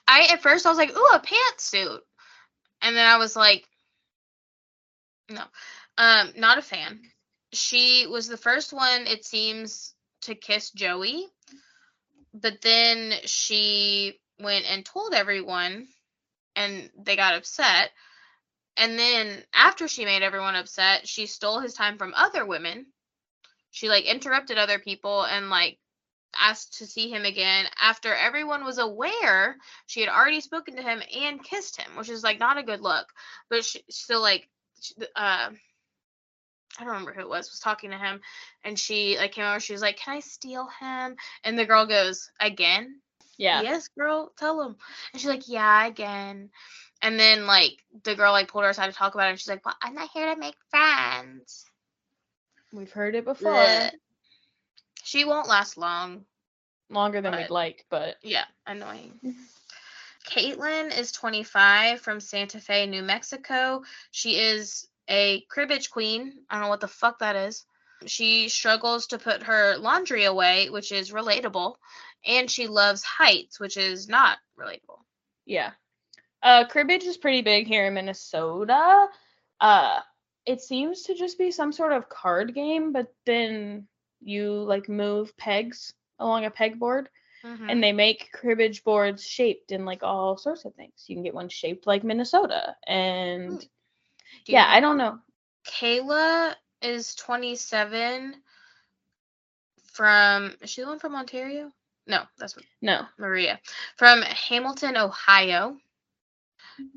I 0.06 0.28
at 0.32 0.42
first 0.42 0.66
I 0.66 0.68
was 0.68 0.78
like, 0.78 0.96
ooh, 0.96 1.10
a 1.12 1.20
pantsuit. 1.20 2.00
And 2.82 2.96
then 2.96 3.06
I 3.06 3.18
was 3.18 3.36
like, 3.36 3.66
no. 5.28 5.42
Um, 5.98 6.32
not 6.36 6.58
a 6.58 6.62
fan. 6.62 7.00
She 7.52 8.06
was 8.08 8.26
the 8.26 8.36
first 8.36 8.72
one, 8.72 9.06
it 9.06 9.24
seems, 9.24 9.94
to 10.22 10.34
kiss 10.34 10.70
Joey. 10.70 11.26
But 12.32 12.60
then 12.60 13.14
she 13.24 14.20
went 14.38 14.70
and 14.70 14.84
told 14.84 15.14
everyone 15.14 15.88
and 16.56 16.90
they 16.98 17.16
got 17.16 17.34
upset. 17.34 17.90
And 18.76 18.98
then 18.98 19.44
after 19.52 19.88
she 19.88 20.04
made 20.04 20.22
everyone 20.22 20.54
upset, 20.54 21.06
she 21.08 21.26
stole 21.26 21.60
his 21.60 21.74
time 21.74 21.98
from 21.98 22.14
other 22.14 22.46
women. 22.46 22.86
She 23.70 23.88
like 23.88 24.04
interrupted 24.04 24.58
other 24.58 24.78
people 24.78 25.24
and 25.24 25.50
like 25.50 25.78
asked 26.38 26.78
to 26.78 26.86
see 26.86 27.10
him 27.10 27.24
again 27.24 27.66
after 27.80 28.14
everyone 28.14 28.64
was 28.64 28.78
aware 28.78 29.56
she 29.86 30.00
had 30.00 30.08
already 30.08 30.40
spoken 30.40 30.76
to 30.76 30.82
him 30.82 31.02
and 31.14 31.44
kissed 31.44 31.80
him, 31.80 31.96
which 31.96 32.08
is 32.08 32.22
like 32.22 32.38
not 32.38 32.58
a 32.58 32.62
good 32.62 32.80
look. 32.80 33.06
But 33.48 33.64
she 33.64 33.82
still 33.90 34.20
like, 34.20 34.48
uh, 35.16 35.50
I 36.78 36.84
don't 36.84 36.92
remember 36.92 37.12
who 37.12 37.20
it 37.20 37.28
was 37.28 37.50
was 37.50 37.60
talking 37.60 37.90
to 37.90 37.98
him, 37.98 38.20
and 38.64 38.78
she 38.78 39.16
like 39.18 39.32
came 39.32 39.44
over. 39.44 39.60
She 39.60 39.72
was 39.72 39.82
like, 39.82 39.96
"Can 39.96 40.16
I 40.16 40.20
steal 40.20 40.68
him?" 40.80 41.16
And 41.44 41.58
the 41.58 41.66
girl 41.66 41.86
goes, 41.86 42.30
"Again." 42.40 43.00
Yeah. 43.40 43.62
Yes, 43.62 43.88
girl, 43.88 44.32
tell 44.36 44.60
him. 44.60 44.76
And 45.12 45.20
she's 45.20 45.30
like, 45.30 45.48
yeah, 45.48 45.86
again. 45.86 46.50
And 47.00 47.18
then 47.18 47.46
like 47.46 47.78
the 48.04 48.14
girl 48.14 48.32
like 48.32 48.48
pulled 48.48 48.64
her 48.64 48.70
aside 48.70 48.88
to 48.88 48.92
talk 48.92 49.14
about 49.14 49.28
it, 49.28 49.30
and 49.30 49.38
she's 49.38 49.48
like, 49.48 49.64
well, 49.64 49.76
I'm 49.80 49.94
not 49.94 50.10
here 50.12 50.34
to 50.34 50.38
make 50.38 50.56
friends. 50.68 51.64
We've 52.70 52.92
heard 52.92 53.14
it 53.14 53.24
before. 53.24 53.50
Blech. 53.50 53.92
She 55.02 55.24
won't 55.24 55.48
last 55.48 55.78
long. 55.78 56.26
Longer 56.90 57.22
than 57.22 57.34
we'd 57.34 57.48
like, 57.48 57.86
but 57.88 58.16
Yeah, 58.22 58.44
annoying. 58.66 59.18
Caitlin 60.28 60.96
is 60.96 61.12
25 61.12 62.00
from 62.00 62.20
Santa 62.20 62.60
Fe, 62.60 62.86
New 62.86 63.02
Mexico. 63.02 63.82
She 64.10 64.38
is 64.38 64.86
a 65.10 65.42
cribbage 65.50 65.90
queen. 65.90 66.32
I 66.48 66.54
don't 66.54 66.62
know 66.64 66.68
what 66.70 66.80
the 66.80 66.88
fuck 66.88 67.18
that 67.18 67.36
is. 67.36 67.64
She 68.06 68.48
struggles 68.48 69.08
to 69.08 69.18
put 69.18 69.42
her 69.42 69.76
laundry 69.76 70.24
away, 70.24 70.70
which 70.70 70.90
is 70.92 71.10
relatable, 71.12 71.74
and 72.24 72.50
she 72.50 72.66
loves 72.66 73.02
heights, 73.04 73.60
which 73.60 73.76
is 73.76 74.08
not 74.08 74.38
relatable. 74.58 75.00
yeah. 75.44 75.72
Uh 76.42 76.66
cribbage 76.66 77.04
is 77.04 77.18
pretty 77.18 77.42
big 77.42 77.66
here 77.66 77.86
in 77.86 77.94
Minnesota. 77.94 79.08
Uh 79.60 80.00
it 80.46 80.62
seems 80.62 81.02
to 81.02 81.14
just 81.14 81.36
be 81.38 81.50
some 81.50 81.72
sort 81.72 81.92
of 81.92 82.08
card 82.08 82.54
game, 82.54 82.92
but 82.92 83.12
then 83.26 83.86
you 84.22 84.52
like 84.62 84.88
move 84.88 85.36
pegs 85.36 85.92
along 86.18 86.46
a 86.46 86.50
pegboard 86.50 87.06
Mhm. 87.44 87.70
and 87.70 87.82
they 87.82 87.92
make 87.92 88.32
cribbage 88.32 88.84
boards 88.84 89.26
shaped 89.26 89.72
in 89.72 89.84
like 89.86 90.02
all 90.02 90.36
sorts 90.38 90.64
of 90.64 90.74
things. 90.74 91.04
You 91.08 91.16
can 91.16 91.22
get 91.24 91.34
one 91.34 91.48
shaped 91.50 91.86
like 91.86 92.04
Minnesota 92.04 92.76
and 92.86 93.66
Do 94.44 94.52
you 94.52 94.58
yeah, 94.58 94.64
know- 94.64 94.70
I 94.70 94.80
don't 94.80 94.96
know. 94.98 95.18
Kayla 95.66 96.54
is 96.82 97.14
27 97.14 98.34
from 99.92 100.56
is 100.60 100.70
she 100.70 100.80
the 100.82 100.88
one 100.88 100.98
from 100.98 101.14
Ontario? 101.14 101.70
No, 102.06 102.22
that's 102.38 102.56
No. 102.80 103.06
Maria. 103.18 103.60
From 103.96 104.22
Hamilton, 104.22 104.96
Ohio. 104.96 105.76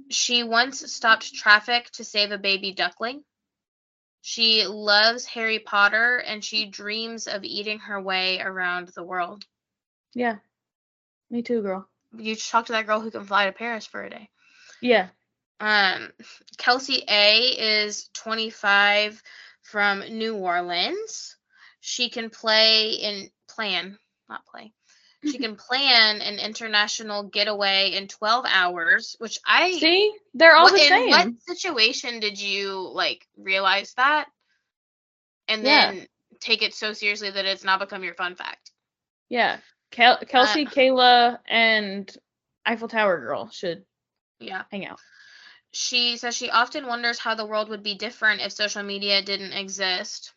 She 0.10 0.44
once 0.44 0.92
stopped 0.94 1.34
traffic 1.34 1.90
to 1.92 2.04
save 2.04 2.32
a 2.32 2.38
baby 2.38 2.72
duckling. 2.72 3.24
She 4.22 4.66
loves 4.66 5.26
Harry 5.26 5.60
Potter 5.60 6.18
and 6.18 6.44
she 6.44 6.66
dreams 6.68 7.28
of 7.28 7.44
eating 7.44 7.80
her 7.80 8.02
way 8.02 8.40
around 8.40 8.88
the 8.90 9.04
world. 9.04 9.44
Yeah. 10.14 10.38
Me 11.30 11.42
too, 11.42 11.62
girl. 11.62 11.88
You 12.18 12.36
should 12.36 12.50
talk 12.52 12.66
to 12.68 12.74
that 12.74 12.86
girl 12.86 13.02
who 13.02 13.12
can 13.12 13.26
fly 13.26 13.46
to 13.48 13.52
Paris 13.52 13.86
for 13.86 14.02
a 14.04 14.10
day. 14.10 14.30
Yeah. 14.82 15.10
Um, 15.64 16.12
Kelsey 16.58 17.04
A 17.08 17.36
is 17.86 18.10
25 18.16 19.24
from 19.62 20.00
New 20.02 20.36
Orleans. 20.36 21.38
She 21.80 22.10
can 22.10 22.30
play 22.30 22.92
in 22.92 23.30
plan, 23.48 23.98
not 24.28 24.46
play. 24.46 24.74
She 25.26 25.38
can 25.38 25.56
plan 25.56 26.20
an 26.20 26.40
international 26.40 27.24
getaway 27.30 27.94
in 27.94 28.10
12 28.10 28.46
hours, 28.46 29.16
which 29.20 29.40
I 29.46 29.72
See? 29.72 30.12
They're 30.34 30.54
all 30.54 30.66
what, 30.66 30.74
the 30.74 30.80
in 30.80 30.90
same. 30.90 31.10
what 31.12 31.58
situation 31.58 32.20
did 32.20 32.42
you 32.42 32.92
like 32.94 33.26
realize 33.38 33.94
that 33.94 34.26
and 35.48 35.66
Yeah. 35.66 35.92
then 35.92 36.08
take 36.42 36.62
it 36.62 36.74
so 36.74 36.92
seriously 36.92 37.32
that 37.32 37.46
it's 37.46 37.64
now 37.64 37.78
become 37.78 38.04
your 38.04 38.16
fun 38.16 38.36
fact? 38.36 38.72
Yeah. 39.30 39.60
Kel- 39.92 40.18
Uh, 40.22 40.26
Kelsey, 40.26 40.66
Kayla, 40.66 41.40
and 41.48 42.14
Eiffel 42.66 42.90
Tower 42.90 43.18
girl 43.22 43.50
should 43.50 43.86
Yeah. 44.40 44.64
hang 44.72 44.86
out. 44.86 45.00
She 45.74 46.18
says 46.18 46.36
she 46.36 46.50
often 46.52 46.86
wonders 46.88 47.18
how 47.20 47.36
the 47.36 47.46
world 47.46 47.70
would 47.70 47.84
be 47.84 47.96
different 47.96 48.42
if 48.42 48.52
social 48.52 48.84
media 48.84 49.22
didn't 49.22 49.54
exist. 49.54 50.32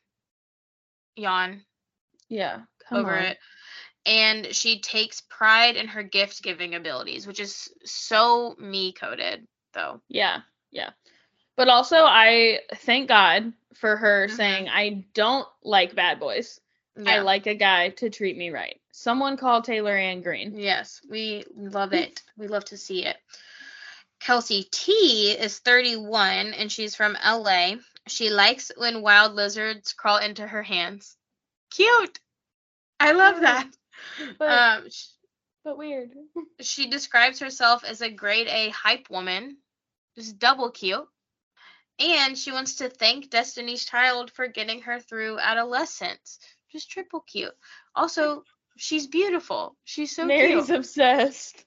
Yawn. 1.14 1.64
Yeah. 2.28 2.62
Come 2.89 2.99
over 3.01 3.16
on. 3.16 3.24
it. 3.24 3.39
And 4.07 4.55
she 4.55 4.80
takes 4.80 5.20
pride 5.20 5.76
in 5.76 5.89
her 5.89 6.03
gift 6.03 6.43
giving 6.43 6.74
abilities, 6.74 7.26
which 7.26 7.41
is 7.41 7.68
so 7.84 8.55
me 8.59 8.93
coded, 8.93 9.47
though. 9.72 10.01
Yeah. 10.09 10.41
Yeah. 10.70 10.91
But 11.57 11.68
also, 11.68 11.97
I 12.05 12.61
thank 12.74 13.09
God 13.09 13.53
for 13.74 13.97
her 13.97 14.28
Mhm. 14.28 14.37
saying, 14.37 14.68
I 14.68 15.05
don't 15.14 15.49
like 15.62 15.95
bad 15.95 16.20
boys. 16.20 16.61
I 17.05 17.18
like 17.18 17.47
a 17.47 17.55
guy 17.55 17.91
to 17.91 18.09
treat 18.09 18.39
me 18.39 18.49
right. 18.51 18.80
Someone 18.91 19.37
called 19.37 19.64
Taylor 19.64 19.95
Ann 19.95 20.22
Green. 20.22 20.59
Yes, 20.59 21.03
we 21.11 21.45
love 21.55 21.93
it. 21.93 22.22
We 22.39 22.49
love 22.49 22.64
to 22.66 22.78
see 22.78 23.05
it. 23.05 23.18
Kelsey 24.27 24.64
T 24.72 25.31
is 25.31 25.61
31 25.61 26.53
and 26.53 26.70
she's 26.72 26.97
from 26.97 27.16
LA. 27.24 27.74
She 28.09 28.29
likes 28.29 28.72
when 28.77 29.01
wild 29.01 29.35
lizards 29.35 29.93
crawl 29.93 30.18
into 30.18 30.45
her 30.45 30.64
hands. 30.64 31.16
Cute. 31.70 32.18
I 32.99 33.12
love 33.12 33.41
that. 33.43 33.68
But, 34.39 34.49
Um, 34.49 34.91
sh- 34.91 35.07
but 35.64 35.79
weird. 35.79 36.11
she 36.61 36.89
describes 36.91 37.39
herself 37.39 37.85
as 37.85 38.01
a 38.03 38.11
grade 38.11 38.49
A 38.49 38.70
hype 38.70 39.09
woman, 39.11 39.59
just 40.16 40.39
double 40.41 40.70
cute. 40.72 41.07
And 42.01 42.37
she 42.37 42.51
wants 42.53 42.77
to 42.77 42.89
thank 42.91 43.31
Destiny's 43.31 43.85
Child 43.87 44.33
for 44.33 44.49
getting 44.49 44.83
her 44.83 44.99
through 45.01 45.39
adolescence. 45.39 46.39
Just 46.72 46.91
triple 46.91 47.20
cute. 47.20 47.55
Also, 47.95 48.43
she's 48.77 49.07
beautiful. 49.07 49.77
She's 49.85 50.14
so 50.14 50.27
Mary's 50.27 50.66
cute. 50.66 50.79
obsessed. 50.79 51.64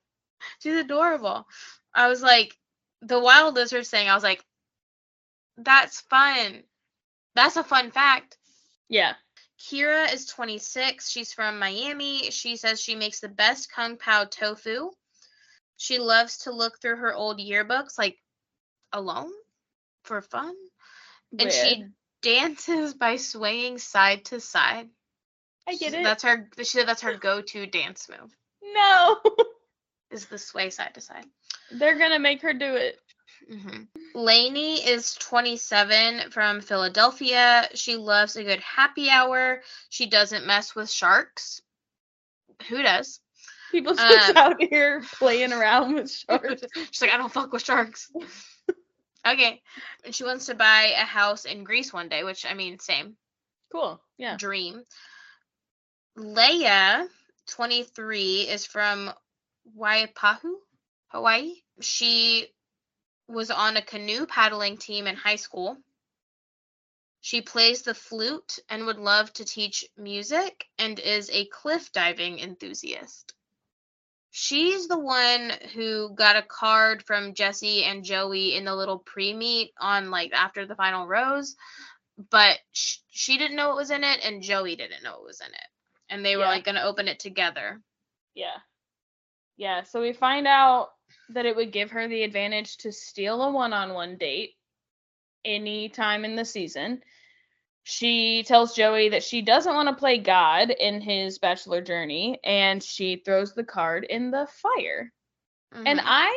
She's 0.60 0.76
adorable. 0.76 1.47
I 1.93 2.07
was 2.07 2.21
like, 2.21 2.55
the 3.01 3.19
wild 3.19 3.55
lizard 3.55 3.85
thing, 3.87 4.07
I 4.09 4.15
was 4.15 4.23
like, 4.23 4.43
that's 5.57 6.01
fun. 6.01 6.63
That's 7.35 7.55
a 7.57 7.63
fun 7.63 7.91
fact. 7.91 8.37
Yeah. 8.87 9.13
Kira 9.59 10.13
is 10.13 10.25
26. 10.25 11.09
She's 11.09 11.33
from 11.33 11.59
Miami. 11.59 12.31
She 12.31 12.55
says 12.55 12.81
she 12.81 12.95
makes 12.95 13.19
the 13.19 13.27
best 13.29 13.71
kung 13.71 13.97
pao 13.97 14.25
tofu. 14.25 14.91
She 15.77 15.99
loves 15.99 16.39
to 16.39 16.51
look 16.51 16.79
through 16.81 16.97
her 16.97 17.13
old 17.13 17.39
yearbooks, 17.39 17.97
like 17.97 18.17
alone 18.91 19.31
for 20.03 20.21
fun. 20.21 20.55
And 21.37 21.51
she 21.51 21.85
dances 22.21 22.93
by 22.93 23.17
swaying 23.17 23.77
side 23.77 24.25
to 24.25 24.39
side. 24.39 24.89
I 25.67 25.75
get 25.75 25.93
it. 25.93 26.03
That's 26.03 26.23
her. 26.23 26.49
She 26.57 26.63
said 26.65 26.87
that's 26.87 27.03
her 27.03 27.15
go-to 27.15 27.67
dance 27.67 28.09
move. 28.09 28.35
no. 28.73 29.17
Is 30.11 30.25
the 30.25 30.39
sway 30.39 30.71
side 30.71 30.95
to 30.95 31.01
side. 31.01 31.25
They're 31.72 31.97
gonna 31.97 32.20
make 32.20 32.41
her 32.41 32.53
do 32.53 32.76
it. 32.76 32.99
hmm 33.49 33.84
Lainey 34.13 34.86
is 34.88 35.15
27 35.15 36.32
from 36.32 36.61
Philadelphia. 36.61 37.67
She 37.76 37.95
loves 37.95 38.36
a 38.36 38.43
good 38.43 38.59
happy 38.59 39.09
hour. 39.09 39.61
She 39.89 40.07
doesn't 40.07 40.45
mess 40.45 40.76
with 40.76 40.89
sharks. 40.89 41.61
Who 42.70 42.82
does? 42.82 43.20
People 43.72 43.95
just 44.07 44.30
Um, 44.30 44.36
out 44.36 44.61
here 44.61 45.03
playing 45.13 45.53
around 45.53 45.93
with 45.95 46.11
sharks. 46.11 46.63
She's 46.91 47.01
like, 47.01 47.11
I 47.11 47.17
don't 47.17 47.32
fuck 47.32 47.51
with 47.51 47.63
sharks. 47.63 48.11
okay. 49.26 49.61
And 50.03 50.13
she 50.15 50.24
wants 50.24 50.45
to 50.47 50.55
buy 50.55 50.93
a 50.95 51.05
house 51.05 51.45
in 51.45 51.63
Greece 51.63 51.93
one 51.93 52.09
day, 52.09 52.24
which 52.24 52.45
I 52.45 52.53
mean, 52.53 52.80
same 52.80 53.17
Cool. 53.72 54.01
Yeah. 54.17 54.38
dream. 54.38 54.84
Leia, 56.17 57.07
23, 57.47 58.41
is 58.49 58.65
from 58.65 59.11
Waipahu, 59.78 60.55
Hawaii. 61.10 61.53
She 61.82 62.47
was 63.28 63.51
on 63.51 63.78
a 63.78 63.82
canoe 63.82 64.26
paddling 64.26 64.78
team 64.78 65.05
in 65.07 65.16
high 65.16 65.36
school. 65.36 65.78
She 67.22 67.41
plays 67.41 67.82
the 67.82 67.93
flute 67.93 68.60
and 68.70 68.86
would 68.86 68.97
love 68.97 69.32
to 69.34 69.45
teach 69.45 69.86
music 69.97 70.66
and 70.78 70.97
is 70.99 71.30
a 71.30 71.45
cliff 71.45 71.91
diving 71.91 72.39
enthusiast. 72.39 73.34
She's 74.32 74.88
the 74.88 74.97
one 74.99 75.51
who 75.74 76.14
got 76.16 76.38
a 76.38 76.43
card 76.43 77.03
from 77.03 77.34
Jesse 77.34 77.84
and 77.84 78.05
Joey 78.05 78.55
in 78.55 78.64
the 78.64 78.76
little 78.76 78.99
pre-meet 78.99 79.74
on 79.80 80.12
like 80.12 80.32
after 80.34 80.66
the 80.66 80.76
final 80.76 81.07
rose, 81.07 81.55
but 82.30 82.57
sh- 82.72 82.97
she 83.10 83.38
didn't 83.38 83.57
know 83.57 83.70
what 83.70 83.78
was 83.78 83.91
in 83.91 84.03
it 84.03 84.20
and 84.24 84.41
Joey 84.43 84.76
didn't 84.76 85.03
know 85.03 85.14
what 85.14 85.26
was 85.26 85.41
in 85.41 85.47
it. 85.47 85.68
And 86.10 86.24
they 86.24 86.36
were 86.38 86.43
Yeah. 86.43 86.49
like 86.49 86.64
going 86.64 86.76
to 86.76 86.84
open 86.84 87.07
it 87.07 87.20
together. 87.20 87.82
Yeah. 88.36 88.57
Yeah. 89.57 89.84
So 89.84 90.01
we 90.01 90.14
find 90.14 90.47
out 90.47 90.89
that 91.30 91.45
it 91.45 91.55
would 91.55 91.71
give 91.71 91.91
her 91.91 92.07
the 92.07 92.23
advantage 92.23 92.77
to 92.77 92.91
steal 92.91 93.41
a 93.41 93.51
one 93.51 93.73
on 93.73 93.93
one 93.93 94.17
date 94.17 94.55
any 95.45 95.89
time 95.89 96.25
in 96.25 96.36
the 96.36 96.45
season. 96.45 97.01
She 97.84 98.43
tells 98.43 98.75
Joey 98.75 99.09
that 99.09 99.23
she 99.23 99.41
doesn't 99.41 99.73
want 99.73 99.89
to 99.89 99.95
play 99.95 100.17
God 100.19 100.69
in 100.71 101.01
his 101.01 101.39
bachelor 101.39 101.82
journey 101.82 102.39
and 102.43 102.84
she 102.84 103.17
throws 103.17 103.53
the 103.53 103.63
card 103.63 104.03
in 104.03 104.32
the 104.32 104.47
fire. 104.47 105.11
And 105.86 105.99
Mhm. 105.99 106.03
I'm 106.03 106.34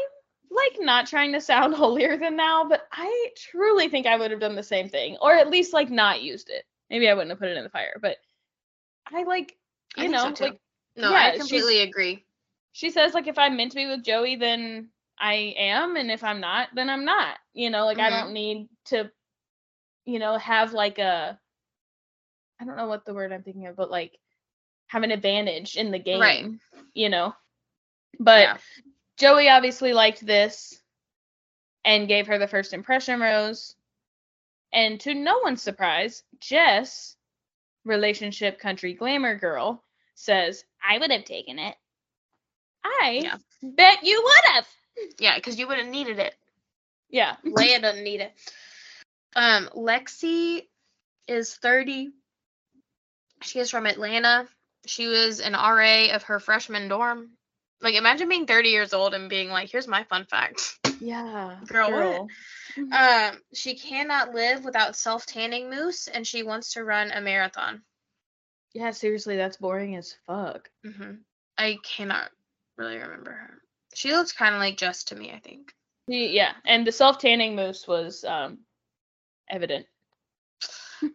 like 0.50 0.76
not 0.80 1.06
trying 1.06 1.32
to 1.32 1.40
sound 1.40 1.74
holier 1.76 2.16
than 2.16 2.36
thou, 2.36 2.66
but 2.68 2.86
I 2.92 3.30
truly 3.36 3.88
think 3.88 4.06
I 4.06 4.16
would 4.16 4.30
have 4.30 4.40
done 4.40 4.54
the 4.56 4.62
same 4.62 4.88
thing 4.88 5.16
or 5.20 5.34
at 5.34 5.50
least 5.50 5.72
like 5.72 5.90
not 5.90 6.22
used 6.22 6.50
it. 6.50 6.64
Maybe 6.90 7.08
I 7.08 7.14
wouldn't 7.14 7.30
have 7.30 7.38
put 7.38 7.48
it 7.48 7.56
in 7.56 7.64
the 7.64 7.70
fire, 7.70 7.98
but 8.00 8.18
I 9.12 9.22
like, 9.24 9.56
you 9.96 10.08
so, 10.08 10.12
know, 10.12 10.32
too. 10.32 10.44
like 10.44 10.60
no, 10.96 11.10
yeah, 11.10 11.18
I 11.18 11.36
completely 11.36 11.80
agree. 11.80 12.24
She 12.72 12.90
says 12.90 13.14
like 13.14 13.26
if 13.26 13.38
I'm 13.38 13.56
meant 13.56 13.72
to 13.72 13.76
be 13.76 13.86
with 13.86 14.04
Joey, 14.04 14.36
then 14.36 14.88
I 15.18 15.54
am, 15.56 15.96
and 15.96 16.10
if 16.10 16.24
I'm 16.24 16.40
not, 16.40 16.68
then 16.74 16.88
I'm 16.90 17.04
not. 17.04 17.38
You 17.52 17.70
know, 17.70 17.84
like 17.84 17.98
I 17.98 18.10
Mhm. 18.10 18.20
don't 18.20 18.32
need 18.32 18.68
to, 18.86 19.10
you 20.04 20.18
know, 20.18 20.36
have 20.38 20.72
like 20.72 20.98
a 20.98 21.38
I 22.60 22.64
don't 22.64 22.76
know 22.76 22.86
what 22.86 23.04
the 23.04 23.14
word 23.14 23.32
I'm 23.32 23.42
thinking 23.42 23.66
of, 23.66 23.76
but 23.76 23.90
like 23.90 24.18
have 24.88 25.02
an 25.02 25.10
advantage 25.10 25.76
in 25.76 25.90
the 25.90 25.98
game. 25.98 26.20
Right. 26.20 26.46
You 26.94 27.08
know. 27.08 27.34
But 28.18 28.42
yeah. 28.42 28.58
Joey 29.16 29.48
obviously 29.48 29.92
liked 29.92 30.24
this 30.24 30.80
and 31.84 32.08
gave 32.08 32.26
her 32.28 32.38
the 32.38 32.46
first 32.48 32.72
impression 32.72 33.20
rose. 33.20 33.74
And 34.72 35.00
to 35.00 35.14
no 35.14 35.38
one's 35.40 35.62
surprise, 35.62 36.22
Jess, 36.40 37.16
relationship 37.84 38.58
country 38.58 38.94
glamour 38.94 39.34
girl, 39.36 39.84
says, 40.14 40.64
I 40.86 40.98
would 40.98 41.10
have 41.10 41.24
taken 41.24 41.58
it. 41.58 41.74
I 42.84 43.20
Yeah. 43.22 43.36
bet 43.62 44.04
you 44.04 44.22
would 44.22 44.52
have. 44.54 44.68
Yeah, 45.18 45.36
because 45.36 45.58
you 45.58 45.66
would 45.68 45.78
have 45.78 45.86
needed 45.86 46.18
it. 46.18 46.34
Yeah. 47.10 47.36
Leia 47.44 47.80
doesn't 47.80 48.04
need 48.04 48.20
it. 48.20 48.32
Um, 49.34 49.68
Lexi 49.74 50.66
is 51.28 51.54
30. 51.54 52.10
She 53.42 53.58
is 53.58 53.70
from 53.70 53.86
Atlanta. 53.86 54.46
She 54.86 55.06
was 55.06 55.40
an 55.40 55.52
RA 55.54 56.14
of 56.14 56.24
her 56.24 56.40
freshman 56.40 56.88
dorm. 56.88 57.30
Like, 57.80 57.94
imagine 57.94 58.28
being 58.28 58.46
30 58.46 58.68
years 58.68 58.92
old 58.92 59.14
and 59.14 59.28
being 59.28 59.48
like, 59.48 59.70
here's 59.70 59.88
my 59.88 60.04
fun 60.04 60.24
fact. 60.26 60.78
Yeah. 61.00 61.58
Girl, 61.66 62.28
what? 62.76 62.92
Um, 62.92 63.40
she 63.52 63.74
cannot 63.74 64.34
live 64.34 64.64
without 64.64 64.96
self 64.96 65.26
tanning 65.26 65.68
mousse 65.68 66.06
and 66.08 66.26
she 66.26 66.42
wants 66.42 66.74
to 66.74 66.84
run 66.84 67.10
a 67.10 67.20
marathon. 67.20 67.82
Yeah, 68.72 68.90
seriously, 68.92 69.36
that's 69.36 69.56
boring 69.56 69.96
as 69.96 70.14
fuck. 70.26 70.70
hmm 70.84 71.14
I 71.58 71.78
cannot 71.84 72.30
really 72.82 72.98
remember 72.98 73.30
her. 73.30 73.62
She 73.94 74.12
looks 74.12 74.32
kind 74.32 74.54
of 74.54 74.60
like 74.60 74.76
Jess 74.76 75.04
to 75.04 75.14
me, 75.14 75.32
I 75.32 75.38
think. 75.38 75.72
Yeah, 76.06 76.52
and 76.64 76.86
the 76.86 76.92
self 76.92 77.18
tanning 77.18 77.54
mousse 77.54 77.86
was 77.86 78.24
um 78.24 78.58
evident. 79.48 79.86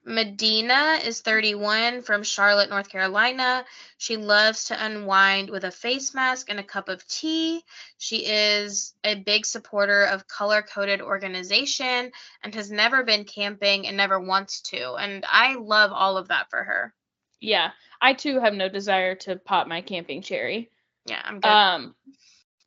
Madina 0.05 1.05
is 1.05 1.21
31 1.21 2.01
from 2.01 2.23
Charlotte, 2.23 2.69
North 2.69 2.89
Carolina. 2.89 3.65
She 3.97 4.17
loves 4.17 4.65
to 4.65 4.85
unwind 4.85 5.49
with 5.49 5.63
a 5.63 5.71
face 5.71 6.13
mask 6.13 6.49
and 6.49 6.59
a 6.59 6.63
cup 6.63 6.89
of 6.89 7.07
tea. 7.07 7.63
She 7.97 8.25
is 8.25 8.93
a 9.05 9.15
big 9.15 9.45
supporter 9.45 10.03
of 10.03 10.27
color 10.27 10.61
coded 10.61 11.01
organization 11.01 12.11
and 12.43 12.53
has 12.55 12.69
never 12.69 13.03
been 13.03 13.23
camping 13.23 13.87
and 13.87 13.95
never 13.95 14.19
wants 14.19 14.61
to. 14.61 14.95
And 14.95 15.25
I 15.27 15.55
love 15.55 15.91
all 15.93 16.17
of 16.17 16.27
that 16.27 16.49
for 16.49 16.63
her. 16.63 16.93
Yeah, 17.39 17.71
I 18.01 18.13
too 18.13 18.39
have 18.41 18.53
no 18.53 18.67
desire 18.67 19.15
to 19.15 19.37
pop 19.37 19.67
my 19.67 19.81
camping 19.81 20.21
cherry. 20.21 20.69
Yeah, 21.07 21.21
I'm 21.25 21.39
good. 21.41 21.51
Um, 21.51 21.95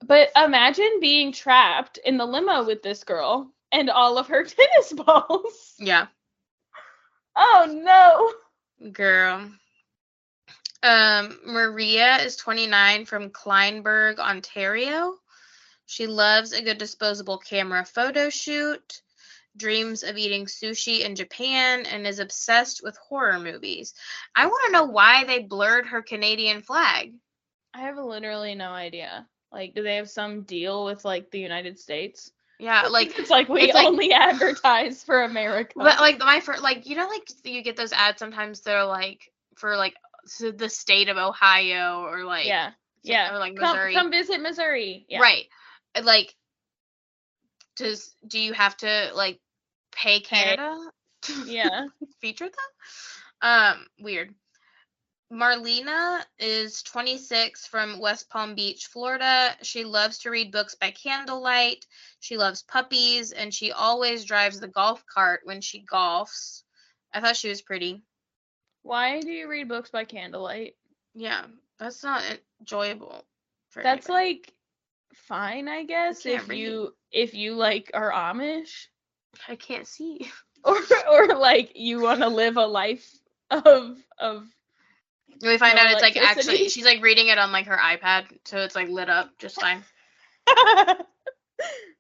but 0.07 0.30
imagine 0.36 1.01
being 1.01 1.32
trapped 1.32 1.99
in 1.99 2.16
the 2.18 2.26
limo 2.26 2.64
with 2.64 2.82
this 2.82 3.05
girl 3.05 3.53
and 3.72 3.91
all 3.91 4.18
of 4.18 4.28
her 4.28 4.45
tennis 4.45 4.93
balls. 4.93 5.74
yeah, 5.78 6.07
Oh 7.36 7.66
no. 7.70 8.32
girl. 8.93 9.51
Um, 10.82 11.38
Maria 11.45 12.16
is 12.18 12.36
29 12.36 13.07
from 13.07 13.30
Kleinburg, 13.30 14.18
Ontario. 14.18 15.14
She 15.86 16.07
loves 16.07 16.53
a 16.53 16.62
good 16.62 16.78
disposable 16.78 17.38
camera 17.38 17.84
photo 17.84 18.30
shoot, 18.30 19.03
dreams 19.57 20.03
of 20.03 20.16
eating 20.18 20.47
sushi 20.47 21.01
in 21.01 21.16
Japan, 21.16 21.86
and 21.86 22.07
is 22.07 22.18
obsessed 22.20 22.82
with 22.82 22.97
horror 22.97 23.38
movies. 23.41 23.95
I 24.34 24.47
want 24.47 24.66
to 24.66 24.72
know 24.72 24.84
why 24.84 25.24
they 25.24 25.41
blurred 25.41 25.86
her 25.86 26.03
Canadian 26.03 26.62
flag. 26.62 27.14
I 27.74 27.80
have 27.82 27.96
literally 27.98 28.54
no 28.54 28.70
idea. 28.70 29.26
Like, 29.52 29.74
do 29.74 29.82
they 29.82 29.96
have 29.96 30.08
some 30.10 30.42
deal 30.42 30.84
with 30.84 31.04
like 31.04 31.30
the 31.30 31.40
United 31.40 31.78
States? 31.78 32.30
Yeah, 32.58 32.82
like, 32.90 33.18
it's 33.18 33.30
like 33.30 33.48
we 33.48 33.62
it's 33.62 33.74
like- 33.74 33.86
only 33.86 34.12
advertise 34.12 35.02
for 35.04 35.22
America. 35.22 35.72
but 35.76 35.98
like 36.00 36.18
my 36.18 36.40
first, 36.40 36.62
like 36.62 36.86
you 36.86 36.96
know, 36.96 37.08
like 37.08 37.28
you 37.44 37.62
get 37.62 37.76
those 37.76 37.92
ads 37.92 38.18
sometimes. 38.18 38.60
They're 38.60 38.84
like 38.84 39.30
for 39.56 39.76
like 39.76 39.94
the 40.40 40.68
state 40.68 41.08
of 41.08 41.16
Ohio 41.16 42.02
or 42.02 42.24
like 42.24 42.46
yeah, 42.46 42.72
yeah. 43.02 43.34
or 43.34 43.38
like 43.38 43.56
Come, 43.56 43.74
Missouri. 43.76 43.94
come 43.94 44.10
visit 44.10 44.40
Missouri. 44.40 45.06
Yeah. 45.08 45.20
Right. 45.20 45.46
Like, 46.02 46.34
does 47.76 48.14
do 48.26 48.38
you 48.38 48.52
have 48.52 48.76
to 48.78 49.10
like 49.14 49.40
pay 49.92 50.20
Canada 50.20 50.76
to 51.22 51.32
Yeah. 51.46 51.86
feature 52.20 52.44
them? 52.46 52.52
Um, 53.42 53.86
weird. 54.00 54.34
Marlena 55.32 56.24
is 56.38 56.82
26 56.82 57.66
from 57.66 57.98
West 58.00 58.28
Palm 58.30 58.54
Beach, 58.54 58.86
Florida. 58.86 59.56
She 59.62 59.84
loves 59.84 60.18
to 60.18 60.30
read 60.30 60.50
books 60.52 60.74
by 60.74 60.90
candlelight. 60.90 61.86
She 62.20 62.36
loves 62.36 62.62
puppies 62.62 63.32
and 63.32 63.52
she 63.54 63.72
always 63.72 64.24
drives 64.24 64.60
the 64.60 64.68
golf 64.68 65.04
cart 65.06 65.40
when 65.44 65.60
she 65.60 65.84
golfs. 65.84 66.62
I 67.12 67.20
thought 67.20 67.36
she 67.36 67.48
was 67.48 67.62
pretty. 67.62 68.02
Why 68.82 69.20
do 69.20 69.30
you 69.30 69.48
read 69.48 69.68
books 69.68 69.90
by 69.90 70.04
candlelight? 70.04 70.76
Yeah, 71.14 71.46
that's 71.78 72.02
not 72.02 72.22
enjoyable. 72.60 73.24
For 73.70 73.82
That's 73.82 74.08
anybody. 74.08 74.12
like 74.12 74.54
fine, 75.14 75.68
I 75.68 75.84
guess, 75.84 76.22
can't 76.22 76.42
if 76.42 76.48
read. 76.48 76.58
you 76.58 76.94
if 77.12 77.34
you 77.34 77.54
like 77.54 77.90
are 77.94 78.10
Amish 78.10 78.86
I 79.48 79.56
can't 79.56 79.86
see. 79.86 80.30
or 80.64 80.76
or 81.10 81.26
like 81.36 81.72
you 81.74 82.00
want 82.00 82.20
to 82.20 82.28
live 82.28 82.56
a 82.56 82.66
life 82.66 83.08
of 83.50 83.98
of 84.18 84.46
We 85.43 85.57
find 85.59 85.78
out 85.78 85.91
it's 85.91 86.03
like 86.03 86.16
actually 86.16 86.68
she's 86.68 86.84
like 86.84 87.03
reading 87.03 87.28
it 87.28 87.38
on 87.38 87.51
like 87.53 87.66
her 87.66 87.76
iPad, 87.76 88.26
so 88.45 88.59
it's 88.59 88.74
like 88.74 88.88
lit 88.88 89.09
up 89.09 89.30
just 89.38 89.61
fine. 89.61 89.82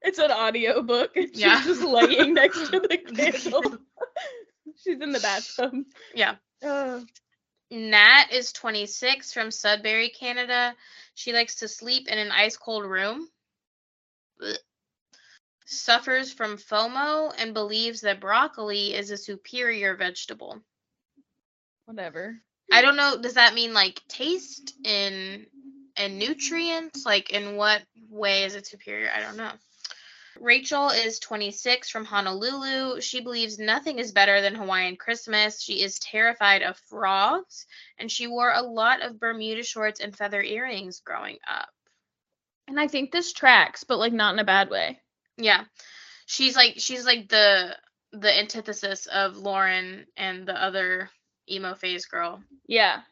it's 0.02 0.18
an 0.18 0.30
audio 0.30 0.82
book. 0.82 1.12
She's 1.16 1.38
Yeah. 1.38 1.62
just 1.64 1.82
laying 1.82 2.34
next 2.34 2.58
to 2.70 2.80
the 2.80 2.96
candle. 3.16 3.78
She's 4.82 5.00
in 5.00 5.12
the 5.12 5.20
bathtub. 5.20 5.72
Yeah. 6.14 6.36
Uh, 6.62 7.00
Nat 7.70 8.26
is 8.32 8.52
26 8.52 9.32
from 9.32 9.50
Sudbury, 9.50 10.08
Canada. 10.10 10.74
She 11.14 11.32
likes 11.32 11.56
to 11.56 11.68
sleep 11.68 12.08
in 12.08 12.18
an 12.18 12.30
ice 12.32 12.56
cold 12.56 12.84
room. 12.84 13.28
Blech. 14.40 14.58
Suffers 15.66 16.32
from 16.32 16.56
FOMO 16.56 17.32
and 17.38 17.54
believes 17.54 18.00
that 18.00 18.20
broccoli 18.20 18.92
is 18.94 19.12
a 19.12 19.16
superior 19.16 19.94
vegetable. 19.96 20.60
Whatever. 21.84 22.40
I 22.70 22.82
don't 22.82 22.96
know. 22.96 23.18
Does 23.20 23.34
that 23.34 23.54
mean 23.54 23.74
like 23.74 24.00
taste 24.08 24.74
in 24.84 25.46
and 25.96 26.18
nutrients? 26.18 27.04
Like 27.04 27.30
in 27.30 27.56
what 27.56 27.82
way 28.08 28.44
is 28.44 28.54
it 28.54 28.66
superior? 28.66 29.10
I 29.14 29.20
don't 29.20 29.36
know. 29.36 29.52
Rachel 30.40 30.88
is 30.88 31.18
26 31.18 31.90
from 31.90 32.04
Honolulu. 32.06 33.00
She 33.00 33.20
believes 33.20 33.58
nothing 33.58 33.98
is 33.98 34.12
better 34.12 34.40
than 34.40 34.54
Hawaiian 34.54 34.96
Christmas. 34.96 35.60
She 35.60 35.82
is 35.82 35.98
terrified 35.98 36.62
of 36.62 36.78
frogs, 36.88 37.66
and 37.98 38.10
she 38.10 38.26
wore 38.26 38.50
a 38.50 38.62
lot 38.62 39.02
of 39.02 39.20
Bermuda 39.20 39.62
shorts 39.62 40.00
and 40.00 40.16
feather 40.16 40.40
earrings 40.40 41.00
growing 41.00 41.38
up. 41.46 41.68
And 42.68 42.80
I 42.80 42.88
think 42.88 43.10
this 43.10 43.32
tracks, 43.32 43.84
but 43.84 43.98
like 43.98 44.12
not 44.12 44.32
in 44.32 44.38
a 44.38 44.44
bad 44.44 44.70
way. 44.70 44.98
Yeah, 45.36 45.64
she's 46.26 46.56
like 46.56 46.74
she's 46.78 47.04
like 47.04 47.28
the 47.28 47.76
the 48.12 48.38
antithesis 48.38 49.06
of 49.06 49.36
Lauren 49.36 50.06
and 50.16 50.46
the 50.46 50.54
other 50.54 51.10
emo 51.50 51.74
phase 51.74 52.06
girl. 52.06 52.42
Yeah. 52.66 53.02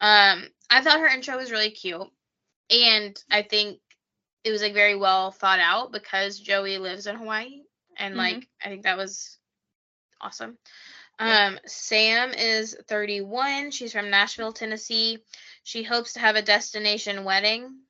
Um, 0.00 0.48
I 0.70 0.82
thought 0.82 1.00
her 1.00 1.06
intro 1.06 1.36
was 1.36 1.50
really 1.50 1.70
cute, 1.70 2.10
and 2.70 3.22
I 3.30 3.42
think 3.42 3.80
it 4.44 4.50
was 4.50 4.62
like 4.62 4.74
very 4.74 4.96
well 4.96 5.30
thought 5.30 5.60
out 5.60 5.92
because 5.92 6.38
Joey 6.38 6.78
lives 6.78 7.06
in 7.06 7.16
Hawaii, 7.16 7.62
and 7.96 8.14
Mhm. 8.14 8.18
like 8.18 8.48
I 8.64 8.68
think 8.68 8.82
that 8.82 8.96
was 8.96 9.38
awesome. 10.20 10.58
Yeah. 11.20 11.46
Um, 11.48 11.60
Sam 11.66 12.32
is 12.32 12.76
31. 12.88 13.70
She's 13.70 13.92
from 13.92 14.10
Nashville, 14.10 14.52
Tennessee. 14.52 15.18
She 15.62 15.82
hopes 15.84 16.14
to 16.14 16.20
have 16.20 16.34
a 16.36 16.42
destination 16.42 17.22
wedding. 17.24 17.84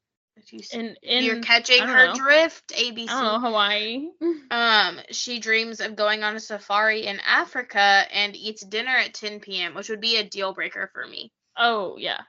You, 0.51 0.61
in, 0.73 0.97
in, 1.03 1.25
you're 1.25 1.41
catching 1.41 1.83
her 1.83 2.09
know. 2.09 2.15
drift, 2.15 2.69
ABC. 2.69 3.07
don't 3.07 3.41
Hawaii. 3.41 4.09
Um, 4.51 4.99
she 5.11 5.39
dreams 5.41 5.81
of 5.81 5.97
going 5.97 6.23
on 6.23 6.37
a 6.37 6.41
safari 6.41 7.07
in 7.07 7.21
Africa 7.21 8.05
and 8.13 8.37
eats 8.37 8.63
dinner 8.63 8.95
at 8.95 9.15
10 9.15 9.41
p.m., 9.41 9.75
which 9.75 9.89
would 9.89 10.01
be 10.01 10.17
a 10.17 10.29
deal 10.29 10.53
breaker 10.53 10.91
for 10.93 11.07
me. 11.07 11.33
Oh 11.57 11.97
yeah. 11.97 12.21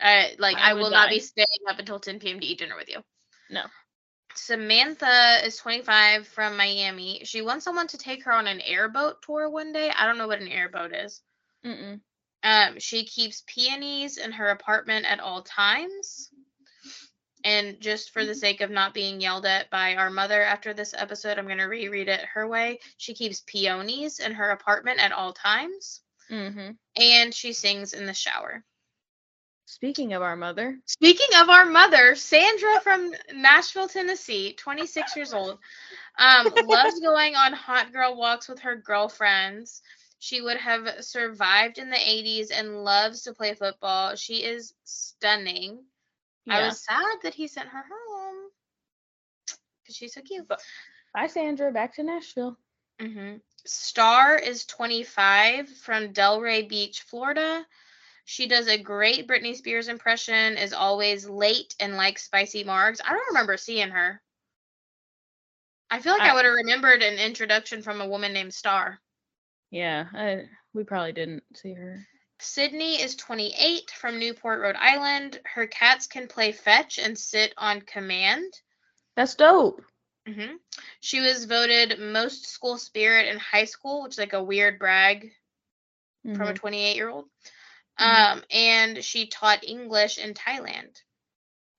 I 0.00 0.36
like 0.38 0.56
I 0.56 0.70
I, 0.70 0.74
will 0.74 0.90
not 0.90 1.10
be 1.10 1.20
staying 1.20 1.46
up 1.68 1.78
until 1.78 1.98
10 1.98 2.20
p.m. 2.20 2.40
to 2.40 2.46
eat 2.46 2.58
dinner 2.58 2.76
with 2.76 2.88
you. 2.88 3.02
No. 3.50 3.64
Samantha 4.34 5.40
is 5.44 5.56
25 5.56 6.26
from 6.26 6.56
Miami. 6.56 7.22
She 7.24 7.42
wants 7.42 7.64
someone 7.64 7.86
to 7.88 7.98
take 7.98 8.24
her 8.24 8.32
on 8.32 8.46
an 8.46 8.60
airboat 8.60 9.22
tour 9.22 9.48
one 9.48 9.72
day. 9.72 9.90
I 9.90 10.06
don't 10.06 10.18
know 10.18 10.26
what 10.26 10.40
an 10.40 10.48
airboat 10.48 10.92
is. 10.92 11.22
Mm-mm. 11.64 12.00
Um, 12.42 12.78
she 12.78 13.06
keeps 13.06 13.44
peonies 13.46 14.18
in 14.18 14.32
her 14.32 14.48
apartment 14.48 15.06
at 15.06 15.20
all 15.20 15.42
times. 15.42 16.30
And 17.44 17.78
just 17.78 18.10
for 18.10 18.24
the 18.24 18.34
sake 18.34 18.62
of 18.62 18.70
not 18.70 18.94
being 18.94 19.20
yelled 19.20 19.44
at 19.44 19.68
by 19.68 19.96
our 19.96 20.08
mother 20.08 20.42
after 20.42 20.72
this 20.72 20.94
episode, 20.96 21.38
I'm 21.38 21.44
going 21.44 21.58
to 21.58 21.64
reread 21.64 22.08
it 22.08 22.24
her 22.32 22.48
way. 22.48 22.80
She 22.96 23.12
keeps 23.12 23.42
peonies 23.46 24.18
in 24.18 24.32
her 24.32 24.50
apartment 24.50 24.98
at 24.98 25.12
all 25.12 25.34
times. 25.34 26.00
Mm-hmm. 26.30 26.70
And 26.96 27.34
she 27.34 27.52
sings 27.52 27.92
in 27.92 28.06
the 28.06 28.14
shower. 28.14 28.64
Speaking 29.66 30.12
of 30.12 30.22
our 30.22 30.36
mother, 30.36 30.78
Speaking 30.86 31.28
of 31.36 31.48
our 31.48 31.64
mother, 31.64 32.14
Sandra 32.14 32.80
from 32.80 33.12
Nashville, 33.34 33.88
Tennessee, 33.88 34.54
26 34.54 35.16
years 35.16 35.32
old, 35.34 35.58
um, 36.18 36.46
loves 36.66 37.00
going 37.00 37.34
on 37.34 37.52
hot 37.52 37.92
girl 37.92 38.16
walks 38.16 38.48
with 38.48 38.60
her 38.60 38.76
girlfriends. 38.76 39.82
She 40.18 40.40
would 40.40 40.56
have 40.58 41.04
survived 41.04 41.78
in 41.78 41.90
the 41.90 41.96
80s 41.96 42.50
and 42.50 42.84
loves 42.84 43.22
to 43.22 43.34
play 43.34 43.54
football. 43.54 44.16
She 44.16 44.44
is 44.44 44.74
stunning. 44.84 45.84
I 46.50 46.66
was 46.66 46.84
sad 46.84 47.18
that 47.22 47.34
he 47.34 47.48
sent 47.48 47.68
her 47.68 47.84
home 47.90 48.50
because 49.82 49.96
she's 49.96 50.14
so 50.14 50.20
cute. 50.22 50.46
Bye, 51.14 51.26
Sandra. 51.26 51.72
Back 51.72 51.94
to 51.94 52.02
Nashville. 52.02 52.56
hmm 53.00 53.36
Star 53.66 54.36
is 54.36 54.66
25 54.66 55.68
from 55.78 56.12
Delray 56.12 56.68
Beach, 56.68 57.00
Florida. 57.02 57.66
She 58.26 58.46
does 58.46 58.68
a 58.68 58.78
great 58.78 59.26
Britney 59.26 59.54
Spears 59.56 59.88
impression, 59.88 60.56
is 60.58 60.72
always 60.72 61.26
late 61.28 61.74
and 61.80 61.96
likes 61.96 62.24
spicy 62.24 62.64
margs. 62.64 63.00
I 63.04 63.10
don't 63.12 63.28
remember 63.28 63.56
seeing 63.56 63.88
her. 63.90 64.20
I 65.90 66.00
feel 66.00 66.12
like 66.12 66.22
I, 66.22 66.30
I- 66.30 66.34
would 66.34 66.44
have 66.44 66.54
remembered 66.54 67.02
an 67.02 67.18
introduction 67.18 67.82
from 67.82 68.00
a 68.00 68.08
woman 68.08 68.32
named 68.32 68.52
Star. 68.54 69.00
Yeah, 69.70 70.06
I, 70.12 70.42
we 70.72 70.84
probably 70.84 71.12
didn't 71.12 71.42
see 71.54 71.72
her. 71.74 72.06
Sydney 72.44 73.00
is 73.00 73.16
28 73.16 73.90
from 73.90 74.18
Newport, 74.18 74.60
Rhode 74.60 74.76
Island. 74.76 75.40
Her 75.44 75.66
cats 75.66 76.06
can 76.06 76.28
play 76.28 76.52
fetch 76.52 76.98
and 76.98 77.18
sit 77.18 77.52
on 77.56 77.82
command. 77.82 78.60
That's 79.16 79.34
dope. 79.34 79.82
hmm 80.26 80.56
She 81.00 81.20
was 81.20 81.44
voted 81.44 81.98
most 81.98 82.46
school 82.46 82.78
spirit 82.78 83.28
in 83.28 83.38
high 83.38 83.64
school, 83.64 84.02
which 84.02 84.12
is 84.14 84.18
like 84.18 84.32
a 84.32 84.42
weird 84.42 84.78
brag 84.78 85.32
from 86.34 86.48
a 86.48 86.52
Mhm. 86.52 86.54
28 86.54 86.96
year 86.96 87.08
old. 87.08 87.30
Mhm. 88.00 88.26
Um, 88.32 88.44
and 88.50 89.04
she 89.04 89.26
taught 89.28 89.64
English 89.64 90.18
in 90.18 90.34
Thailand. 90.34 91.02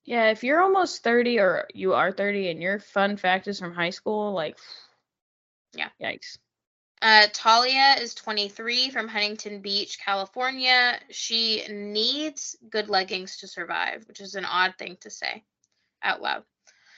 Yeah, 0.06 0.30
if 0.32 0.44
you're 0.44 0.62
almost 0.62 1.04
30 1.04 1.40
or 1.40 1.68
you 1.74 1.94
are 1.94 2.12
30 2.12 2.50
and 2.50 2.62
your 2.62 2.80
fun 2.80 3.18
fact 3.18 3.48
is 3.48 3.60
from 3.60 3.74
high 3.74 3.90
school, 3.92 4.32
like, 4.34 4.58
Yeah. 5.74 5.90
Yikes. 6.02 6.38
Uh, 7.06 7.28
Talia 7.34 7.98
is 8.00 8.16
23 8.16 8.90
from 8.90 9.08
Huntington 9.08 9.62
Beach, 9.62 10.00
California. 10.04 11.00
She 11.12 11.64
needs 11.70 12.58
good 12.68 12.90
leggings 12.90 13.38
to 13.38 13.48
survive, 13.48 14.08
which 14.08 14.20
is 14.20 14.34
an 14.34 14.44
odd 14.44 14.74
thing 14.80 14.98
to 15.02 15.12
say 15.12 15.44
out 16.02 16.24
loud. 16.24 16.44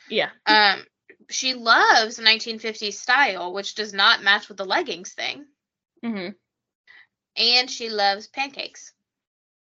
Yeah. 0.10 0.30
Um, 0.46 0.86
she 1.30 1.56
loves 1.56 2.20
1950s 2.20 2.94
style, 2.94 3.52
which 3.52 3.76
does 3.76 3.92
not 3.92 4.24
match 4.24 4.48
with 4.48 4.56
the 4.56 4.64
leggings 4.64 5.12
thing. 5.12 5.44
hmm 6.02 6.30
And 7.36 7.70
she 7.70 7.90
loves 7.90 8.28
pancakes. 8.28 8.94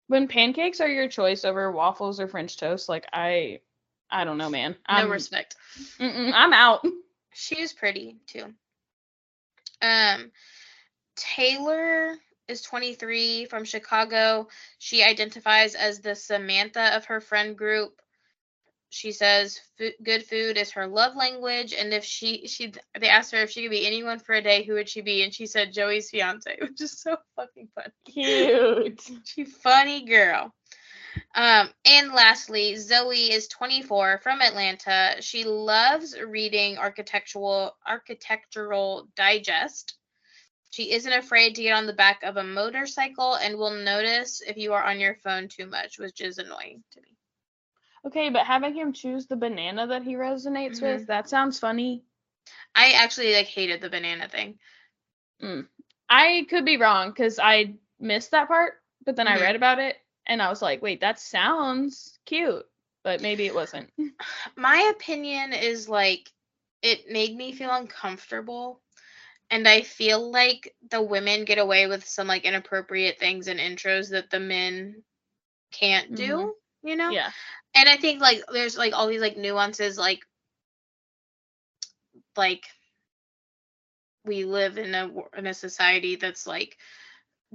When 0.05 0.27
pancakes 0.27 0.81
are 0.81 0.87
your 0.87 1.07
choice 1.07 1.45
over 1.45 1.71
waffles 1.71 2.19
or 2.19 2.27
French 2.27 2.57
toast, 2.57 2.89
like, 2.89 3.07
I, 3.11 3.61
I 4.07 4.23
don't 4.23 4.37
know, 4.37 4.51
man. 4.51 4.73
No 4.87 4.97
I'm, 4.97 5.09
respect. 5.09 5.55
I'm 5.99 6.53
out. 6.53 6.85
She 7.33 7.59
was 7.59 7.73
pretty 7.73 8.17
too. 8.27 8.53
Um, 9.81 10.31
Taylor 11.15 12.15
is 12.47 12.61
23 12.61 13.45
from 13.45 13.65
Chicago. 13.65 14.47
She 14.77 15.03
identifies 15.03 15.75
as 15.75 15.99
the 15.99 16.15
Samantha 16.15 16.95
of 16.95 17.05
her 17.05 17.19
friend 17.19 17.57
group. 17.57 18.01
She 18.89 19.11
says 19.11 19.59
"Fu- 19.77 19.91
good 20.01 20.25
food 20.25 20.57
is 20.57 20.71
her 20.71 20.87
love 20.87 21.15
language, 21.15 21.73
and 21.73 21.93
if 21.93 22.05
she 22.05 22.47
she 22.47 22.73
they 22.97 23.09
asked 23.09 23.33
her 23.33 23.41
if 23.41 23.51
she 23.51 23.63
could 23.63 23.71
be 23.71 23.85
anyone 23.85 24.17
for 24.19 24.33
a 24.33 24.41
day, 24.41 24.63
who 24.63 24.73
would 24.75 24.87
she 24.87 25.01
be? 25.01 25.23
And 25.23 25.33
she 25.33 25.45
said 25.45 25.73
Joey's 25.73 26.09
fiance, 26.09 26.57
which 26.61 26.79
is 26.79 26.97
so 26.99 27.17
fucking 27.35 27.67
funny. 27.75 27.93
Cute. 28.05 29.01
She 29.25 29.43
funny 29.43 30.05
girl. 30.05 30.53
Um, 31.35 31.73
and 31.85 32.13
lastly, 32.13 32.75
Zoe 32.77 33.31
is 33.31 33.47
24 33.47 34.19
from 34.19 34.41
Atlanta. 34.41 35.21
She 35.21 35.43
loves 35.43 36.19
reading 36.19 36.77
architectural 36.77 37.75
architectural 37.85 39.07
digest. 39.15 39.95
She 40.69 40.91
isn't 40.91 41.11
afraid 41.13 41.55
to 41.55 41.63
get 41.63 41.73
on 41.73 41.85
the 41.87 41.93
back 41.93 42.23
of 42.23 42.37
a 42.37 42.43
motorcycle 42.43 43.35
and 43.35 43.57
will 43.57 43.71
notice 43.71 44.41
if 44.41 44.57
you 44.57 44.73
are 44.73 44.83
on 44.83 44.99
your 44.99 45.15
phone 45.15 45.47
too 45.47 45.65
much, 45.67 45.97
which 45.99 46.21
is 46.21 46.37
annoying 46.37 46.83
to 46.91 47.01
me. 47.01 47.17
Okay, 48.05 48.29
but 48.29 48.45
having 48.45 48.73
him 48.73 48.93
choose 48.93 49.27
the 49.27 49.35
banana 49.35 49.87
that 49.87 50.03
he 50.03 50.15
resonates 50.15 50.81
Mhm. 50.81 50.81
with, 50.81 51.07
that 51.07 51.29
sounds 51.29 51.59
funny. 51.59 52.03
I 52.75 52.91
actually 52.91 53.33
like 53.33 53.47
hated 53.47 53.81
the 53.81 53.89
banana 53.89 54.27
thing. 54.29 54.59
I 56.09 56.45
could 56.49 56.65
be 56.65 56.77
wrong 56.77 57.09
because 57.09 57.39
I 57.39 57.75
missed 57.99 58.31
that 58.31 58.47
part, 58.47 58.73
but 59.05 59.15
then 59.15 59.27
Mhm. 59.27 59.35
I 59.35 59.37
read 59.39 59.55
about 59.55 59.79
it 59.79 59.97
and 60.27 60.41
I 60.41 60.49
was 60.49 60.61
like, 60.61 60.81
wait, 60.81 61.01
that 61.01 61.19
sounds 61.19 62.19
cute, 62.25 62.65
but 63.03 63.21
maybe 63.21 63.45
it 63.45 63.55
wasn't. 63.55 63.91
My 64.55 64.91
opinion 64.95 65.53
is 65.53 65.89
like 65.89 66.31
it 66.81 67.09
made 67.09 67.35
me 67.35 67.53
feel 67.53 67.73
uncomfortable. 67.73 68.81
And 69.49 69.67
I 69.67 69.81
feel 69.81 70.31
like 70.31 70.75
the 70.91 71.01
women 71.01 71.45
get 71.45 71.57
away 71.57 71.87
with 71.87 72.05
some 72.05 72.27
like 72.27 72.43
inappropriate 72.43 73.17
things 73.17 73.47
in 73.47 73.57
intros 73.57 74.11
that 74.11 74.29
the 74.29 74.41
men 74.41 75.03
can't 75.71 76.13
do, 76.15 76.37
mm-hmm. 76.37 76.87
you 76.87 76.95
know? 76.97 77.09
yeah. 77.09 77.31
And 77.73 77.87
I 77.87 77.97
think 77.97 78.21
like 78.21 78.41
there's 78.51 78.77
like 78.77 78.93
all 78.93 79.07
these 79.07 79.21
like 79.21 79.37
nuances 79.37 79.97
like 79.97 80.19
like 82.35 82.65
we 84.25 84.43
live 84.43 84.77
in 84.77 84.93
a 84.93 85.09
in 85.37 85.47
a 85.47 85.53
society 85.53 86.17
that's 86.17 86.45
like 86.45 86.77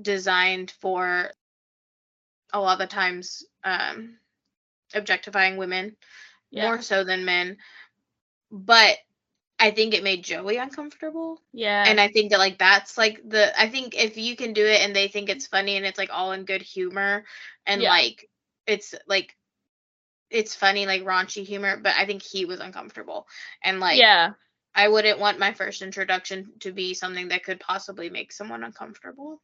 designed 0.00 0.72
for 0.80 1.30
a 2.53 2.61
lot 2.61 2.74
of 2.74 2.78
the 2.78 2.86
times 2.86 3.44
um 3.64 4.18
objectifying 4.94 5.57
women 5.57 5.96
Yeah. 6.50 6.62
more 6.62 6.82
so 6.82 7.05
than 7.05 7.24
men 7.24 7.57
but 8.50 8.96
I 9.59 9.70
think 9.70 9.94
it 9.94 10.03
made 10.03 10.24
Joey 10.24 10.57
uncomfortable. 10.57 11.40
Yeah. 11.53 11.84
And 11.86 12.00
I 12.00 12.09
think 12.09 12.30
that 12.30 12.38
like 12.38 12.59
that's 12.59 12.96
like 12.98 13.20
the 13.28 13.59
I 13.61 13.68
think 13.68 13.94
if 13.96 14.16
you 14.16 14.36
can 14.36 14.53
do 14.53 14.64
it 14.64 14.80
and 14.80 14.94
they 14.94 15.09
think 15.09 15.28
it's 15.30 15.46
funny 15.46 15.76
and 15.76 15.86
it's 15.86 15.98
like 15.98 16.11
all 16.12 16.32
in 16.32 16.44
good 16.44 16.62
humor 16.62 17.24
and 17.66 17.82
Yeah. 17.82 17.88
like 17.88 18.28
it's 18.66 18.94
like 19.07 19.36
it's 20.30 20.55
funny 20.55 20.86
like 20.86 21.03
raunchy 21.05 21.44
humor, 21.44 21.76
but 21.76 21.94
I 21.96 22.07
think 22.07 22.22
he 22.22 22.44
was 22.44 22.61
uncomfortable. 22.61 23.26
And 23.62 23.80
like 23.80 23.98
yeah. 23.98 24.32
I 24.74 24.88
wouldn't 24.88 25.18
want 25.18 25.38
my 25.38 25.53
first 25.53 25.82
introduction 25.82 26.53
to 26.61 26.72
be 26.72 26.94
something 26.94 27.28
that 27.28 27.44
could 27.44 27.61
possibly 27.61 28.11
make 28.11 28.32
someone 28.32 28.64
uncomfortable. 28.64 29.40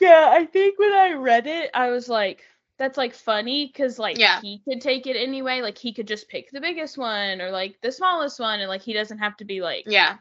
Yeah, 0.00 0.28
I 0.30 0.46
think 0.46 0.78
when 0.78 0.92
I 0.92 1.12
read 1.12 1.46
it, 1.46 1.70
I 1.74 1.90
was 1.90 2.08
like, 2.08 2.42
that's 2.78 2.96
like 2.96 3.14
funny 3.14 3.66
because 3.66 3.98
like 3.98 4.18
Yeah. 4.18 4.40
he 4.40 4.62
could 4.66 4.80
take 4.80 5.06
it 5.06 5.16
anyway. 5.16 5.60
Like 5.60 5.76
he 5.76 5.92
could 5.92 6.08
just 6.08 6.28
pick 6.28 6.50
the 6.50 6.60
biggest 6.60 6.96
one 6.96 7.40
or 7.40 7.50
like 7.50 7.80
the 7.82 7.92
smallest 7.92 8.40
one, 8.40 8.60
and 8.60 8.68
like 8.68 8.82
he 8.82 8.94
doesn't 8.94 9.18
have 9.18 9.36
to 9.36 9.44
be 9.44 9.60
like 9.60 9.84
Yeah. 9.86 10.16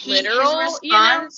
He, 0.00 0.10
Literal, 0.10 0.60
his 0.60 0.80
you 0.82 0.92
know? 0.92 1.28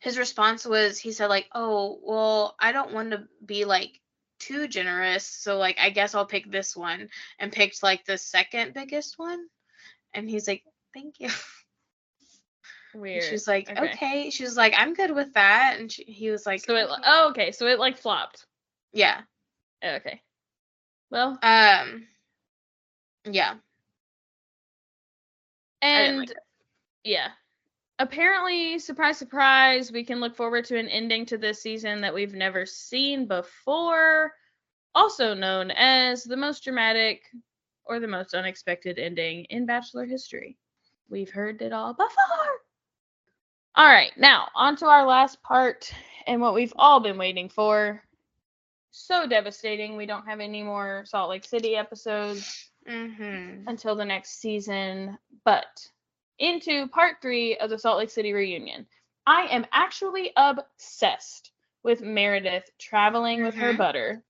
his 0.00 0.18
response 0.18 0.66
was 0.66 0.98
he 0.98 1.12
said 1.12 1.26
like, 1.28 1.48
"Oh, 1.54 1.98
well, 2.02 2.54
I 2.60 2.72
don't 2.72 2.92
want 2.92 3.10
to 3.12 3.26
be 3.44 3.64
like 3.64 4.00
too 4.38 4.68
generous, 4.68 5.26
so 5.26 5.56
like 5.56 5.78
I 5.80 5.90
guess 5.90 6.14
I'll 6.14 6.26
pick 6.26 6.50
this 6.50 6.76
one." 6.76 7.08
And 7.38 7.52
picked 7.52 7.82
like 7.82 8.04
the 8.04 8.18
second 8.18 8.74
biggest 8.74 9.18
one. 9.18 9.46
And 10.14 10.28
he's 10.28 10.46
like, 10.46 10.64
"Thank 10.94 11.20
you." 11.20 11.30
And 13.02 13.02
weird. 13.02 13.22
She's 13.22 13.48
like, 13.48 13.70
Okay. 13.70 13.92
"Okay." 13.92 14.30
She 14.30 14.44
was 14.44 14.56
like, 14.56 14.74
"I'm 14.76 14.94
good 14.94 15.14
with 15.14 15.32
that." 15.34 15.76
And 15.78 15.90
she, 15.90 16.04
he 16.04 16.30
was 16.30 16.46
like, 16.46 16.60
so 16.60 16.76
it 16.76 16.88
"Okay." 16.88 17.02
oh 17.04 17.28
okay, 17.30 17.52
so 17.52 17.66
it 17.66 17.78
like 17.78 17.98
flopped. 17.98 18.46
"Yeah." 18.92 19.22
Okay. 19.84 20.20
Well, 21.10 21.38
Um 21.42 22.06
yeah. 23.24 23.54
And 25.82 26.18
like 26.18 26.32
yeah. 27.04 27.30
Apparently, 28.00 28.78
surprise, 28.78 29.18
surprise, 29.18 29.90
we 29.90 30.04
can 30.04 30.20
look 30.20 30.36
forward 30.36 30.64
to 30.66 30.78
an 30.78 30.88
ending 30.88 31.26
to 31.26 31.38
this 31.38 31.60
season 31.62 32.00
that 32.02 32.14
we've 32.14 32.34
never 32.34 32.64
seen 32.64 33.26
before, 33.26 34.32
also 34.94 35.34
known 35.34 35.72
as 35.72 36.22
the 36.22 36.36
most 36.36 36.62
dramatic 36.62 37.22
or 37.84 37.98
the 37.98 38.06
most 38.06 38.34
unexpected 38.34 38.98
ending 38.98 39.44
in 39.46 39.66
Bachelor 39.66 40.04
history. 40.04 40.56
We've 41.10 41.30
heard 41.30 41.60
it 41.62 41.72
all 41.72 41.92
before. 41.94 42.60
All 43.78 43.86
right, 43.86 44.10
now 44.16 44.48
on 44.56 44.74
to 44.78 44.86
our 44.86 45.06
last 45.06 45.40
part 45.40 45.88
and 46.26 46.40
what 46.40 46.52
we've 46.52 46.72
all 46.74 46.98
been 46.98 47.16
waiting 47.16 47.48
for. 47.48 48.02
So 48.90 49.24
devastating. 49.28 49.96
We 49.96 50.04
don't 50.04 50.26
have 50.26 50.40
any 50.40 50.64
more 50.64 51.04
Salt 51.06 51.30
Lake 51.30 51.44
City 51.44 51.76
episodes 51.76 52.72
Mhm. 52.88 53.62
until 53.68 53.94
the 53.94 54.04
next 54.04 54.40
season, 54.40 55.16
but 55.44 55.88
into 56.40 56.88
part 56.88 57.22
three 57.22 57.56
of 57.58 57.70
the 57.70 57.78
Salt 57.78 57.98
Lake 57.98 58.10
City 58.10 58.32
reunion. 58.32 58.84
I 59.28 59.42
am 59.42 59.64
actually 59.70 60.32
obsessed 60.36 61.52
with 61.84 62.00
Meredith 62.00 62.68
traveling 62.78 63.44
with 63.44 63.54
her 63.54 63.74
Mhm. 63.74 63.78
butter. 63.78 64.24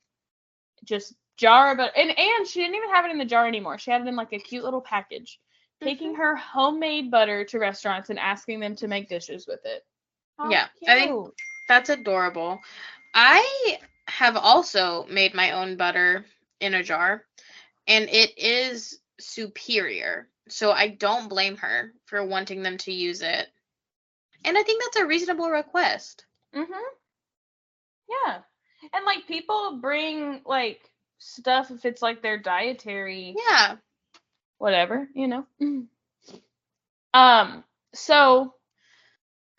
Just 0.85 1.15
jar 1.39 1.71
of 1.71 1.79
butter. 1.79 1.97
And, 1.97 2.11
and 2.11 2.47
she 2.47 2.61
didn't 2.61 2.75
even 2.77 2.91
have 2.91 3.07
it 3.07 3.13
in 3.13 3.19
the 3.19 3.25
jar 3.25 3.47
anymore. 3.47 3.79
She 3.79 3.91
had 3.93 4.03
it 4.03 4.09
in 4.09 4.15
like 4.15 4.35
a 4.35 4.39
cute 4.39 4.65
little 4.65 4.83
package. 4.83 5.41
Taking 5.83 6.15
her 6.17 6.35
homemade 6.35 7.11
butter 7.11 7.45
to 7.45 7.59
restaurants 7.59 8.11
and 8.11 8.19
asking 8.19 8.61
them 8.61 8.75
to 8.77 8.89
make 8.89 9.09
dishes 9.09 9.47
with 9.47 9.65
it. 9.65 9.87
How 10.39 10.51
Yeah, 10.51 10.69
I 10.87 10.95
think- 10.95 11.35
That's 11.69 11.91
adorable. 11.91 12.61
I 13.15 13.79
have 14.07 14.37
also 14.37 15.05
made 15.07 15.35
my 15.35 15.53
own 15.53 15.77
butter 15.77 16.25
in 16.61 16.75
a 16.75 16.83
jar, 16.83 17.25
and 17.87 18.09
it 18.09 18.39
is 18.39 18.99
superior. 19.21 20.29
So 20.49 20.73
I 20.73 20.89
don't 20.89 21.29
blame 21.29 21.59
her 21.59 21.93
for 22.07 22.25
wanting 22.25 22.63
them 22.63 22.79
to 22.79 22.93
use 22.93 23.21
it. 23.21 23.53
And 24.45 24.57
I 24.57 24.63
think 24.63 24.83
that's 24.83 24.97
a 24.97 25.07
reasonable 25.07 25.51
request. 25.51 26.25
Mm 26.55 26.67
Mhm. 26.67 26.85
Yeah. 28.09 28.43
And 28.93 29.05
like 29.05 29.27
people 29.27 29.77
bring 29.77 30.43
like 30.45 30.91
stuff 31.19 31.71
if 31.71 31.85
it's 31.85 32.01
like 32.01 32.23
their 32.23 32.39
dietary 32.39 33.35
Yeah. 33.51 33.77
Whatever, 34.59 35.09
you 35.15 35.29
know. 35.29 35.47
Um, 37.15 37.65
so 37.95 38.55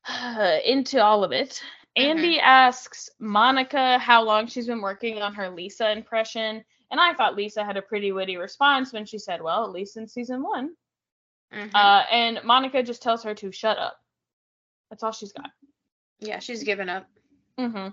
into 0.66 1.04
all 1.04 1.24
of 1.24 1.32
it, 1.32 1.62
Andy 1.96 2.40
asks 2.40 3.10
Monica 3.20 3.98
how 3.98 4.24
long 4.24 4.48
she's 4.48 4.68
been 4.68 4.82
working 4.82 5.22
on 5.22 5.34
her 5.34 5.50
Lisa 5.50 5.92
impression, 5.92 6.64
and 6.92 7.00
I 7.00 7.14
thought 7.14 7.36
Lisa 7.36 7.64
had 7.64 7.78
a 7.78 7.82
pretty 7.82 8.12
witty 8.12 8.38
response 8.38 8.94
when 8.94 9.06
she 9.06 9.18
said, 9.18 9.42
"Well, 9.42 9.66
at 9.66 9.72
least 9.72 9.98
in 9.98 10.08
season 10.08 10.42
one." 10.44 10.76
Mhm. 11.54 11.72
Uh, 11.74 12.04
and 12.12 12.40
Monica 12.44 12.84
just 12.84 13.02
tells 13.02 13.24
her 13.24 13.34
to 13.36 13.52
shut 13.52 13.78
up. 13.78 13.98
That's 14.90 15.04
all 15.04 15.12
she's 15.12 15.34
got. 15.34 15.50
yeah, 16.20 16.40
she's 16.40 16.64
given 16.64 16.90
up. 16.90 17.08
Mm-hmm. 17.58 17.90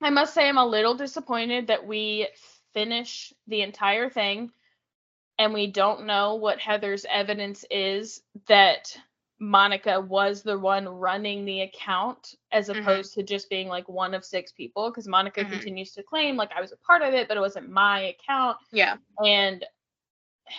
I 0.00 0.10
must 0.10 0.32
say, 0.34 0.48
I'm 0.48 0.58
a 0.58 0.64
little 0.66 0.94
disappointed 0.94 1.66
that 1.66 1.84
we 1.86 2.28
finish 2.72 3.32
the 3.48 3.62
entire 3.62 4.08
thing 4.08 4.50
and 5.38 5.54
we 5.54 5.66
don't 5.68 6.04
know 6.06 6.34
what 6.34 6.58
Heather's 6.58 7.06
evidence 7.08 7.64
is 7.70 8.22
that 8.46 8.96
Monica 9.40 10.00
was 10.00 10.42
the 10.42 10.58
one 10.58 10.88
running 10.88 11.44
the 11.44 11.60
account 11.60 12.34
as 12.50 12.68
Mhm. 12.68 12.80
opposed 12.80 13.14
to 13.14 13.22
just 13.22 13.48
being 13.48 13.68
like 13.68 13.88
one 13.88 14.14
of 14.14 14.24
six 14.24 14.50
people. 14.50 14.90
Because 14.90 15.06
Monica 15.06 15.44
Mhm. 15.44 15.50
continues 15.50 15.92
to 15.92 16.02
claim, 16.02 16.36
like, 16.36 16.50
I 16.52 16.60
was 16.60 16.72
a 16.72 16.76
part 16.78 17.02
of 17.02 17.14
it, 17.14 17.28
but 17.28 17.36
it 17.36 17.40
wasn't 17.40 17.70
my 17.70 18.00
account. 18.00 18.58
Yeah. 18.72 18.96
And 19.24 19.64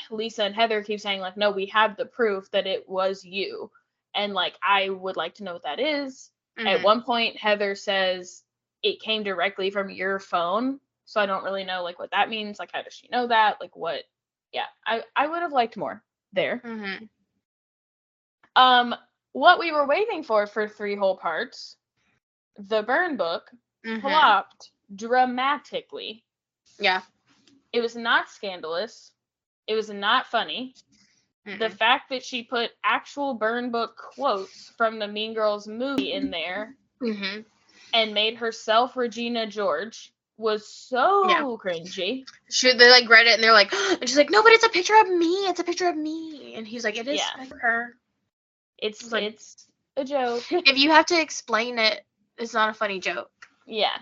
Lisa 0.09 0.43
and 0.43 0.55
Heather 0.55 0.83
keep 0.83 0.99
saying, 0.99 1.19
like, 1.19 1.35
no, 1.35 1.51
we 1.51 1.65
have 1.67 1.97
the 1.97 2.05
proof 2.05 2.49
that 2.51 2.67
it 2.67 2.87
was 2.87 3.25
you. 3.25 3.71
And 4.13 4.33
like, 4.33 4.55
I 4.63 4.89
would 4.89 5.17
like 5.17 5.35
to 5.35 5.43
know 5.43 5.53
what 5.53 5.63
that 5.63 5.79
is. 5.79 6.31
At 6.57 6.79
Mhm. 6.79 6.83
one 6.83 7.03
point, 7.03 7.37
Heather 7.37 7.75
says 7.75 8.43
it 8.83 9.01
came 9.01 9.23
directly 9.23 9.71
from 9.71 9.89
your 9.89 10.19
phone. 10.19 10.79
So 11.05 11.19
I 11.19 11.25
don't 11.25 11.43
really 11.43 11.63
know 11.63 11.83
like 11.83 11.99
what 11.99 12.11
that 12.11 12.29
means. 12.29 12.59
Like, 12.59 12.71
how 12.71 12.81
does 12.81 12.93
she 12.93 13.07
know 13.09 13.27
that? 13.27 13.59
Like, 13.59 13.75
what? 13.75 14.03
Yeah, 14.51 14.65
I 14.85 15.03
I 15.15 15.27
would 15.27 15.41
have 15.41 15.51
liked 15.53 15.77
more 15.77 16.03
there. 16.33 16.63
Mhm. 16.63 17.09
Um, 18.55 18.95
what 19.33 19.59
we 19.59 19.71
were 19.71 19.85
waiting 19.87 20.23
for 20.23 20.45
for 20.47 20.67
three 20.67 20.95
whole 20.95 21.17
parts, 21.17 21.77
the 22.57 22.81
burn 22.83 23.17
book 23.17 23.51
Mhm. 23.83 24.35
flopped 24.39 24.71
dramatically. 24.93 26.25
Yeah. 26.79 27.01
It 27.73 27.81
was 27.81 27.95
not 27.95 28.29
scandalous. 28.29 29.13
It 29.67 29.75
was 29.75 29.89
not 29.89 30.27
funny. 30.27 30.77
The 31.53 31.69
Mm-mm. 31.69 31.71
fact 31.71 32.09
that 32.09 32.23
she 32.23 32.43
put 32.43 32.71
actual 32.83 33.33
burn 33.33 33.71
book 33.71 33.95
quotes 33.97 34.71
from 34.77 34.99
the 34.99 35.07
Mean 35.07 35.33
Girls 35.33 35.67
movie 35.67 36.11
in 36.13 36.31
there 36.31 36.77
Mhm. 37.01 37.45
and 37.93 38.13
made 38.13 38.37
herself 38.37 38.95
Regina 38.95 39.45
George 39.47 40.13
was 40.39 40.67
so 40.67 41.29
Yeah. 41.29 41.41
cringy. 41.43 42.25
She, 42.49 42.73
they 42.73 42.89
like 42.89 43.09
read 43.09 43.27
it 43.27 43.33
and 43.35 43.43
they're 43.43 43.53
like, 43.53 43.73
and 43.73 44.07
she's 44.07 44.17
like, 44.17 44.29
no, 44.31 44.41
but 44.41 44.53
it's 44.53 44.65
a 44.65 44.69
picture 44.69 44.95
of 44.99 45.09
me. 45.09 45.27
It's 45.47 45.59
a 45.59 45.63
picture 45.63 45.87
of 45.89 45.97
me. 45.97 46.55
And 46.55 46.65
he's 46.67 46.83
like, 46.83 46.97
it 46.97 47.07
is 47.07 47.19
Yeah. 47.19 47.45
for 47.45 47.57
her. 47.59 47.95
It's 48.77 49.01
It's 49.03 49.11
like- 49.11 49.23
it's 49.23 49.67
a 49.97 50.05
joke. 50.05 50.43
If 50.51 50.77
you 50.77 50.91
have 50.91 51.07
to 51.07 51.19
explain 51.21 51.77
it, 51.77 52.01
it's 52.37 52.53
not 52.53 52.69
a 52.69 52.73
funny 52.73 52.99
joke. 52.99 53.29
yeah. 53.67 53.97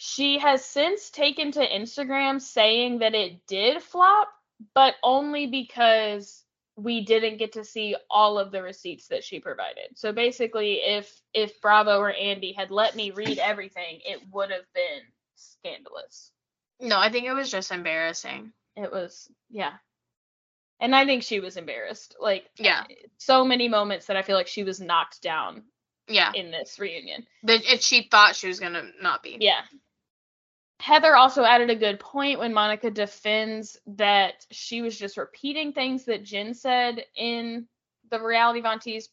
She 0.00 0.38
has 0.38 0.64
since 0.64 1.10
taken 1.10 1.50
to 1.52 1.66
Instagram 1.68 2.40
saying 2.40 3.00
that 3.00 3.16
it 3.16 3.44
did 3.48 3.82
flop, 3.82 4.28
but 4.72 4.94
only 5.02 5.48
because 5.48 6.44
we 6.76 7.04
didn't 7.04 7.38
get 7.38 7.54
to 7.54 7.64
see 7.64 7.96
all 8.08 8.38
of 8.38 8.52
the 8.52 8.62
receipts 8.62 9.08
that 9.08 9.24
she 9.24 9.40
provided. 9.40 9.96
So 9.98 10.12
basically 10.12 10.74
if 10.74 11.20
if 11.34 11.60
Bravo 11.60 11.98
or 11.98 12.12
Andy 12.12 12.52
had 12.52 12.70
let 12.70 12.94
me 12.94 13.10
read 13.10 13.38
everything, 13.40 13.98
it 14.06 14.20
would 14.30 14.52
have 14.52 14.72
been 14.72 15.02
scandalous. 15.38 16.30
No, 16.80 16.98
I 16.98 17.10
think 17.10 17.26
it 17.26 17.32
was 17.32 17.50
just 17.50 17.72
embarrassing. 17.72 18.52
It 18.76 18.92
was 18.92 19.28
yeah. 19.50 19.72
And 20.80 20.94
I 20.94 21.04
think 21.06 21.24
she 21.24 21.40
was 21.40 21.56
embarrassed. 21.56 22.16
Like 22.20 22.48
Yeah. 22.56 22.84
so 23.18 23.44
many 23.44 23.68
moments 23.68 24.06
that 24.06 24.16
I 24.16 24.22
feel 24.22 24.36
like 24.36 24.46
she 24.46 24.62
was 24.64 24.80
knocked 24.80 25.22
down 25.22 25.64
Yeah. 26.06 26.30
in 26.34 26.50
this 26.50 26.78
reunion. 26.78 27.26
But 27.42 27.62
it, 27.64 27.82
she 27.82 28.08
thought 28.08 28.36
she 28.36 28.46
was 28.48 28.60
gonna 28.60 28.84
not 29.00 29.22
be. 29.22 29.38
Yeah. 29.40 29.62
Heather 30.80 31.16
also 31.16 31.42
added 31.42 31.70
a 31.70 31.74
good 31.76 31.98
point 31.98 32.38
when 32.38 32.54
Monica 32.54 32.90
defends 32.90 33.76
that 33.88 34.46
she 34.52 34.80
was 34.80 34.96
just 34.96 35.16
repeating 35.16 35.72
things 35.72 36.04
that 36.04 36.22
Jen 36.22 36.54
said 36.54 37.04
in 37.16 37.66
the 38.10 38.20
Reality 38.20 38.60
Von 38.60 38.78
Tease 38.78 39.08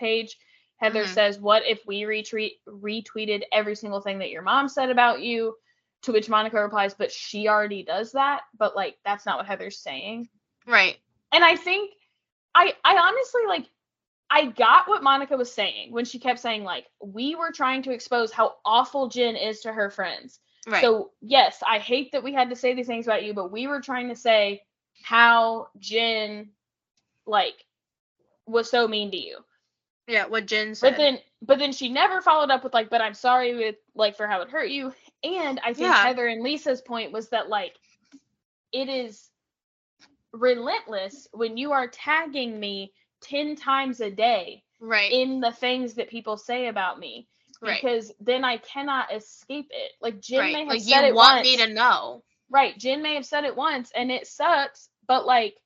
page. 0.00 0.36
Heather 0.78 1.04
Mhm. 1.04 1.14
says, 1.14 1.38
What 1.38 1.66
if 1.66 1.84
we 1.86 2.02
retweet 2.02 2.58
retweeted 2.66 3.42
every 3.52 3.74
single 3.74 4.00
thing 4.00 4.18
that 4.18 4.30
your 4.30 4.42
mom 4.42 4.68
said 4.68 4.90
about 4.90 5.20
you? 5.20 5.56
To 6.02 6.12
which 6.12 6.28
Monica 6.28 6.60
replies, 6.60 6.94
But 6.94 7.12
she 7.12 7.48
already 7.48 7.82
does 7.82 8.12
that. 8.12 8.42
But 8.56 8.74
like 8.76 8.98
that's 9.04 9.26
not 9.26 9.38
what 9.38 9.46
Heather's 9.46 9.78
saying. 9.78 10.28
Right. 10.66 10.98
And 11.32 11.44
I 11.44 11.56
think 11.56 11.92
I 12.54 12.74
I 12.84 12.96
honestly 12.96 13.42
like 13.46 13.68
I 14.30 14.46
got 14.46 14.88
what 14.88 15.02
Monica 15.02 15.36
was 15.36 15.52
saying 15.52 15.90
when 15.90 16.04
she 16.04 16.18
kept 16.18 16.38
saying 16.38 16.62
like 16.62 16.86
we 17.02 17.34
were 17.34 17.50
trying 17.50 17.82
to 17.82 17.92
expose 17.92 18.30
how 18.30 18.56
awful 18.64 19.08
Jen 19.08 19.36
is 19.36 19.60
to 19.60 19.72
her 19.72 19.90
friends. 19.90 20.40
Right. 20.66 20.82
So 20.82 21.12
yes, 21.20 21.62
I 21.66 21.78
hate 21.78 22.12
that 22.12 22.22
we 22.22 22.32
had 22.32 22.50
to 22.50 22.56
say 22.56 22.74
these 22.74 22.86
things 22.86 23.06
about 23.06 23.24
you, 23.24 23.34
but 23.34 23.50
we 23.50 23.66
were 23.66 23.80
trying 23.80 24.08
to 24.10 24.16
say 24.16 24.62
how 25.02 25.68
Jen 25.78 26.50
like 27.26 27.64
was 28.46 28.70
so 28.70 28.86
mean 28.86 29.10
to 29.10 29.16
you. 29.16 29.44
Yeah, 30.08 30.26
what 30.26 30.46
Jen 30.46 30.74
said. 30.74 30.92
But 30.92 30.96
then 30.96 31.18
but 31.42 31.58
then 31.58 31.72
she 31.72 31.90
never 31.90 32.20
followed 32.20 32.50
up 32.50 32.64
with 32.64 32.74
like, 32.74 32.90
but 32.90 33.00
I'm 33.00 33.14
sorry 33.14 33.54
with 33.54 33.76
like 33.94 34.16
for 34.16 34.26
how 34.26 34.40
it 34.40 34.50
hurt 34.50 34.70
you. 34.70 34.92
And 35.22 35.60
I 35.60 35.74
think 35.74 35.88
Yeah. 35.88 36.02
Heather 36.02 36.26
and 36.26 36.42
Lisa's 36.42 36.80
point 36.80 37.12
was 37.12 37.28
that 37.28 37.48
like 37.48 37.76
it 38.72 38.88
is 38.88 39.28
relentless 40.32 41.28
when 41.32 41.56
you 41.56 41.72
are 41.72 41.88
tagging 41.88 42.58
me 42.58 42.92
10 43.22 43.56
times 43.56 44.00
a 44.00 44.10
day 44.10 44.62
right. 44.80 45.10
in 45.12 45.40
the 45.40 45.52
things 45.52 45.94
that 45.94 46.08
people 46.08 46.36
say 46.36 46.68
about 46.68 46.98
me 46.98 47.26
right. 47.60 47.80
because 47.80 48.12
then 48.20 48.44
I 48.44 48.58
cannot 48.58 49.14
escape 49.14 49.68
it. 49.70 49.92
Like 50.00 50.20
Jen 50.20 50.40
right. 50.40 50.52
may 50.52 50.64
have 50.66 50.82
said 50.82 50.84
it 50.84 50.84
once. 50.84 50.86
Like 50.88 50.94
said 50.94 51.02
you 51.02 51.08
it 51.08 51.14
want 51.14 51.36
once. 51.36 51.46
me 51.46 51.56
to 51.58 51.74
know. 51.74 52.24
Right. 52.50 52.78
Jen 52.78 53.02
may 53.02 53.14
have 53.14 53.26
said 53.26 53.44
it 53.44 53.56
once 53.56 53.92
and 53.94 54.10
it 54.10 54.26
sucks, 54.26 54.88
but 55.06 55.26
like 55.26 55.56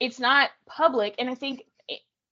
it's 0.00 0.20
not 0.20 0.50
public. 0.66 1.14
And 1.18 1.30
I 1.30 1.34
think 1.34 1.62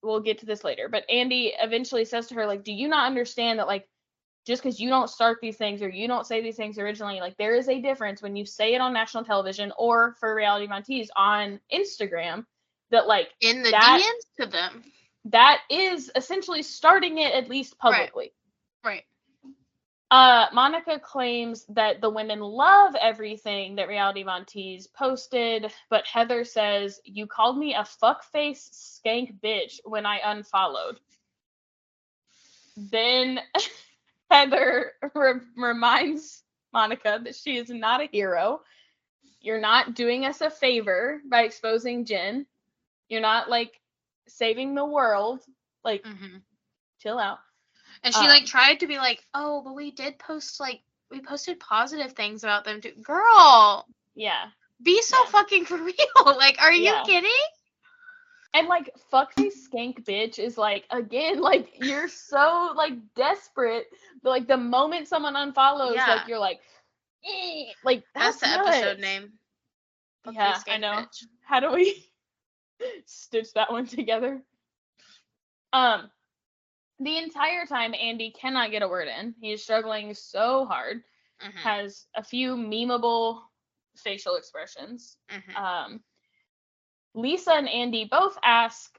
we'll 0.03 0.21
get 0.21 0.39
to 0.39 0.47
this 0.47 0.65
later, 0.65 0.89
but 0.89 1.09
Andy 1.11 1.55
eventually 1.61 2.05
says 2.05 2.27
to 2.29 2.35
her, 2.35 2.47
like, 2.47 2.65
do 2.65 2.73
you 2.73 2.89
not 2.89 3.07
understand 3.07 3.59
that, 3.59 3.67
like, 3.67 3.89
just 4.47 4.63
because 4.63 4.81
you 4.81 4.89
don't 4.89 5.11
start 5.11 5.39
these 5.43 5.57
things 5.57 5.83
or 5.83 5.89
you 5.89 6.09
don't 6.09 6.27
say 6.27 6.41
these 6.41 6.57
things 6.57 6.79
originally, 6.79 7.21
like, 7.21 7.37
there 7.37 7.55
is 7.57 7.69
a 7.69 7.81
difference 7.81 8.23
when 8.23 8.37
you 8.37 8.47
say 8.47 8.75
it 8.75 8.81
on 8.81 8.93
national 8.93 9.25
television 9.25 9.73
or 9.77 10.15
for 10.21 10.35
Reality 10.35 10.67
Von 10.67 10.83
Tease 10.83 11.11
on 11.17 11.61
Instagram 11.73 12.45
that, 12.91 13.07
like, 13.07 13.29
In 13.41 13.63
the 13.63 13.71
That- 13.71 14.01
DMs 14.03 14.45
to 14.45 14.51
them. 14.51 14.85
that 15.27 15.61
is 15.69 16.11
essentially 16.17 16.63
starting 16.63 17.19
it 17.19 17.35
at 17.35 17.49
least 17.51 17.77
publicly. 17.79 18.33
Right. 18.85 19.05
Uh, 20.11 20.47
Monica 20.55 21.01
claims 21.01 21.67
that 21.71 22.01
the 22.01 22.11
women 22.11 22.41
love 22.41 22.97
everything 23.01 23.77
that 23.77 23.89
Reality 23.89 24.25
Von 24.25 24.47
Tease 24.47 24.89
posted, 24.89 25.73
but 25.91 26.07
Heather 26.07 26.45
says, 26.45 27.01
You 27.05 27.27
called 27.29 27.59
me 27.59 27.75
a 27.75 27.83
fuckface 28.03 28.71
skank 29.05 29.41
bitch 29.43 29.81
when 29.85 30.07
I 30.07 30.21
unfollowed. 30.25 31.01
Then 32.77 33.41
Heather 34.31 34.93
re- 35.15 35.41
reminds 35.57 36.43
Monica 36.73 37.21
that 37.25 37.37
she 37.37 37.59
is 37.59 37.71
not 37.71 38.03
a 38.03 38.09
hero. 38.13 38.63
You're 39.41 39.61
not 39.61 39.95
doing 39.95 40.25
us 40.27 40.41
a 40.43 40.51
favor 40.51 41.21
by 41.31 41.43
exposing 41.45 42.07
Jen. 42.07 42.47
You're 43.09 43.21
not 43.23 43.51
like 43.51 43.81
saving 44.29 44.75
the 44.75 44.87
world. 44.87 45.41
Like, 45.85 46.05
hmm 46.05 46.39
chill 47.01 47.19
out. 47.19 47.39
And 48.03 48.15
she 48.15 48.21
Um, 48.21 48.29
like 48.29 48.47
tried 48.47 48.81
to 48.81 48.87
be 48.87 48.97
like, 48.97 49.25
oh, 49.35 49.63
but 49.63 49.75
we 49.75 49.91
did 49.91 50.19
post 50.19 50.61
like 50.61 50.81
we 51.11 51.21
posted 51.21 51.59
positive 51.61 52.13
things 52.13 52.45
about 52.45 52.65
them 52.65 52.81
too. 52.81 52.93
Girl, 53.03 53.87
Yeah. 54.15 54.51
be 54.83 55.03
so 55.03 55.25
Yeah. 55.25 55.31
fucking 55.31 55.65
for 55.67 55.77
real. 55.79 55.95
Like, 56.25 56.61
are 56.61 56.73
you 56.73 56.85
Yeah. 56.85 57.03
kidding? 57.05 57.31
And 58.55 58.67
like 58.69 58.91
fuckface 59.13 59.55
skank 59.69 60.05
bitch 60.05 60.39
is 60.39 60.57
like 60.57 60.87
again 60.91 61.41
like 61.41 61.75
you're 61.79 62.09
so 62.09 62.73
like 62.77 62.95
desperate. 63.15 63.87
But, 64.23 64.31
like 64.31 64.47
the 64.47 64.57
moment 64.57 65.09
someone 65.09 65.35
unfollows, 65.35 65.95
Yeah. 65.95 66.07
like 66.07 66.29
you're 66.29 66.39
like, 66.39 66.61
eh, 67.25 67.73
like 67.85 68.05
That's, 68.15 68.41
that's, 68.41 68.65
the 68.65 68.71
episode 68.71 68.99
name. 69.01 69.33
Fuck 70.25 70.35
Yeah, 70.35 70.59
I 70.69 70.79
know. 70.79 70.93
bitch. 70.93 71.25
How 71.45 71.61
do 71.61 71.73
we 71.73 72.05
stitch 73.07 73.53
that 73.55 73.71
one 73.71 73.87
together? 73.87 74.43
Um, 75.73 76.11
the 77.01 77.17
entire 77.19 77.67
time 77.67 77.95
Andy 77.95 78.31
cannot 78.31 78.71
get 78.71 78.83
a 78.83 78.89
word 78.89 79.09
in. 79.09 79.35
He 79.41 79.53
is 79.53 79.63
struggling 79.63 80.15
so 80.15 80.67
hard. 80.67 81.03
Mhm, 81.41 81.63
Has 81.63 82.07
a 82.15 82.23
few 82.23 82.57
memeable 82.57 83.43
facial 83.97 84.37
expressions. 84.37 85.17
mhm. 85.29 85.57
um, 85.57 86.03
Lisa 87.15 87.53
and 87.55 87.69
Andy 87.69 88.05
both 88.05 88.39
ask 88.45 88.99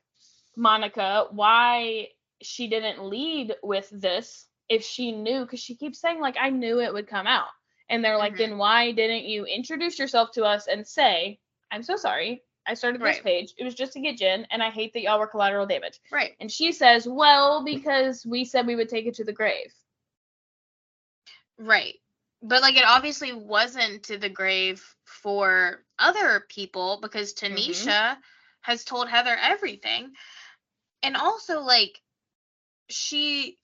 Monica 0.56 1.28
why 1.32 2.10
she 2.42 2.68
didn't 2.68 3.04
lead 3.06 3.56
with 3.64 3.90
this 3.90 4.48
if 4.70 4.84
she 4.84 5.12
knew, 5.12 5.42
because 5.42 5.60
she 5.60 5.76
keeps 5.76 6.00
saying, 6.00 6.20
like, 6.20 6.36
I 6.40 6.50
knew 6.50 6.80
it 6.80 6.94
would 6.94 7.08
come 7.08 7.28
out. 7.28 7.50
And 7.90 8.04
they're 8.04 8.18
like, 8.18 8.36
Mhm. 8.36 8.38
then 8.38 8.58
why 8.58 8.92
didn't 8.92 9.26
you 9.26 9.46
introduce 9.46 9.98
yourself 10.00 10.32
to 10.34 10.44
us 10.44 10.68
and 10.68 10.88
say, 10.88 11.40
I'm 11.72 11.84
so 11.84 11.96
sorry. 11.96 12.44
I 12.70 12.76
started 12.76 13.02
this 13.02 13.16
Right. 13.16 13.24
page. 13.24 13.54
It 13.58 13.64
was 13.64 13.74
just 13.74 13.94
to 13.94 14.00
get 14.00 14.18
Jen, 14.18 14.46
and 14.52 14.62
I 14.62 14.70
hate 14.70 14.94
that 14.94 15.02
y'all 15.02 15.20
were 15.20 15.28
collateral 15.28 15.66
damage. 15.66 16.00
Right. 16.12 16.36
And 16.40 16.52
she 16.52 16.72
says, 16.72 17.08
Well, 17.08 17.64
because 17.66 18.26
we 18.26 18.46
said 18.46 18.68
we 18.68 18.76
would 18.76 18.90
take 18.90 19.08
it 19.08 19.16
to 19.16 19.24
the 19.24 19.34
grave. 19.34 19.74
Right. 21.58 21.96
But 22.42 22.62
like 22.62 22.78
it 22.78 22.86
obviously 22.88 23.34
wasn't 23.34 24.04
to 24.04 24.18
the 24.18 24.30
grave 24.30 24.84
for 25.06 25.84
other 25.98 26.46
people 26.48 27.00
because 27.02 27.34
Mm-hmm. 27.34 27.56
Tanisha 27.56 28.18
has 28.62 28.86
told 28.86 29.10
Heather 29.10 29.36
everything. 29.42 30.12
And 31.04 31.18
also 31.18 31.62
like 31.62 32.00
she 32.90 33.58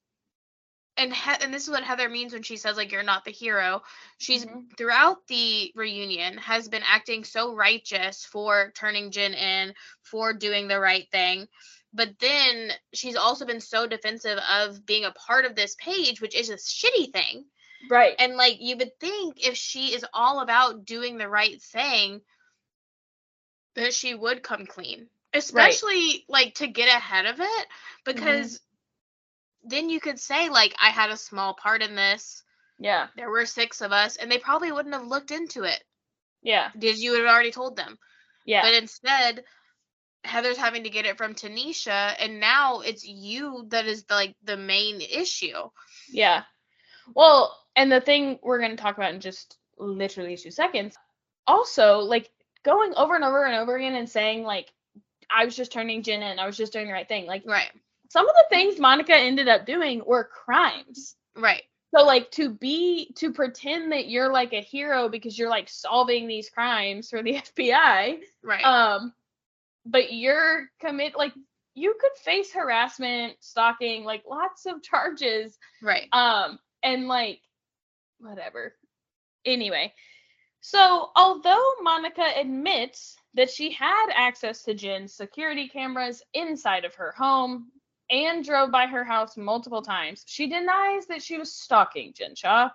and 0.98 1.14
he- 1.14 1.42
and 1.42 1.54
this 1.54 1.64
is 1.64 1.70
what 1.70 1.84
Heather 1.84 2.10
means 2.10 2.34
when 2.34 2.44
she 2.44 2.58
says 2.58 2.78
like 2.78 2.92
you're 2.92 3.04
not 3.04 3.26
the 3.26 3.32
hero. 3.32 3.84
She's 4.18 4.46
Mhm. 4.46 4.78
throughout 4.78 5.28
the 5.28 5.72
reunion 5.76 6.38
has 6.38 6.68
been 6.70 6.84
acting 6.84 7.24
so 7.24 7.54
righteous 7.54 8.26
for 8.26 8.72
turning 8.76 9.12
Jen 9.12 9.34
in, 9.34 9.76
for 10.04 10.34
doing 10.34 10.68
the 10.68 10.80
right 10.80 11.10
thing. 11.12 11.48
But 11.94 12.20
then 12.20 12.72
she's 12.94 13.16
also 13.16 13.46
been 13.46 13.62
so 13.62 13.88
defensive 13.88 14.38
of 14.38 14.86
being 14.86 15.06
a 15.06 15.12
part 15.12 15.46
of 15.46 15.56
this 15.56 15.76
page, 15.76 16.22
which 16.22 16.36
is 16.36 16.50
a 16.50 16.56
shitty 16.56 17.12
thing. 17.14 17.46
Right. 17.90 18.16
And 18.20 18.36
like 18.36 18.58
you 18.60 18.76
would 18.78 19.00
think 19.00 19.46
if 19.46 19.56
she 19.56 19.94
is 19.94 20.06
all 20.14 20.40
about 20.40 20.86
doing 20.86 21.18
the 21.18 21.30
right 21.30 21.62
thing, 21.62 22.22
that 23.76 23.94
she 23.94 24.14
would 24.14 24.42
come 24.44 24.66
clean. 24.66 25.10
Especially 25.34 26.26
like 26.30 26.56
to 26.56 26.68
get 26.68 26.88
ahead 26.88 27.26
of 27.26 27.40
it 27.42 27.68
because 28.06 28.62
then 29.68 29.90
you 29.90 30.00
could 30.00 30.20
say 30.20 30.50
like 30.50 30.74
I 30.82 30.90
had 30.90 31.10
a 31.10 31.18
small 31.18 31.54
part 31.54 31.82
in 31.82 31.96
this. 31.96 32.44
yeah. 32.80 33.08
There 33.16 33.30
were 33.30 33.46
six 33.46 33.82
of 33.82 33.92
us 33.92 34.16
and 34.18 34.32
they 34.32 34.38
probably 34.38 34.72
wouldn't 34.72 34.94
have 34.96 35.08
looked 35.08 35.32
into 35.32 35.64
it 35.64 35.84
Yeah. 36.44 36.70
because 36.78 37.02
you 37.02 37.14
had 37.14 37.26
already 37.26 37.52
told 37.52 37.76
them. 37.76 37.98
Yeah. 38.46 38.62
But 38.62 38.74
instead 38.76 39.44
Heather's 40.24 40.58
having 40.58 40.84
to 40.84 40.90
get 40.90 41.06
it 41.06 41.18
from 41.18 41.36
Tanisha 41.36 42.16
and 42.20 42.40
now 42.40 42.80
it's 42.80 43.06
you 43.06 43.66
that 43.70 43.86
is 43.86 44.06
like 44.10 44.36
the 44.44 44.58
main 44.58 45.02
issue. 45.02 45.70
Yeah. 46.10 46.44
Well, 47.16 47.56
and 47.76 47.92
the 47.92 48.02
thing 48.02 48.40
we're 48.42 48.60
going 48.60 48.72
to 48.76 48.82
talk 48.82 48.98
about 48.98 49.14
in 49.14 49.20
just 49.20 49.58
literally 49.78 50.36
two 50.38 50.50
seconds. 50.52 50.96
Also, 51.46 52.00
like 52.00 52.32
going 52.64 52.94
over 52.96 53.14
and 53.16 53.24
over 53.24 53.44
and 53.46 53.56
over 53.56 53.76
again 53.76 53.94
and 53.96 54.10
saying 54.10 54.44
like 54.44 54.72
I 55.30 55.46
was 55.46 55.56
just 55.56 55.72
turning 55.72 56.02
Jen 56.04 56.24
in, 56.24 56.40
I 56.40 56.46
was 56.48 56.58
just 56.58 56.74
doing 56.74 56.88
the 56.88 56.94
right 56.94 57.08
thing. 57.08 57.26
Like 57.28 57.44
Right. 57.46 57.70
Some 58.16 58.30
of 58.30 58.36
the 58.36 58.46
things 58.50 58.80
Monica 58.80 59.14
ended 59.14 59.50
up 59.50 59.66
doing 59.66 60.02
were 60.06 60.24
crimes. 60.24 61.18
Right. 61.36 61.64
So 61.94 62.06
like 62.06 62.32
to 62.32 62.50
be 62.50 63.12
to 63.18 63.34
pretend 63.34 63.92
that 63.92 64.08
you're 64.08 64.32
like 64.32 64.54
a 64.54 64.62
hero 64.62 65.10
because 65.10 65.38
you're 65.38 65.50
like 65.50 65.68
solving 65.68 66.26
these 66.26 66.50
crimes 66.50 67.10
for 67.10 67.22
the 67.22 67.34
FBI, 67.58 68.20
Right. 68.42 68.64
um 68.64 69.14
but 69.86 70.14
you're 70.14 70.70
commit 70.80 71.18
like 71.18 71.34
you 71.74 71.94
could 72.00 72.12
face 72.24 72.54
harassment, 72.54 73.36
stalking, 73.42 74.06
like 74.06 74.24
lots 74.26 74.66
of 74.66 74.82
charges 74.82 75.58
right. 75.82 76.08
um, 76.14 76.58
and 76.84 77.10
like, 77.10 77.42
whatever. 78.20 78.74
Anyway, 79.44 79.94
so 80.62 81.10
although 81.18 81.74
Monica 81.82 82.26
admits 82.40 83.18
that 83.34 83.50
she 83.50 83.74
had 83.74 84.08
access 84.16 84.64
to 84.64 84.74
Jen's 84.74 85.14
security 85.14 85.68
cameras 85.68 86.24
inside 86.34 86.86
of 86.86 86.96
her 86.96 87.12
home 87.12 87.68
and 88.10 88.44
drove 88.44 88.72
by 88.72 88.88
her 88.88 89.04
house 89.04 89.38
multiple 89.38 89.82
times, 89.82 90.24
she 90.28 90.48
denies 90.48 91.08
that 91.08 91.22
she 91.22 91.38
was 91.38 91.54
stalking 91.54 92.14
Jen 92.14 92.36
Shah. 92.36 92.70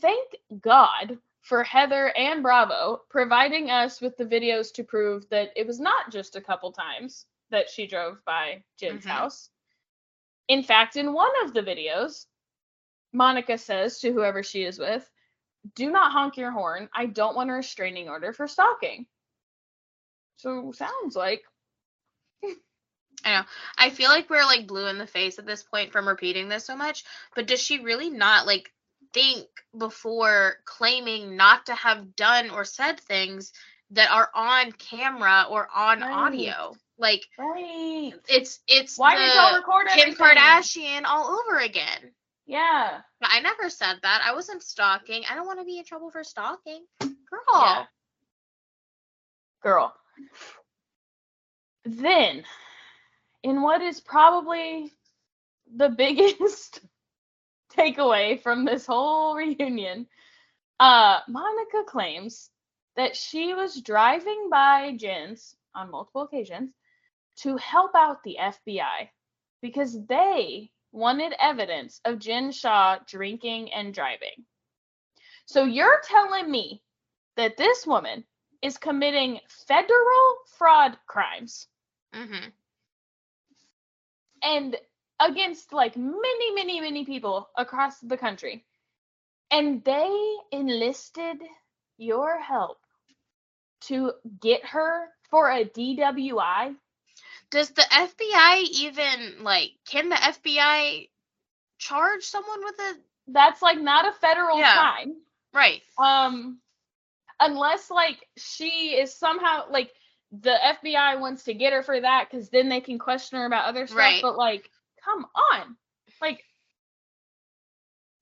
Thank 0.00 0.36
God 0.60 1.18
for 1.42 1.62
Heather 1.64 2.08
and 2.16 2.42
Bravo 2.42 3.02
providing 3.08 3.70
us 3.70 4.00
with 4.00 4.16
the 4.16 4.24
videos 4.24 4.72
to 4.74 4.84
prove 4.84 5.28
that 5.30 5.50
it 5.56 5.66
was 5.66 5.80
not 5.80 6.10
just 6.10 6.36
a 6.36 6.40
couple 6.40 6.72
times 6.72 7.26
that 7.50 7.70
she 7.70 7.86
drove 7.86 8.22
by 8.24 8.62
Jen's 8.76 9.04
Mhm. 9.04 9.08
house. 9.08 9.50
In 10.48 10.62
fact, 10.62 10.96
in 10.96 11.12
one 11.12 11.32
of 11.44 11.54
the 11.54 11.62
videos, 11.62 12.26
Monica 13.12 13.56
says 13.58 14.00
to 14.00 14.12
whoever 14.12 14.42
she 14.42 14.64
is 14.64 14.78
with, 14.78 15.10
Do 15.74 15.90
not 15.90 16.12
honk 16.12 16.36
your 16.36 16.50
horn. 16.50 16.88
I 16.94 17.06
don't 17.06 17.36
want 17.36 17.50
a 17.50 17.54
restraining 17.54 18.08
order 18.08 18.32
for 18.32 18.46
stalking. 18.46 19.06
So 20.36 20.72
sounds 20.72 21.16
like 21.16 21.44
I 23.24 23.38
know. 23.38 23.44
I 23.76 23.90
feel 23.90 24.08
like 24.10 24.30
we're 24.30 24.44
like 24.44 24.66
blue 24.66 24.86
in 24.86 24.98
the 24.98 25.06
face 25.06 25.38
at 25.38 25.46
this 25.46 25.62
point 25.62 25.92
from 25.92 26.08
repeating 26.08 26.48
this 26.48 26.64
so 26.64 26.76
much, 26.76 27.04
but 27.34 27.46
does 27.46 27.60
she 27.60 27.80
really 27.80 28.10
not 28.10 28.46
like 28.46 28.72
think 29.12 29.46
before 29.76 30.56
claiming 30.64 31.36
not 31.36 31.66
to 31.66 31.74
have 31.74 32.14
done 32.16 32.50
or 32.50 32.64
said 32.64 33.00
things 33.00 33.52
that 33.90 34.10
are 34.10 34.30
on 34.34 34.72
camera 34.72 35.46
or 35.50 35.68
on 35.74 36.00
Right. 36.00 36.10
audio? 36.12 36.76
Like 36.98 37.26
right. 37.38 38.12
it's 38.28 38.60
it's 38.66 38.98
Why 38.98 39.16
the 39.16 39.22
did 39.22 39.34
y'all 39.34 39.54
record 39.56 39.88
Kim 39.88 40.00
everything? 40.00 40.26
Kardashian 40.26 41.02
all 41.06 41.40
over 41.40 41.58
again. 41.58 42.12
Yeah. 42.46 43.00
I 43.22 43.40
never 43.40 43.68
said 43.70 43.96
that. 44.02 44.22
I 44.24 44.34
wasn't 44.34 44.62
stalking. 44.62 45.22
I 45.30 45.34
don't 45.34 45.46
want 45.46 45.58
to 45.60 45.64
be 45.64 45.78
in 45.78 45.84
trouble 45.84 46.10
for 46.10 46.24
stalking. 46.24 46.84
Girl. 47.00 47.40
Yeah. 47.52 47.84
Girl. 49.62 49.94
Then 51.84 52.44
in 53.48 53.62
what 53.62 53.80
is 53.80 54.00
probably 54.00 54.92
the 55.74 55.88
biggest 56.04 56.80
takeaway 57.74 58.40
from 58.42 58.64
this 58.64 58.84
whole 58.84 59.34
reunion, 59.34 60.06
uh, 60.78 61.20
Monica 61.28 61.82
claims 61.86 62.50
that 62.96 63.16
she 63.16 63.54
was 63.54 63.80
driving 63.80 64.48
by 64.50 64.94
Jen's 64.96 65.56
on 65.74 65.90
multiple 65.90 66.22
occasions 66.22 66.74
to 67.36 67.56
help 67.56 67.92
out 67.94 68.22
the 68.22 68.36
FBI 68.38 69.08
because 69.62 70.04
they 70.06 70.70
wanted 70.92 71.32
evidence 71.40 72.00
of 72.04 72.18
Jen 72.18 72.52
Shah 72.52 72.98
drinking 73.06 73.72
and 73.72 73.94
driving. 73.94 74.44
So 75.46 75.64
you're 75.64 76.02
telling 76.04 76.50
me 76.50 76.82
that 77.36 77.56
this 77.56 77.86
woman 77.86 78.24
is 78.60 78.76
committing 78.76 79.40
federal 79.66 80.36
fraud 80.58 80.98
crimes 81.06 81.68
Mm-hmm. 82.14 82.48
And 84.42 84.76
against 85.20 85.72
like 85.72 85.96
many, 85.96 86.52
many, 86.54 86.80
many 86.80 87.04
people 87.04 87.48
across 87.56 87.98
the 88.00 88.16
country. 88.16 88.64
And 89.50 89.84
they 89.84 90.10
enlisted 90.52 91.38
your 91.98 92.40
help 92.40 92.78
to 93.82 94.12
get 94.40 94.64
her 94.66 95.08
for 95.30 95.50
a 95.50 95.64
DWI. 95.64 96.74
Does 97.50 97.70
the 97.70 97.82
FBI 97.82 98.62
even 98.80 99.42
like? 99.42 99.72
Can 99.86 100.08
the 100.08 100.16
FBI 100.16 101.08
charge 101.78 102.22
someone 102.24 102.64
with 102.64 102.78
a 102.80 102.94
That's 103.28 103.62
like 103.62 103.78
not 103.80 104.06
a 104.08 104.12
federal 104.12 104.58
Yeah. 104.58 104.72
crime. 104.72 105.16
right? 105.54 105.82
Um 105.98 106.60
unless 107.40 107.90
like 107.90 108.26
she 108.36 108.96
is 108.96 109.14
somehow 109.14 109.70
like 109.70 109.92
the 110.32 110.56
FBI 110.62 111.20
wants 111.20 111.44
to 111.44 111.54
get 111.54 111.72
her 111.72 111.82
for 111.82 112.00
that 112.00 112.30
cuz 112.30 112.50
then 112.50 112.68
they 112.68 112.80
can 112.80 112.98
question 112.98 113.38
her 113.38 113.46
about 113.46 113.66
other 113.66 113.86
stuff, 113.86 113.98
Right. 113.98 114.22
but 114.22 114.36
like 114.36 114.70
come 115.04 115.26
on. 115.34 115.76
Like 116.20 116.44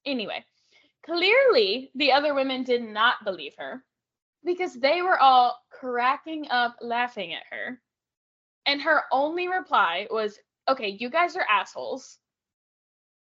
anyway, 0.05 0.45
clearly 1.05 1.91
the 1.95 2.13
other 2.13 2.35
women 2.35 2.63
did 2.65 2.83
not 2.83 3.25
believe 3.25 3.55
her 3.59 3.85
because 4.45 4.75
they 4.75 5.03
were 5.03 5.19
all 5.19 5.59
cracking 5.71 6.49
up 6.51 6.77
laughing 6.81 7.35
at 7.35 7.45
her. 7.51 7.81
And 8.67 8.81
her 8.83 9.05
only 9.13 9.49
reply 9.49 10.09
was, 10.11 10.39
"Okay, 10.69 10.89
you 10.89 11.11
guys 11.11 11.37
are 11.37 11.47
assholes." 11.49 12.19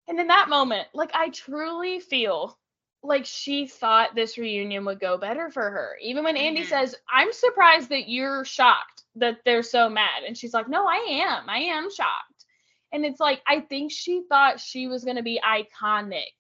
And 0.09 0.21
in 0.21 0.29
that 0.29 0.49
moment, 0.49 0.89
like 0.95 1.13
I 1.15 1.31
truly 1.31 2.01
feel 2.01 2.59
like 3.07 3.27
she 3.27 3.67
thought 3.67 4.15
this 4.15 4.39
reunion 4.39 4.85
would 4.87 5.01
go 5.01 5.17
better 5.19 5.51
for 5.51 5.71
her. 5.71 5.97
Even 6.03 6.25
when 6.25 6.37
Andy 6.37 6.63
Mhm. 6.63 6.67
says, 6.67 6.97
"I'm 7.11 7.33
surprised 7.33 7.91
that 7.91 8.09
you're 8.09 8.45
shocked 8.45 9.05
that 9.17 9.45
they're 9.45 9.63
so 9.63 9.89
mad." 9.89 10.25
And 10.25 10.37
she's 10.37 10.55
like, 10.55 10.69
"No, 10.69 10.87
I 10.87 10.97
am. 11.27 11.49
I 11.49 11.59
am 11.59 11.91
shocked." 11.91 12.45
And 12.93 13.05
it's 13.05 13.21
like 13.21 13.43
I 13.47 13.61
think 13.61 13.93
she 13.93 14.23
thought 14.29 14.61
she 14.61 14.87
was 14.89 15.05
going 15.05 15.17
to 15.17 15.23
be 15.23 15.41
iconic 15.45 16.33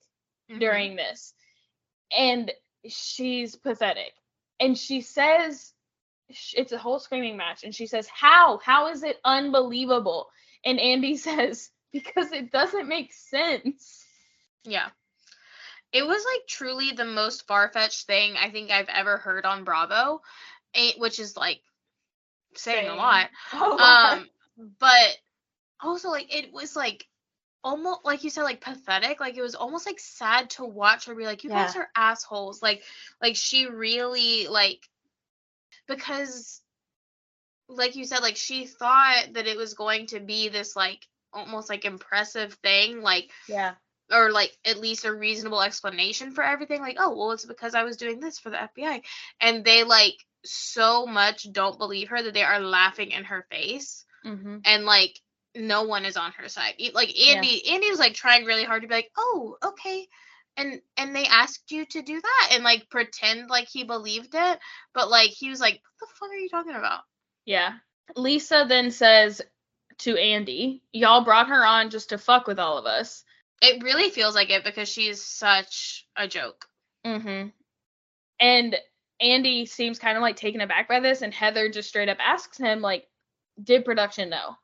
Mhm. 0.50 0.58
during 0.60 0.96
this. 0.96 1.34
And 2.16 2.52
she's 2.88 3.56
pathetic. 3.56 4.14
And 4.60 4.76
she 4.78 5.00
says 5.00 5.74
it's 6.54 6.72
a 6.72 6.78
whole 6.78 6.98
screaming 6.98 7.36
match 7.36 7.64
and 7.64 7.74
she 7.74 7.86
says, 7.86 8.08
"How? 8.08 8.58
How 8.58 8.88
is 8.88 9.02
it 9.02 9.20
unbelievable?" 9.24 10.30
And 10.64 10.80
Andy 10.80 11.16
says, 11.16 11.70
"Because 11.92 12.32
it 12.32 12.50
doesn't 12.50 12.88
make 12.88 13.12
sense." 13.12 14.04
Yeah. 14.64 14.90
It 15.92 16.06
was 16.06 16.24
like 16.24 16.46
truly 16.46 16.92
the 16.92 17.04
most 17.04 17.46
far 17.46 17.68
fetched 17.70 18.06
thing 18.06 18.36
I 18.36 18.50
think 18.50 18.70
I've 18.70 18.88
ever 18.88 19.16
heard 19.18 19.44
on 19.46 19.64
Bravo, 19.64 20.22
eh, 20.74 20.92
which 20.98 21.18
is 21.18 21.36
like 21.36 21.60
saying 22.54 22.88
a 22.88 22.94
lot. 22.94 23.28
Oh, 23.52 23.76
Um, 23.78 24.28
but 24.78 25.18
also 25.80 26.10
like 26.10 26.34
it 26.34 26.52
was 26.52 26.76
like 26.76 27.06
almost 27.64 28.00
like 28.04 28.24
you 28.24 28.30
said 28.30 28.42
like 28.42 28.60
pathetic. 28.60 29.20
Like 29.20 29.36
it 29.36 29.42
was 29.42 29.54
almost 29.54 29.86
like 29.86 29.98
sad 30.00 30.50
to 30.50 30.64
watch 30.64 31.06
her 31.06 31.14
be 31.14 31.24
like, 31.24 31.44
you 31.44 31.50
guys 31.50 31.76
are 31.76 31.88
assholes. 31.96 32.62
Like 32.62 32.82
like 33.22 33.36
she 33.36 33.66
really 33.66 34.48
like 34.48 34.88
because 35.86 36.62
like 37.68 37.96
you 37.96 38.04
said 38.04 38.20
like 38.20 38.36
she 38.36 38.66
thought 38.66 39.32
that 39.32 39.46
it 39.46 39.56
was 39.56 39.74
going 39.74 40.06
to 40.06 40.20
be 40.20 40.48
this 40.48 40.76
like 40.76 41.06
almost 41.32 41.68
like 41.68 41.84
impressive 41.84 42.54
thing 42.54 43.02
like 43.02 43.30
yeah. 43.48 43.74
Or 44.12 44.30
like 44.30 44.56
at 44.64 44.78
least 44.78 45.04
a 45.04 45.12
reasonable 45.14 45.62
explanation 45.62 46.32
for 46.32 46.44
everything 46.44 46.80
like 46.80 46.96
oh 46.98 47.16
well 47.16 47.32
it's 47.32 47.44
because 47.44 47.74
i 47.74 47.82
was 47.84 47.96
doing 47.96 48.20
this 48.20 48.38
for 48.38 48.50
the 48.50 48.56
fbi 48.76 49.02
and 49.40 49.64
they 49.64 49.82
like 49.84 50.14
so 50.44 51.06
much 51.06 51.50
don't 51.52 51.78
believe 51.78 52.08
her 52.08 52.22
that 52.22 52.34
they 52.34 52.42
are 52.44 52.60
laughing 52.60 53.10
in 53.10 53.24
her 53.24 53.46
face 53.50 54.04
Mm-hmm. 54.24 54.58
and 54.64 54.84
like 54.84 55.20
no 55.54 55.84
one 55.84 56.04
is 56.04 56.16
on 56.16 56.32
her 56.32 56.48
side 56.48 56.74
like 56.94 57.14
andy 57.16 57.62
andy 57.70 57.90
was 57.90 57.98
like 58.00 58.14
trying 58.14 58.44
really 58.44 58.64
hard 58.64 58.82
to 58.82 58.88
be 58.88 58.94
like 58.94 59.10
oh 59.16 59.56
okay 59.64 60.06
and 60.56 60.80
and 60.96 61.14
they 61.14 61.26
asked 61.26 61.70
you 61.70 61.84
to 61.86 62.02
do 62.02 62.20
that 62.20 62.50
and 62.52 62.64
like 62.64 62.88
pretend 62.90 63.48
like 63.48 63.68
he 63.68 63.84
believed 63.84 64.34
it 64.34 64.58
but 64.94 65.08
like 65.10 65.30
he 65.30 65.48
was 65.48 65.60
like 65.60 65.80
what 65.98 66.08
the 66.08 66.14
fuck 66.18 66.30
are 66.30 66.36
you 66.36 66.48
talking 66.48 66.74
about 66.74 67.00
Yeah. 67.44 67.72
Lisa 68.16 68.64
then 68.68 68.90
says 68.90 69.42
to 69.98 70.16
Andy, 70.16 70.82
Y'all 70.92 71.24
brought 71.24 71.48
her 71.48 71.64
on 71.64 71.90
just 71.90 72.10
to 72.10 72.18
fuck 72.18 72.46
with 72.46 72.58
all 72.58 72.78
of 72.78 72.86
us. 72.86 73.24
It 73.62 73.82
really 73.82 74.10
feels 74.10 74.34
like 74.34 74.50
it 74.50 74.64
because 74.64 74.88
she's 74.88 75.22
such 75.22 76.06
a 76.16 76.28
joke 76.28 76.66
Mm-hmm. 77.06 77.48
And 78.40 78.76
Andy 79.20 79.66
seems 79.66 79.98
kind 79.98 80.16
of 80.16 80.22
like 80.22 80.36
taken 80.36 80.60
aback 80.60 80.88
by 80.88 81.00
this, 81.00 81.22
and 81.22 81.32
Heather 81.32 81.70
just 81.70 81.88
straight 81.88 82.08
up 82.08 82.18
asks 82.20 82.58
him, 82.58 82.80
like, 82.80 83.06
did 83.62 83.84
production 83.84 84.28
know? 84.28 84.56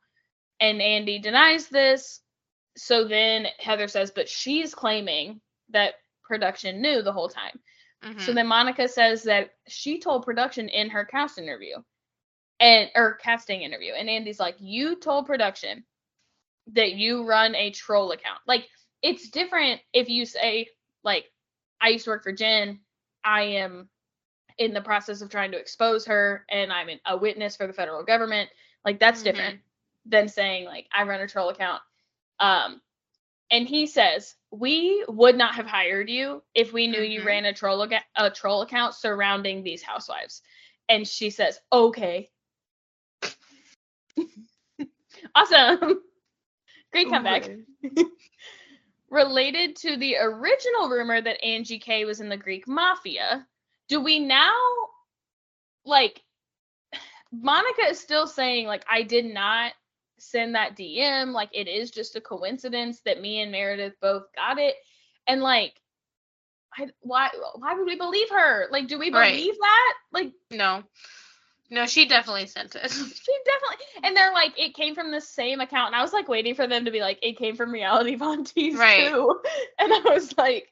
And 0.60 0.82
Andy 0.82 1.18
denies 1.18 1.68
this. 1.68 2.20
So 2.76 3.06
then 3.06 3.46
Heather 3.58 3.88
says, 3.88 4.10
but 4.10 4.28
she's 4.28 4.74
claiming 4.74 5.40
that 5.70 5.94
production 6.22 6.82
knew 6.82 7.02
the 7.02 7.12
whole 7.12 7.28
time. 7.28 7.58
Mhm. 8.04 8.20
So 8.20 8.32
then 8.32 8.46
Monica 8.46 8.88
says 8.88 9.22
that 9.24 9.50
she 9.68 10.00
told 10.00 10.24
production 10.24 10.68
in 10.68 10.90
her 10.90 11.04
cast 11.04 11.38
interview 11.38 11.76
and 12.60 12.90
or 12.94 13.14
casting 13.14 13.62
interview. 13.62 13.92
And 13.92 14.08
Andy's 14.08 14.40
like, 14.40 14.56
You 14.58 14.96
told 14.96 15.26
production 15.26 15.84
that 16.68 16.92
you 16.92 17.24
run 17.24 17.54
a 17.54 17.70
troll 17.70 18.12
account. 18.12 18.40
Like 18.46 18.68
it's 19.02 19.30
different 19.30 19.80
if 19.92 20.08
you 20.08 20.24
say, 20.26 20.68
like, 21.04 21.30
I 21.80 21.88
used 21.90 22.04
to 22.04 22.10
work 22.10 22.22
for 22.22 22.32
Jen, 22.32 22.80
I 23.24 23.42
am 23.42 23.88
in 24.58 24.72
the 24.74 24.80
process 24.82 25.22
of 25.22 25.30
trying 25.30 25.52
to 25.52 25.58
expose 25.58 26.06
her 26.06 26.44
and 26.50 26.72
I'm 26.72 26.88
a 27.06 27.16
witness 27.16 27.56
for 27.56 27.66
the 27.66 27.72
federal 27.72 28.02
government. 28.04 28.50
Like 28.84 29.00
that's 29.00 29.22
Mhm. 29.22 29.22
different 29.22 29.56
than 30.06 30.28
saying 30.28 30.64
like 30.66 30.86
I 30.92 31.04
run 31.04 31.20
a 31.20 31.28
troll 31.28 31.50
account. 31.50 31.82
Um 32.40 32.80
and 33.50 33.66
he 33.68 33.86
says, 33.86 34.34
"We 34.50 35.04
would 35.08 35.36
not 35.36 35.54
have 35.56 35.66
hired 35.66 36.08
you 36.10 36.42
if 36.54 36.72
we 36.72 36.86
knew 36.86 37.02
you 37.02 37.22
Mhm. 37.22 37.26
ran 37.26 37.44
a 37.44 37.52
troll 37.52 37.82
aga- 37.82 38.04
a 38.16 38.30
troll 38.30 38.62
account 38.62 38.94
surrounding 38.94 39.62
these 39.62 39.82
housewives." 39.82 40.42
And 40.88 41.06
she 41.06 41.30
says, 41.30 41.58
"Okay." 41.72 42.30
awesome. 45.34 46.02
Great 46.92 47.08
comeback. 47.10 47.50
Related 49.12 49.76
to 49.76 49.96
the 49.98 50.16
original 50.16 50.88
rumor 50.88 51.20
that 51.20 51.44
Angie 51.44 51.78
K 51.78 52.06
was 52.06 52.20
in 52.20 52.30
the 52.30 52.36
Greek 52.36 52.66
mafia, 52.66 53.46
do 53.88 54.00
we 54.00 54.18
now 54.18 54.54
like 55.84 56.22
Monica 57.32 57.82
is 57.88 58.00
still 58.00 58.26
saying 58.26 58.66
like 58.66 58.84
I 58.90 59.02
did 59.02 59.26
not 59.26 59.72
send 60.18 60.54
that 60.54 60.76
DM, 60.76 61.32
like 61.32 61.50
it 61.52 61.68
is 61.68 61.90
just 61.90 62.16
a 62.16 62.20
coincidence 62.20 63.00
that 63.02 63.20
me 63.20 63.40
and 63.42 63.52
Meredith 63.52 63.94
both 64.00 64.24
got 64.34 64.58
it. 64.58 64.76
And 65.26 65.42
like 65.42 65.74
I, 66.78 66.88
why 67.00 67.30
why 67.56 67.74
would 67.74 67.86
we 67.86 67.96
believe 67.96 68.30
her? 68.30 68.66
Like 68.70 68.88
do 68.88 68.98
we 68.98 69.10
Right. 69.12 69.34
believe 69.34 69.54
that? 69.60 69.94
Like 70.12 70.32
no 70.50 70.84
no 71.72 71.86
she 71.86 72.06
definitely 72.06 72.46
sent 72.46 72.76
it. 72.76 72.90
She 72.92 73.32
definitely 73.44 73.86
and 74.04 74.16
they're 74.16 74.32
like 74.32 74.52
it 74.58 74.74
came 74.74 74.94
from 74.94 75.10
the 75.10 75.20
same 75.20 75.60
account 75.60 75.88
and 75.88 75.96
i 75.96 76.02
was 76.02 76.12
like 76.12 76.28
waiting 76.28 76.54
for 76.54 76.66
them 76.66 76.84
to 76.84 76.90
be 76.90 77.00
like 77.00 77.18
it 77.22 77.38
came 77.38 77.56
from 77.56 77.72
Reality 77.72 78.14
Von 78.14 78.44
Tease 78.44 78.78
Right. 78.78 79.08
too 79.08 79.40
and 79.78 79.92
i 79.92 80.00
was 80.14 80.36
like 80.36 80.68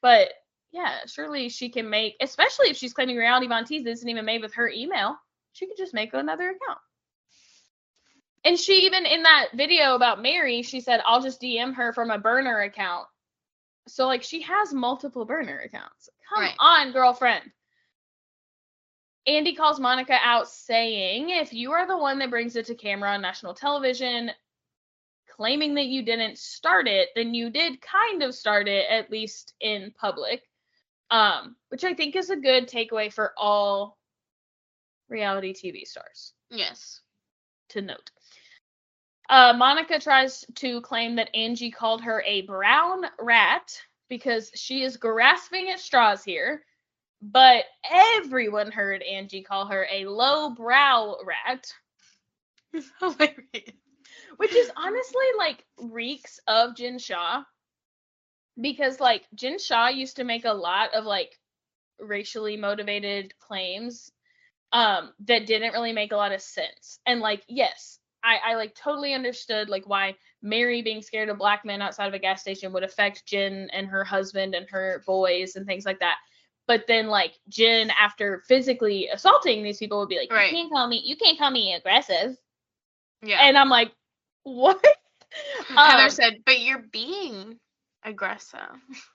but 0.00 0.28
yeah 0.72 1.00
surely 1.06 1.48
she 1.48 1.68
can 1.70 1.90
make 1.90 2.14
especially 2.20 2.70
if 2.70 2.76
she's 2.76 2.92
claiming 2.94 3.16
Reality 3.16 3.48
Von 3.48 3.64
Tease 3.64 3.86
isn't 3.86 4.08
even 4.08 4.24
made 4.24 4.42
with 4.42 4.54
her 4.54 4.68
email 4.68 5.16
she 5.52 5.66
could 5.66 5.76
just 5.78 5.94
make 5.94 6.12
another 6.14 6.50
account. 6.50 6.78
And 8.44 8.58
she 8.58 8.86
even 8.86 9.06
in 9.06 9.22
that 9.24 9.48
video 9.54 9.94
about 9.96 10.22
mary 10.22 10.62
she 10.62 10.80
said 10.80 11.00
i'll 11.04 11.22
just 11.22 11.40
dm 11.42 11.74
her 11.74 11.92
from 11.92 12.10
a 12.10 12.18
burner 12.18 12.60
account. 12.60 13.06
So 13.88 14.06
like 14.06 14.22
she 14.22 14.42
has 14.42 14.72
multiple 14.72 15.24
burner 15.24 15.58
accounts. 15.60 16.10
Come 16.32 16.42
Right. 16.44 16.54
on 16.60 16.92
girlfriend 16.92 17.42
Andy 19.26 19.54
calls 19.54 19.80
Monica 19.80 20.18
out 20.22 20.48
saying, 20.48 21.30
if 21.30 21.52
you 21.52 21.72
are 21.72 21.86
the 21.86 21.98
one 21.98 22.18
that 22.20 22.30
brings 22.30 22.56
it 22.56 22.66
to 22.66 22.74
camera 22.74 23.10
on 23.10 23.20
national 23.20 23.54
television, 23.54 24.30
claiming 25.28 25.74
that 25.74 25.86
you 25.86 26.02
didn't 26.02 26.38
start 26.38 26.86
it, 26.86 27.08
then 27.14 27.34
you 27.34 27.50
did 27.50 27.80
kind 27.82 28.22
of 28.22 28.34
start 28.34 28.68
it, 28.68 28.86
at 28.88 29.10
least 29.10 29.54
in 29.60 29.92
public. 29.98 30.42
Um, 31.10 31.54
which 31.68 31.84
I 31.84 31.94
think 31.94 32.16
is 32.16 32.30
a 32.30 32.36
good 32.36 32.68
takeaway 32.68 33.12
for 33.12 33.32
all 33.36 33.96
reality 35.08 35.54
TV 35.54 35.86
stars 35.86 36.32
yes 36.50 37.00
to 37.68 37.80
note. 37.80 38.10
Uh, 39.28 39.52
Monica 39.56 40.00
tries 40.00 40.44
to 40.56 40.80
claim 40.80 41.16
that 41.16 41.34
Angie 41.34 41.70
called 41.70 42.02
her 42.02 42.22
a 42.26 42.42
brown 42.42 43.04
rat 43.20 43.76
because 44.08 44.50
she 44.54 44.82
is 44.82 44.96
grasping 44.96 45.70
at 45.70 45.80
straws 45.80 46.22
here. 46.22 46.64
But 47.32 47.64
everyone 47.90 48.70
heard 48.70 49.02
Angie 49.02 49.42
call 49.42 49.66
her 49.66 49.84
a 49.90 50.04
low 50.06 50.50
brow 50.50 51.16
rat, 51.24 51.66
which 54.36 54.52
is 54.54 54.70
honestly 54.76 55.26
like 55.36 55.64
reeks 55.76 56.38
of 56.46 56.76
Jen 56.76 57.00
Shah. 57.00 57.42
Because 58.60 59.00
like 59.00 59.26
Jen 59.34 59.58
Shah 59.58 59.88
used 59.88 60.16
to 60.16 60.24
make 60.24 60.44
a 60.44 60.52
lot 60.52 60.94
of 60.94 61.04
like 61.04 61.36
racially 61.98 62.56
motivated 62.56 63.34
claims 63.40 64.12
um 64.72 65.12
that 65.20 65.46
didn't 65.46 65.72
really 65.72 65.92
make 65.92 66.12
a 66.12 66.16
lot 66.16 66.30
of 66.32 66.40
sense. 66.40 67.00
And 67.06 67.20
like, 67.20 67.42
yes, 67.48 67.98
I, 68.22 68.52
I 68.52 68.54
like 68.54 68.76
totally 68.76 69.14
understood 69.14 69.68
like 69.68 69.88
why 69.88 70.14
Mary 70.42 70.82
being 70.82 71.02
scared 71.02 71.28
of 71.28 71.38
black 71.38 71.64
men 71.64 71.82
outside 71.82 72.06
of 72.06 72.14
a 72.14 72.20
gas 72.20 72.40
station 72.40 72.72
would 72.72 72.84
affect 72.84 73.26
Jen 73.26 73.68
and 73.72 73.88
her 73.88 74.04
husband 74.04 74.54
and 74.54 74.70
her 74.70 75.02
boys 75.06 75.56
and 75.56 75.66
things 75.66 75.84
like 75.84 75.98
that. 76.00 76.18
But 76.66 76.86
then 76.88 77.06
like 77.08 77.34
Jen 77.48 77.90
after 77.90 78.42
physically 78.48 79.08
assaulting 79.12 79.62
these 79.62 79.78
people 79.78 79.98
would 80.00 80.08
be 80.08 80.18
like, 80.18 80.32
Right. 80.32 80.50
You 80.50 80.56
can't 80.58 80.72
call 80.72 80.88
me 80.88 81.02
you 81.04 81.16
can't 81.16 81.38
call 81.38 81.50
me 81.50 81.74
aggressive. 81.74 82.36
Yeah. 83.22 83.38
And 83.42 83.56
I'm 83.56 83.68
like, 83.68 83.92
What? 84.42 84.84
Heather 85.68 86.04
Um, 86.04 86.10
said, 86.10 86.34
but 86.46 86.60
you're 86.60 86.84
being 86.92 87.58
aggressive. 88.04 88.60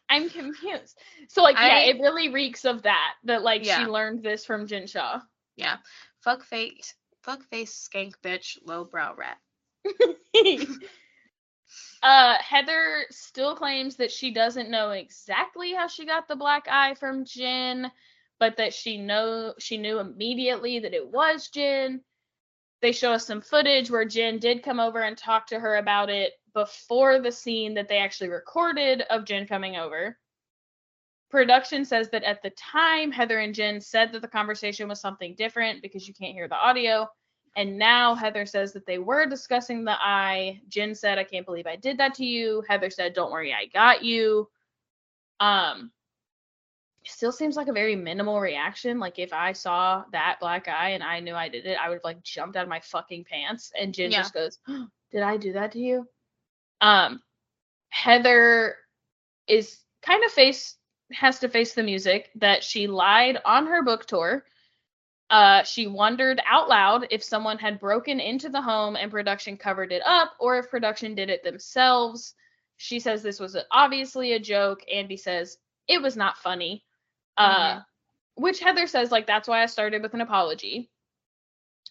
I'm 0.09 0.29
confused. 0.29 0.97
So 1.29 1.41
like 1.41 1.55
yeah, 1.55 1.79
it 1.79 1.99
really 1.99 2.29
reeks 2.29 2.65
of 2.65 2.83
that. 2.83 3.13
That 3.25 3.41
like 3.43 3.65
Yeah. 3.65 3.79
she 3.79 3.85
learned 3.85 4.23
this 4.23 4.45
from 4.45 4.67
Jen 4.67 4.87
Shah. 4.87 5.21
Yeah. 5.55 5.77
Fuck 6.23 6.43
face 6.43 6.93
fuck 7.23 7.43
face 7.49 7.87
skank 7.87 8.13
bitch 8.23 8.57
low 8.65 8.83
brow 8.83 9.13
rat. 9.15 9.37
uh 12.03 12.37
Heather 12.39 13.05
still 13.09 13.55
claims 13.55 13.97
that 13.97 14.11
she 14.11 14.31
doesn't 14.31 14.71
know 14.71 14.91
exactly 14.91 15.73
how 15.73 15.87
she 15.87 16.05
got 16.05 16.27
the 16.27 16.35
black 16.35 16.67
eye 16.69 16.95
from 16.95 17.25
Jen, 17.25 17.91
but 18.39 18.57
that 18.57 18.73
she 18.73 18.97
know 18.97 19.53
she 19.59 19.77
knew 19.77 19.99
immediately 19.99 20.79
that 20.79 20.93
it 20.93 21.07
was 21.07 21.49
Jen. 21.49 22.01
They 22.81 22.91
show 22.91 23.13
us 23.13 23.27
some 23.27 23.41
footage 23.41 23.91
where 23.91 24.05
Jen 24.05 24.39
did 24.39 24.63
come 24.63 24.79
over 24.79 25.01
and 25.01 25.17
talk 25.17 25.47
to 25.47 25.59
her 25.59 25.75
about 25.75 26.09
it 26.09 26.33
before 26.53 27.19
the 27.19 27.31
scene 27.31 27.75
that 27.75 27.87
they 27.87 27.99
actually 27.99 28.29
recorded 28.29 29.01
of 29.09 29.25
Jen 29.25 29.47
coming 29.47 29.75
over. 29.77 30.17
Production 31.29 31.85
says 31.85 32.09
that 32.09 32.23
at 32.23 32.41
the 32.41 32.49
time 32.51 33.11
Heather 33.11 33.39
and 33.39 33.55
Jen 33.55 33.79
said 33.79 34.11
that 34.11 34.21
the 34.21 34.27
conversation 34.27 34.89
was 34.89 34.99
something 34.99 35.35
different 35.35 35.81
because 35.81 36.07
you 36.07 36.13
can't 36.13 36.33
hear 36.33 36.47
the 36.47 36.55
audio. 36.55 37.07
And 37.55 37.77
now 37.77 38.15
Heather 38.15 38.45
says 38.45 38.71
that 38.73 38.85
they 38.85 38.97
were 38.97 39.25
discussing 39.25 39.83
the 39.83 40.01
eye. 40.01 40.61
Jen 40.69 40.95
said, 40.95 41.17
I 41.17 41.23
can't 41.23 41.45
believe 41.45 41.67
I 41.67 41.75
did 41.75 41.97
that 41.97 42.13
to 42.15 42.25
you. 42.25 42.63
Heather 42.67 42.89
said, 42.89 43.13
Don't 43.13 43.31
worry, 43.31 43.53
I 43.53 43.65
got 43.65 44.03
you. 44.03 44.49
Um 45.39 45.91
still 47.03 47.31
seems 47.31 47.55
like 47.57 47.67
a 47.67 47.73
very 47.73 47.95
minimal 47.95 48.39
reaction. 48.39 48.99
Like 48.99 49.17
if 49.17 49.33
I 49.33 49.53
saw 49.53 50.03
that 50.11 50.37
black 50.39 50.67
eye 50.67 50.89
and 50.89 51.03
I 51.03 51.19
knew 51.19 51.33
I 51.33 51.49
did 51.49 51.65
it, 51.65 51.77
I 51.81 51.89
would 51.89 51.95
have 51.95 52.03
like 52.03 52.21
jumped 52.23 52.55
out 52.55 52.63
of 52.63 52.69
my 52.69 52.79
fucking 52.79 53.25
pants. 53.25 53.71
And 53.79 53.93
Jen 53.93 54.11
Yeah. 54.11 54.19
just 54.21 54.33
goes, 54.33 54.59
Did 55.11 55.21
I 55.23 55.37
do 55.37 55.53
that 55.53 55.71
to 55.73 55.79
you? 55.79 56.07
Um 56.79 57.21
Heather 57.89 58.75
is 59.47 59.79
kind 60.01 60.23
of 60.23 60.31
face 60.31 60.77
has 61.11 61.39
to 61.39 61.49
face 61.49 61.73
the 61.73 61.83
music 61.83 62.29
that 62.35 62.63
she 62.63 62.87
lied 62.87 63.37
on 63.43 63.67
her 63.67 63.83
book 63.83 64.05
tour. 64.05 64.45
Uh, 65.31 65.63
she 65.63 65.87
wondered 65.87 66.41
out 66.45 66.67
loud 66.67 67.07
if 67.09 67.23
someone 67.23 67.57
had 67.57 67.79
broken 67.79 68.19
into 68.19 68.49
the 68.49 68.61
home 68.61 68.97
and 68.97 69.09
production 69.09 69.55
covered 69.55 69.93
it 69.93 70.01
up, 70.05 70.33
or 70.41 70.59
if 70.59 70.69
production 70.69 71.15
did 71.15 71.29
it 71.29 71.41
themselves. 71.41 72.35
She 72.75 72.99
says 72.99 73.23
this 73.23 73.39
was 73.39 73.55
obviously 73.71 74.33
a 74.33 74.39
joke. 74.39 74.81
Andy 74.93 75.15
says 75.15 75.57
it 75.87 76.01
was 76.01 76.17
not 76.17 76.37
funny. 76.37 76.83
Uh, 77.37 77.79
which 78.35 78.59
Heather 78.59 78.87
says 78.87 79.09
like 79.09 79.25
that's 79.25 79.47
why 79.47 79.63
I 79.63 79.67
started 79.67 80.01
with 80.01 80.13
an 80.13 80.21
apology. 80.21 80.89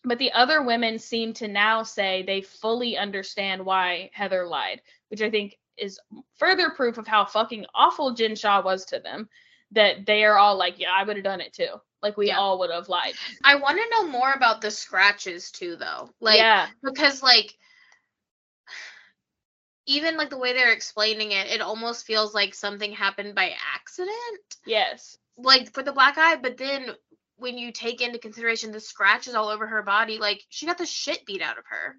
But 0.05 0.19
the 0.19 0.33
other 0.33 0.62
women 0.62 0.99
seem 0.99 1.33
to 1.35 1.49
now 1.49 1.83
say 1.83 2.23
they 2.23 2.43
fully 2.43 2.99
understand 2.99 3.65
why 3.65 4.11
Heather 4.12 4.47
lied, 4.47 4.83
which 5.09 5.23
I 5.23 5.31
think 5.31 5.57
is 5.79 5.99
further 6.37 6.71
proof 6.71 6.99
of 6.99 7.07
how 7.07 7.25
fucking 7.25 7.65
awful 7.75 8.12
Jen 8.12 8.37
Shah 8.37 8.62
was 8.62 8.85
to 8.87 9.01
them. 9.01 9.29
That 9.73 10.05
they 10.07 10.25
are 10.25 10.37
all 10.37 10.57
like, 10.57 10.79
yeah, 10.79 10.93
I 10.93 11.05
would 11.05 11.17
have 11.17 11.25
done 11.25 11.41
it 11.41 11.53
too. 11.53 11.81
Like 12.03 12.17
we 12.17 12.29
Yeah. 12.29 12.39
all 12.39 12.59
would 12.61 12.71
have 12.71 12.89
lied. 12.89 13.15
I 13.45 13.57
want 13.57 13.79
to 13.79 13.91
know 13.91 14.09
more 14.11 14.33
about 14.33 14.61
the 14.61 14.71
scratches 14.71 15.51
too 15.51 15.77
though. 15.77 16.11
Like 16.21 16.39
yeah, 16.39 16.69
because 16.83 17.23
like 17.23 17.57
even 19.87 20.17
like 20.17 20.31
the 20.31 20.39
way 20.39 20.53
they're 20.53 20.73
explaining 20.73 21.33
it, 21.33 21.49
it 21.49 21.61
almost 21.61 22.07
feels 22.07 22.35
like 22.35 22.55
something 22.55 22.93
happened 22.93 23.35
by 23.35 23.55
accident. 23.75 24.11
yes, 24.67 25.17
Like 25.37 25.73
for 25.73 25.83
the 25.83 25.93
black 25.93 26.17
eye, 26.19 26.37
but 26.37 26.57
then 26.57 26.87
when 27.37 27.59
you 27.59 27.73
take 27.73 28.01
into 28.01 28.19
consideration 28.19 28.71
the 28.71 28.81
scratches 28.81 29.35
all 29.35 29.49
over 29.49 29.67
her 29.67 29.83
body, 29.83 30.19
like 30.19 30.43
she 30.49 30.67
got 30.67 30.79
the 30.79 30.87
shit 30.87 31.25
beat 31.27 31.43
out 31.43 31.59
of 31.59 31.65
her. 31.69 31.97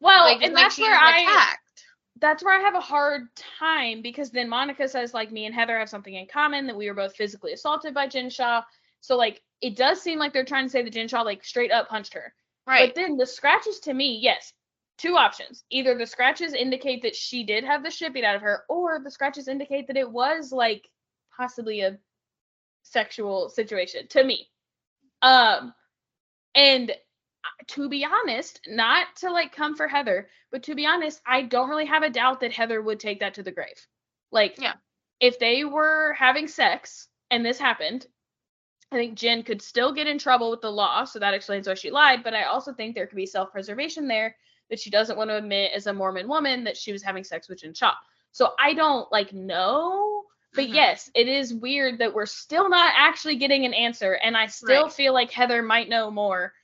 Well, 0.00 0.24
like, 0.24 0.42
and 0.42 0.52
like 0.52 0.64
that's 0.64 0.78
where 0.78 0.94
I 0.94 1.18
attacked. 1.20 1.85
That's 2.18 2.42
where 2.42 2.58
I 2.58 2.62
have 2.62 2.74
a 2.74 2.80
hard 2.80 3.24
time 3.58 4.00
because 4.00 4.30
then 4.30 4.48
Monica 4.48 4.88
says 4.88 5.12
like 5.12 5.30
me 5.32 5.46
and 5.46 5.54
Heather 5.54 5.78
have 5.78 5.88
something 5.88 6.14
in 6.14 6.26
common 6.26 6.66
that 6.66 6.76
we 6.76 6.88
were 6.88 6.94
both 6.94 7.14
physically 7.14 7.52
assaulted 7.52 7.92
by 7.92 8.06
Jen 8.06 8.30
Shah. 8.30 8.62
So 9.00 9.16
like 9.16 9.42
it 9.60 9.76
does 9.76 10.00
seem 10.00 10.18
like 10.18 10.32
they're 10.32 10.44
trying 10.44 10.64
to 10.64 10.70
say 10.70 10.82
that 10.82 10.92
Jen 10.92 11.08
Shah 11.08 11.22
like 11.22 11.44
straight 11.44 11.72
up 11.72 11.88
punched 11.88 12.14
her. 12.14 12.32
Right. 12.66 12.88
But 12.88 13.00
then 13.00 13.16
the 13.16 13.26
scratches 13.26 13.78
to 13.80 13.94
me, 13.94 14.18
yes, 14.20 14.52
two 14.98 15.16
options. 15.16 15.64
Either 15.70 15.96
the 15.96 16.06
scratches 16.06 16.54
indicate 16.54 17.02
that 17.02 17.14
she 17.14 17.44
did 17.44 17.64
have 17.64 17.82
the 17.82 17.90
shit 17.90 18.12
beat 18.14 18.24
out 18.24 18.34
of 18.34 18.42
her, 18.42 18.64
or 18.68 18.98
the 19.02 19.10
scratches 19.10 19.48
indicate 19.48 19.86
that 19.86 19.96
it 19.96 20.10
was 20.10 20.52
like 20.52 20.88
possibly 21.36 21.82
a 21.82 21.98
sexual 22.82 23.48
situation 23.48 24.06
to 24.08 24.24
me. 24.24 24.48
Um, 25.22 25.74
and 26.54 26.92
to 27.68 27.88
be 27.88 28.04
honest, 28.04 28.60
not 28.66 29.14
to 29.16 29.30
like 29.30 29.52
come 29.52 29.74
for 29.76 29.88
Heather, 29.88 30.28
but 30.50 30.62
to 30.64 30.74
be 30.74 30.86
honest, 30.86 31.20
I 31.26 31.42
don't 31.42 31.68
really 31.70 31.86
have 31.86 32.02
a 32.02 32.10
doubt 32.10 32.40
that 32.40 32.52
Heather 32.52 32.80
would 32.82 33.00
take 33.00 33.20
that 33.20 33.34
to 33.34 33.42
the 33.42 33.52
grave. 33.52 33.86
Like, 34.30 34.58
Yeah. 34.60 34.74
if 35.20 35.38
they 35.38 35.64
were 35.64 36.12
having 36.14 36.48
sex 36.48 37.08
and 37.30 37.44
this 37.44 37.58
happened, 37.58 38.06
I 38.92 38.96
think 38.96 39.14
Jen 39.18 39.42
could 39.42 39.62
still 39.62 39.92
get 39.92 40.06
in 40.06 40.18
trouble 40.18 40.50
with 40.50 40.60
the 40.60 40.70
law, 40.70 41.04
so 41.04 41.18
that 41.18 41.34
explains 41.34 41.66
why 41.66 41.74
she 41.74 41.90
lied. 41.90 42.22
But 42.22 42.34
I 42.34 42.44
also 42.44 42.72
think 42.72 42.94
there 42.94 43.06
could 43.06 43.16
be 43.16 43.26
self 43.26 43.50
preservation 43.52 44.06
there 44.08 44.36
that 44.70 44.80
she 44.80 44.90
doesn't 44.90 45.16
want 45.16 45.30
to 45.30 45.36
admit 45.36 45.72
as 45.74 45.86
a 45.86 45.92
Mormon 45.92 46.28
woman 46.28 46.64
that 46.64 46.76
she 46.76 46.92
was 46.92 47.02
having 47.02 47.24
sex 47.24 47.48
with 47.48 47.60
Jen 47.60 47.74
Shah. 47.74 47.94
So 48.32 48.54
I 48.58 48.74
don't 48.74 49.10
like 49.12 49.32
know, 49.32 50.24
but 50.54 50.66
Mhm. 50.66 50.74
yes, 50.74 51.10
it 51.14 51.28
is 51.28 51.54
weird 51.54 51.98
that 51.98 52.14
we're 52.14 52.26
still 52.26 52.68
not 52.68 52.92
actually 52.96 53.36
getting 53.36 53.64
an 53.64 53.74
answer, 53.74 54.12
and 54.14 54.36
I 54.36 54.46
still 54.46 54.84
Right. 54.84 54.92
feel 54.92 55.12
like 55.14 55.30
Heather 55.32 55.62
might 55.62 55.88
know 55.88 56.10
more. 56.10 56.54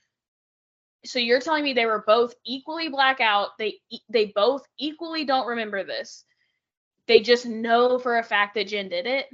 So 1.05 1.19
you're 1.19 1.39
telling 1.41 1.63
me 1.63 1.73
they 1.73 1.85
were 1.85 2.03
both 2.05 2.33
equally 2.45 2.89
blackout. 2.89 3.49
They 3.59 3.79
they 4.09 4.25
both 4.35 4.65
equally 4.77 5.25
don't 5.25 5.47
remember 5.47 5.83
this. 5.83 6.25
They 7.07 7.19
just 7.19 7.45
know 7.45 7.99
for 7.99 8.17
a 8.17 8.23
fact 8.23 8.55
that 8.55 8.67
Jen 8.67 8.89
did 8.89 9.05
it. 9.05 9.27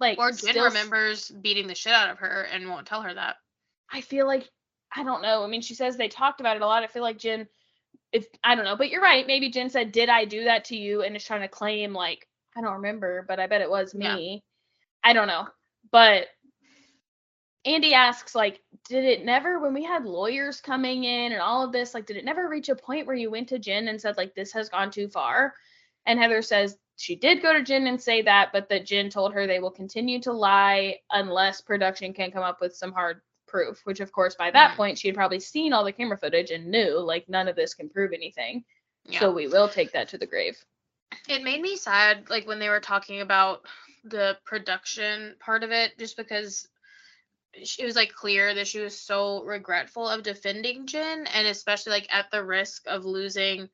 Like 0.00 0.18
Or 0.18 0.30
Jen 0.30 0.36
still 0.38 0.64
remembers 0.64 1.30
beating 1.30 1.66
the 1.66 1.74
shit 1.74 1.92
out 1.92 2.10
of 2.10 2.18
her 2.18 2.42
and 2.52 2.68
won't 2.68 2.86
tell 2.86 3.02
her 3.02 3.14
that. 3.14 3.36
I 3.90 4.00
feel 4.00 4.26
like 4.26 4.48
I 4.94 5.02
don't 5.02 5.22
know. 5.22 5.42
I 5.42 5.46
mean, 5.46 5.62
she 5.62 5.74
says 5.74 5.96
they 5.96 6.08
talked 6.08 6.40
about 6.40 6.56
it 6.56 6.62
a 6.62 6.66
lot. 6.66 6.82
I 6.82 6.88
feel 6.88 7.02
like 7.02 7.18
Jen, 7.18 7.48
if 8.12 8.26
I 8.42 8.54
don't 8.54 8.64
know, 8.64 8.76
but 8.76 8.90
you're 8.90 9.02
right. 9.02 9.26
Maybe 9.26 9.50
Jen 9.50 9.70
said, 9.70 9.92
"Did 9.92 10.08
I 10.08 10.24
do 10.24 10.44
that 10.44 10.64
to 10.66 10.76
you?" 10.76 11.02
and 11.02 11.16
is 11.16 11.24
trying 11.24 11.40
to 11.40 11.48
claim 11.48 11.92
like 11.92 12.28
I 12.56 12.60
don't 12.60 12.74
remember, 12.74 13.24
but 13.26 13.40
I 13.40 13.46
bet 13.46 13.62
it 13.62 13.70
was 13.70 13.94
Yeah. 13.94 14.14
me. 14.14 14.44
I 15.02 15.12
don't 15.12 15.26
know, 15.26 15.48
but 15.90 16.26
Andy 17.64 17.94
asks 17.94 18.34
like, 18.34 18.60
did 18.88 19.04
it 19.04 19.24
never 19.24 19.58
when 19.58 19.72
we 19.74 19.82
had 19.82 20.04
lawyers 20.04 20.60
coming 20.60 21.04
in 21.04 21.32
and 21.32 21.40
all 21.40 21.64
of 21.64 21.72
this 21.72 21.94
like, 21.94 22.06
did 22.06 22.16
it 22.16 22.24
never 22.24 22.48
reach 22.48 22.68
a 22.68 22.76
point 22.76 23.06
where 23.06 23.16
you 23.16 23.30
went 23.30 23.48
to 23.48 23.58
Jen 23.58 23.88
and 23.88 24.00
said 24.00 24.16
like 24.16 24.34
this 24.34 24.52
has 24.52 24.68
gone 24.68 24.90
too 24.90 25.08
far? 25.08 25.54
And 26.06 26.18
Heather 26.18 26.42
says 26.42 26.76
she 26.96 27.16
did 27.16 27.42
go 27.42 27.52
to 27.52 27.62
Jen 27.62 27.86
and 27.86 28.00
say 28.00 28.22
that, 28.22 28.50
but 28.52 28.68
that 28.68 28.84
Jen 28.86 29.08
told 29.10 29.32
her 29.32 29.46
they 29.46 29.58
will 29.58 29.70
continue 29.70 30.20
to 30.20 30.32
lie 30.32 30.98
unless 31.10 31.60
production 31.60 32.12
can 32.12 32.30
come 32.30 32.42
up 32.42 32.60
with 32.60 32.76
some 32.76 32.92
hard 32.92 33.20
proof, 33.46 33.80
which 33.84 34.00
of 34.00 34.12
course 34.12 34.34
by 34.34 34.50
that 34.50 34.72
Mhm. 34.72 34.76
point 34.76 34.98
she 34.98 35.08
had 35.08 35.14
probably 35.14 35.40
seen 35.40 35.72
all 35.72 35.84
the 35.84 35.92
camera 35.92 36.18
footage 36.18 36.50
and 36.50 36.66
knew 36.70 36.98
like 36.98 37.28
none 37.28 37.48
of 37.48 37.56
this 37.56 37.72
can 37.74 37.88
prove 37.88 38.12
anything. 38.12 38.64
Yeah. 39.06 39.20
So 39.20 39.30
we 39.32 39.48
will 39.48 39.68
take 39.68 39.92
that 39.92 40.08
to 40.10 40.18
the 40.18 40.26
grave. 40.26 40.62
it 41.28 41.42
made 41.42 41.60
me 41.60 41.76
sad 41.76 42.28
like 42.28 42.46
when 42.46 42.58
they 42.58 42.68
were 42.68 42.80
talking 42.80 43.20
about 43.20 43.64
the 44.04 44.36
production 44.44 45.36
part 45.38 45.62
of 45.62 45.70
it 45.70 45.96
just 45.96 46.16
because 46.16 46.68
it 47.56 47.84
was 47.84 47.96
like 47.96 48.12
clear 48.12 48.54
that 48.54 48.66
she 48.66 48.80
was 48.80 48.98
so 48.98 49.42
regretful 49.44 50.08
of 50.08 50.22
defending 50.22 50.86
Jen 50.86 51.26
and 51.26 51.46
especially 51.46 51.92
like 51.92 52.08
at 52.14 52.30
the 52.30 52.44
risk 52.44 52.84
of 52.86 53.04
losing 53.04 53.68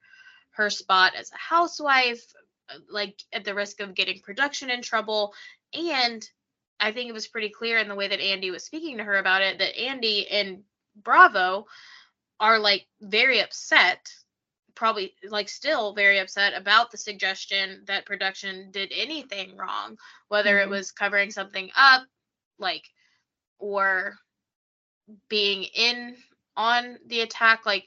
her 0.52 0.70
spot 0.70 1.15
as 1.16 1.31
a 1.32 1.36
housewife 1.39 2.32
like 2.90 3.23
at 3.32 3.44
the 3.44 3.55
risk 3.55 3.81
of 3.81 3.94
getting 3.94 4.20
production 4.20 4.70
in 4.70 4.82
trouble 4.82 5.35
and 5.74 6.28
I 6.78 6.93
think 6.93 7.09
it 7.09 7.15
was 7.15 7.28
pretty 7.28 7.51
clear 7.51 7.78
in 7.78 7.89
the 7.89 7.94
way 7.94 8.09
that 8.09 8.20
Andy 8.20 8.51
was 8.51 8.65
speaking 8.65 8.98
to 8.98 9.05
her 9.05 9.16
about 9.16 9.43
it 9.43 9.59
that 9.59 9.78
Andy 9.78 10.28
and 10.28 10.62
Bravo 10.97 11.66
are 12.40 12.59
like 12.59 12.86
very 13.01 13.40
upset 13.40 14.12
probably 14.74 15.15
like 15.28 15.48
still 15.48 15.93
very 15.94 16.19
upset 16.19 16.55
about 16.55 16.90
the 16.90 16.97
suggestion 16.97 17.82
that 17.86 18.07
production 18.07 18.70
did 18.70 18.93
anything 18.94 19.57
wrong, 19.57 19.98
whether 20.28 20.57
Mhm. 20.57 20.62
it 20.62 20.69
was 20.70 20.90
covering 20.93 21.31
something 21.31 21.70
up, 21.77 22.07
like, 22.59 22.90
or 23.60 24.16
being 25.28 25.64
in 25.64 26.16
on 26.56 26.98
the 27.06 27.20
attack. 27.20 27.66
Like, 27.66 27.86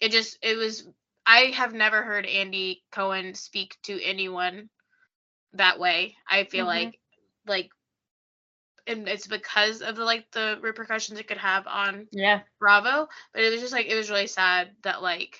it 0.00 0.12
just, 0.12 0.38
it 0.42 0.56
was, 0.56 0.88
I 1.26 1.52
have 1.54 1.74
never 1.74 2.02
heard 2.02 2.26
Andy 2.26 2.82
Cohen 2.92 3.34
speak 3.34 3.76
to 3.84 4.02
anyone 4.02 4.68
that 5.54 5.78
way. 5.78 6.16
I 6.28 6.44
feel 6.44 6.66
Mhm. 6.66 6.66
like, 6.66 6.98
like, 7.46 7.70
and 8.86 9.08
it's 9.08 9.26
because 9.26 9.82
of 9.82 9.96
the 9.96 10.04
like 10.04 10.30
the 10.32 10.58
repercussions 10.62 11.18
it 11.18 11.28
could 11.28 11.38
have 11.38 11.66
on 11.66 12.08
Yeah. 12.12 12.42
Bravo, 12.60 13.08
but 13.32 13.42
it 13.42 13.50
was 13.50 13.60
just 13.60 13.72
like 13.72 13.86
it 13.86 13.94
was 13.96 14.10
really 14.10 14.26
sad 14.26 14.70
that 14.82 15.02
like 15.02 15.38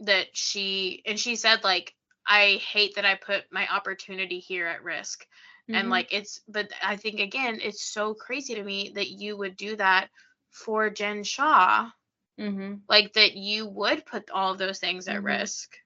that 0.00 0.26
she 0.36 1.02
and 1.06 1.18
she 1.18 1.36
said 1.36 1.64
like 1.64 1.94
I 2.26 2.60
hate 2.72 2.94
that 2.96 3.04
I 3.04 3.14
put 3.16 3.44
my 3.52 3.66
opportunity 3.68 4.38
here 4.40 4.66
at 4.66 4.82
risk. 4.84 5.26
And 5.74 5.88
Mhm. 5.88 5.90
like 5.90 6.12
it's 6.12 6.40
but 6.48 6.70
I 6.82 6.96
think 6.96 7.20
again 7.20 7.60
it's 7.62 7.82
so 7.84 8.14
crazy 8.14 8.54
to 8.54 8.62
me 8.62 8.92
that 8.94 9.08
you 9.08 9.36
would 9.36 9.56
do 9.56 9.76
that 9.76 10.08
for 10.50 10.90
Jen 10.90 11.22
Shah. 11.24 11.90
Mhm. 12.38 12.80
Like 12.88 13.12
that 13.14 13.34
you 13.34 13.66
would 13.66 14.04
put 14.06 14.30
all 14.30 14.52
of 14.52 14.58
those 14.58 14.78
things 14.78 15.06
at 15.08 15.16
Mhm. 15.18 15.24
risk. 15.24 15.76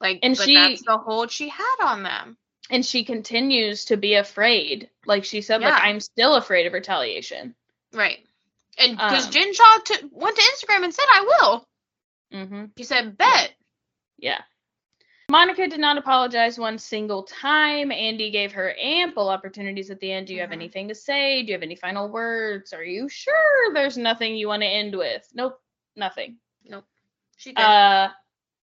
Like 0.00 0.20
And 0.22 0.36
but 0.36 0.44
she- 0.46 0.54
that's 0.54 0.82
the 0.84 0.98
hold 0.98 1.30
she 1.30 1.48
had 1.48 1.76
on 1.80 2.02
them. 2.02 2.36
and 2.70 2.84
she 2.84 3.04
continues 3.04 3.86
to 3.86 3.96
be 3.96 4.14
afraid. 4.14 4.90
Like 5.06 5.24
she 5.24 5.40
said, 5.42 5.60
like 5.62 5.82
I'm 5.82 6.00
still 6.00 6.34
afraid 6.36 6.66
of 6.66 6.72
retaliation. 6.72 7.54
Right. 7.92 8.24
And 8.76 8.96
because 8.96 9.26
Um, 9.26 9.32
Jen 9.32 9.54
Shah 9.54 9.78
t- 9.84 10.08
went 10.12 10.36
to 10.36 10.42
Instagram 10.42 10.84
and 10.84 10.94
said 10.94 11.06
I 11.10 11.20
will. 11.22 11.68
Mm-hmm. 12.32 12.64
She 12.76 12.84
said 12.84 13.16
bet. 13.16 13.54
Yeah. 14.18 14.42
Monica 15.30 15.68
did 15.68 15.78
not 15.80 15.98
apologize 15.98 16.58
one 16.58 16.78
single 16.78 17.22
time. 17.22 17.92
Andy 17.92 18.30
gave 18.30 18.50
her 18.52 18.74
ample 18.80 19.28
opportunities 19.28 19.90
at 19.90 20.00
the 20.00 20.10
end. 20.10 20.26
Do 20.26 20.34
you 20.34 20.40
have 20.40 20.50
Mhm. 20.50 20.54
anything 20.54 20.88
to 20.88 20.94
say? 20.94 21.42
Do 21.42 21.48
you 21.48 21.52
have 21.52 21.62
any 21.62 21.76
final 21.76 22.08
words? 22.08 22.72
Are 22.72 22.84
you 22.84 23.10
sure 23.10 23.74
there's 23.74 23.98
nothing 23.98 24.36
you 24.36 24.48
want 24.48 24.62
to 24.62 24.68
end 24.68 24.96
with? 24.96 25.28
Nope, 25.34 25.60
nothing. 25.96 26.40
Nope. 26.64 26.86
She 27.36 27.52
did. 27.52 27.62
Uh, 27.62 28.10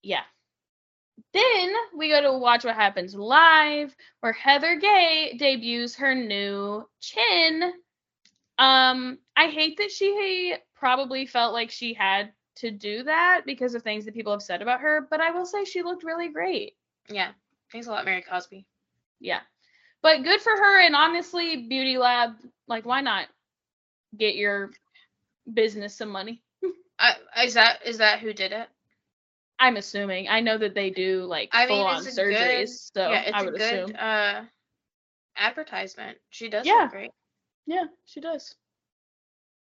yeah. 0.03 0.25
Then 1.33 1.75
we 1.95 2.09
go 2.09 2.23
to 2.23 2.33
Watch 2.39 2.65
What 2.65 2.75
Happens 2.77 3.15
Live, 3.15 3.95
where 4.21 4.33
Heather 4.33 4.77
Gay 4.77 5.37
debuts 5.37 5.95
her 5.97 6.15
new 6.15 6.89
chin. 7.01 7.75
Um, 8.57 9.19
I 9.37 9.49
hate 9.49 9.77
that 9.77 9.91
she 9.91 10.57
probably 10.75 11.27
felt 11.27 11.53
like 11.53 11.71
she 11.71 11.93
had 11.93 12.33
to 12.57 12.71
do 12.71 13.03
that 13.05 13.43
because 13.47 13.75
of 13.75 13.83
things 13.83 14.05
that 14.05 14.15
people 14.15 14.33
have 14.33 14.43
said 14.43 14.63
about 14.63 14.81
her, 14.81 15.07
but 15.11 15.21
I 15.21 15.31
will 15.31 15.47
say 15.47 15.65
she 15.65 15.83
looked 15.83 16.05
really 16.05 16.29
great. 16.29 16.75
yeah. 17.09 17.33
Thanks 17.73 17.87
a 17.89 17.91
lot, 17.91 18.05
Mary 18.05 18.23
Cosby. 18.23 18.65
Yeah. 19.21 19.41
But 20.03 20.23
good 20.23 20.41
for 20.41 20.53
her 20.53 20.81
and 20.83 20.95
honestly, 20.95 21.67
Beauty 21.69 21.99
Lab, 21.99 22.33
like 22.69 22.85
why 22.87 23.01
not 23.01 23.27
get 24.17 24.37
your 24.37 24.71
business 25.53 25.97
some 25.97 26.11
money? 26.11 26.43
I, 26.99 27.15
is 27.45 27.55
that 27.55 27.81
is 27.85 27.99
that 27.99 28.21
who 28.21 28.33
did 28.33 28.53
it? 28.53 28.69
I'm 29.59 29.77
assuming. 29.77 30.29
I 30.29 30.41
know 30.41 30.59
that 30.59 30.75
they 30.75 30.91
do 30.91 31.25
like 31.25 31.49
I 31.53 31.67
mean, 31.67 31.79
full 31.79 31.87
on 31.87 32.07
it's 32.07 32.17
a 32.17 32.23
good- 32.23 32.37
surgeries, 32.37 32.91
so 32.95 33.11
yeah, 33.11 33.21
it's 33.23 33.33
I 33.35 33.41
a 33.41 33.45
would 33.45 33.55
good 33.59 33.75
assume. 33.89 33.97
uh 33.99 34.43
advertisement. 35.37 36.19
She 36.31 36.49
does 36.49 36.67
Yeah. 36.67 36.75
look 36.83 36.91
great. 36.93 37.11
Yeah, 37.67 37.85
she 38.05 38.21
does. 38.21 38.55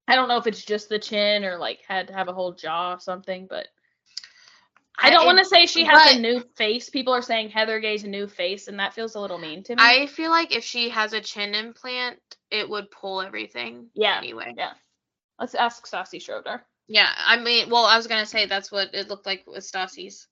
I 0.07 0.15
don't 0.15 0.27
know 0.27 0.37
if 0.37 0.47
it's 0.47 0.63
just 0.63 0.89
the 0.89 0.99
chin 0.99 1.43
or 1.45 1.57
like 1.57 1.81
had 1.87 2.07
to 2.07 2.13
have 2.13 2.27
a 2.27 2.33
whole 2.33 2.53
jaw 2.53 2.93
or 2.93 2.99
something, 2.99 3.47
but 3.49 3.67
I 4.97 5.09
don't 5.09 5.25
want 5.25 5.39
to 5.39 5.45
say 5.45 5.65
she 5.65 5.83
has 5.83 5.97
but- 6.03 6.15
a 6.15 6.19
new 6.19 6.39
face. 6.55 6.89
People 6.89 7.13
are 7.13 7.21
saying 7.21 7.49
Heather 7.49 7.79
Gay's 7.79 8.03
a 8.03 8.07
new 8.07 8.27
face, 8.27 8.67
and 8.67 8.79
that 8.79 8.93
feels 8.93 9.15
a 9.15 9.19
little 9.19 9.37
mean 9.37 9.61
to 9.63 9.75
me. 9.75 9.81
I 9.81 10.05
feel 10.07 10.29
like 10.29 10.55
if 10.55 10.63
she 10.63 10.89
has 10.89 11.11
a 11.13 11.19
chin 11.19 11.53
implant, 11.53 12.19
it 12.49 12.69
would 12.69 12.89
pull 12.91 13.21
everything. 13.21 13.87
Yeah. 13.93 14.17
Anyway. 14.17 14.53
yeah. 14.57 14.73
Let's 15.39 15.53
ask 15.55 15.85
Stassi 15.85 16.21
Schroeder. 16.21 16.63
Yeah. 16.87 17.09
I 17.17 17.37
mean, 17.37 17.69
well, 17.69 17.83
I 17.85 17.97
was 17.97 18.07
gonna 18.07 18.25
say 18.25 18.45
that's 18.45 18.71
what 18.71 18.93
it 18.93 19.09
looked 19.09 19.25
like 19.25 19.43
with 19.47 19.65
Stassi's. 19.69 20.27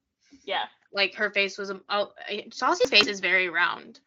Yeah. 0.46 0.64
Like 0.94 1.16
her 1.16 1.30
face 1.32 1.58
was. 1.58 1.70
a- 1.72 1.82
Oh, 1.90 2.12
Stassi's 2.30 2.90
face 2.90 3.08
is 3.08 3.20
very 3.20 3.50
round 3.50 4.00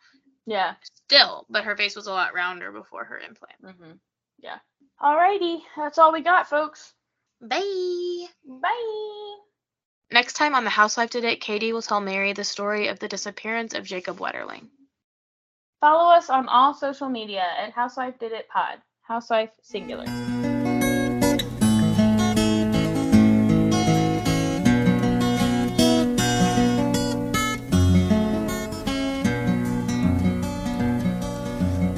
Yeah. 0.46 0.76
still, 0.82 1.44
but 1.50 1.64
her 1.64 1.76
face 1.76 1.94
was 1.96 2.06
a 2.06 2.12
lot 2.12 2.32
rounder 2.34 2.72
before 2.72 3.04
her 3.04 3.18
implant. 3.18 3.60
Mm-hmm. 3.62 3.92
Yeah. 4.38 4.58
Alrighty, 5.00 5.60
that's 5.76 5.98
all 5.98 6.12
we 6.12 6.22
got, 6.22 6.48
folks. 6.48 6.92
Bye. 7.40 8.26
Bye. 8.44 9.36
Next 10.10 10.34
time 10.34 10.54
on 10.54 10.64
the 10.64 10.70
Housewife 10.70 11.10
Did 11.10 11.24
It, 11.24 11.40
Katie 11.40 11.72
will 11.72 11.82
tell 11.82 12.00
Mary 12.00 12.32
the 12.32 12.44
story 12.44 12.88
of 12.88 12.98
the 12.98 13.08
disappearance 13.08 13.74
of 13.74 13.84
Jacob 13.84 14.18
Wetterling. 14.18 14.68
Follow 15.80 16.10
us 16.10 16.30
on 16.30 16.48
all 16.48 16.72
social 16.72 17.08
media 17.08 17.44
at 17.58 17.72
Housewife 17.72 18.18
Did 18.18 18.32
It 18.32 18.48
Pod. 18.48 18.78
Housewife 19.02 19.50
singular. 19.62 20.04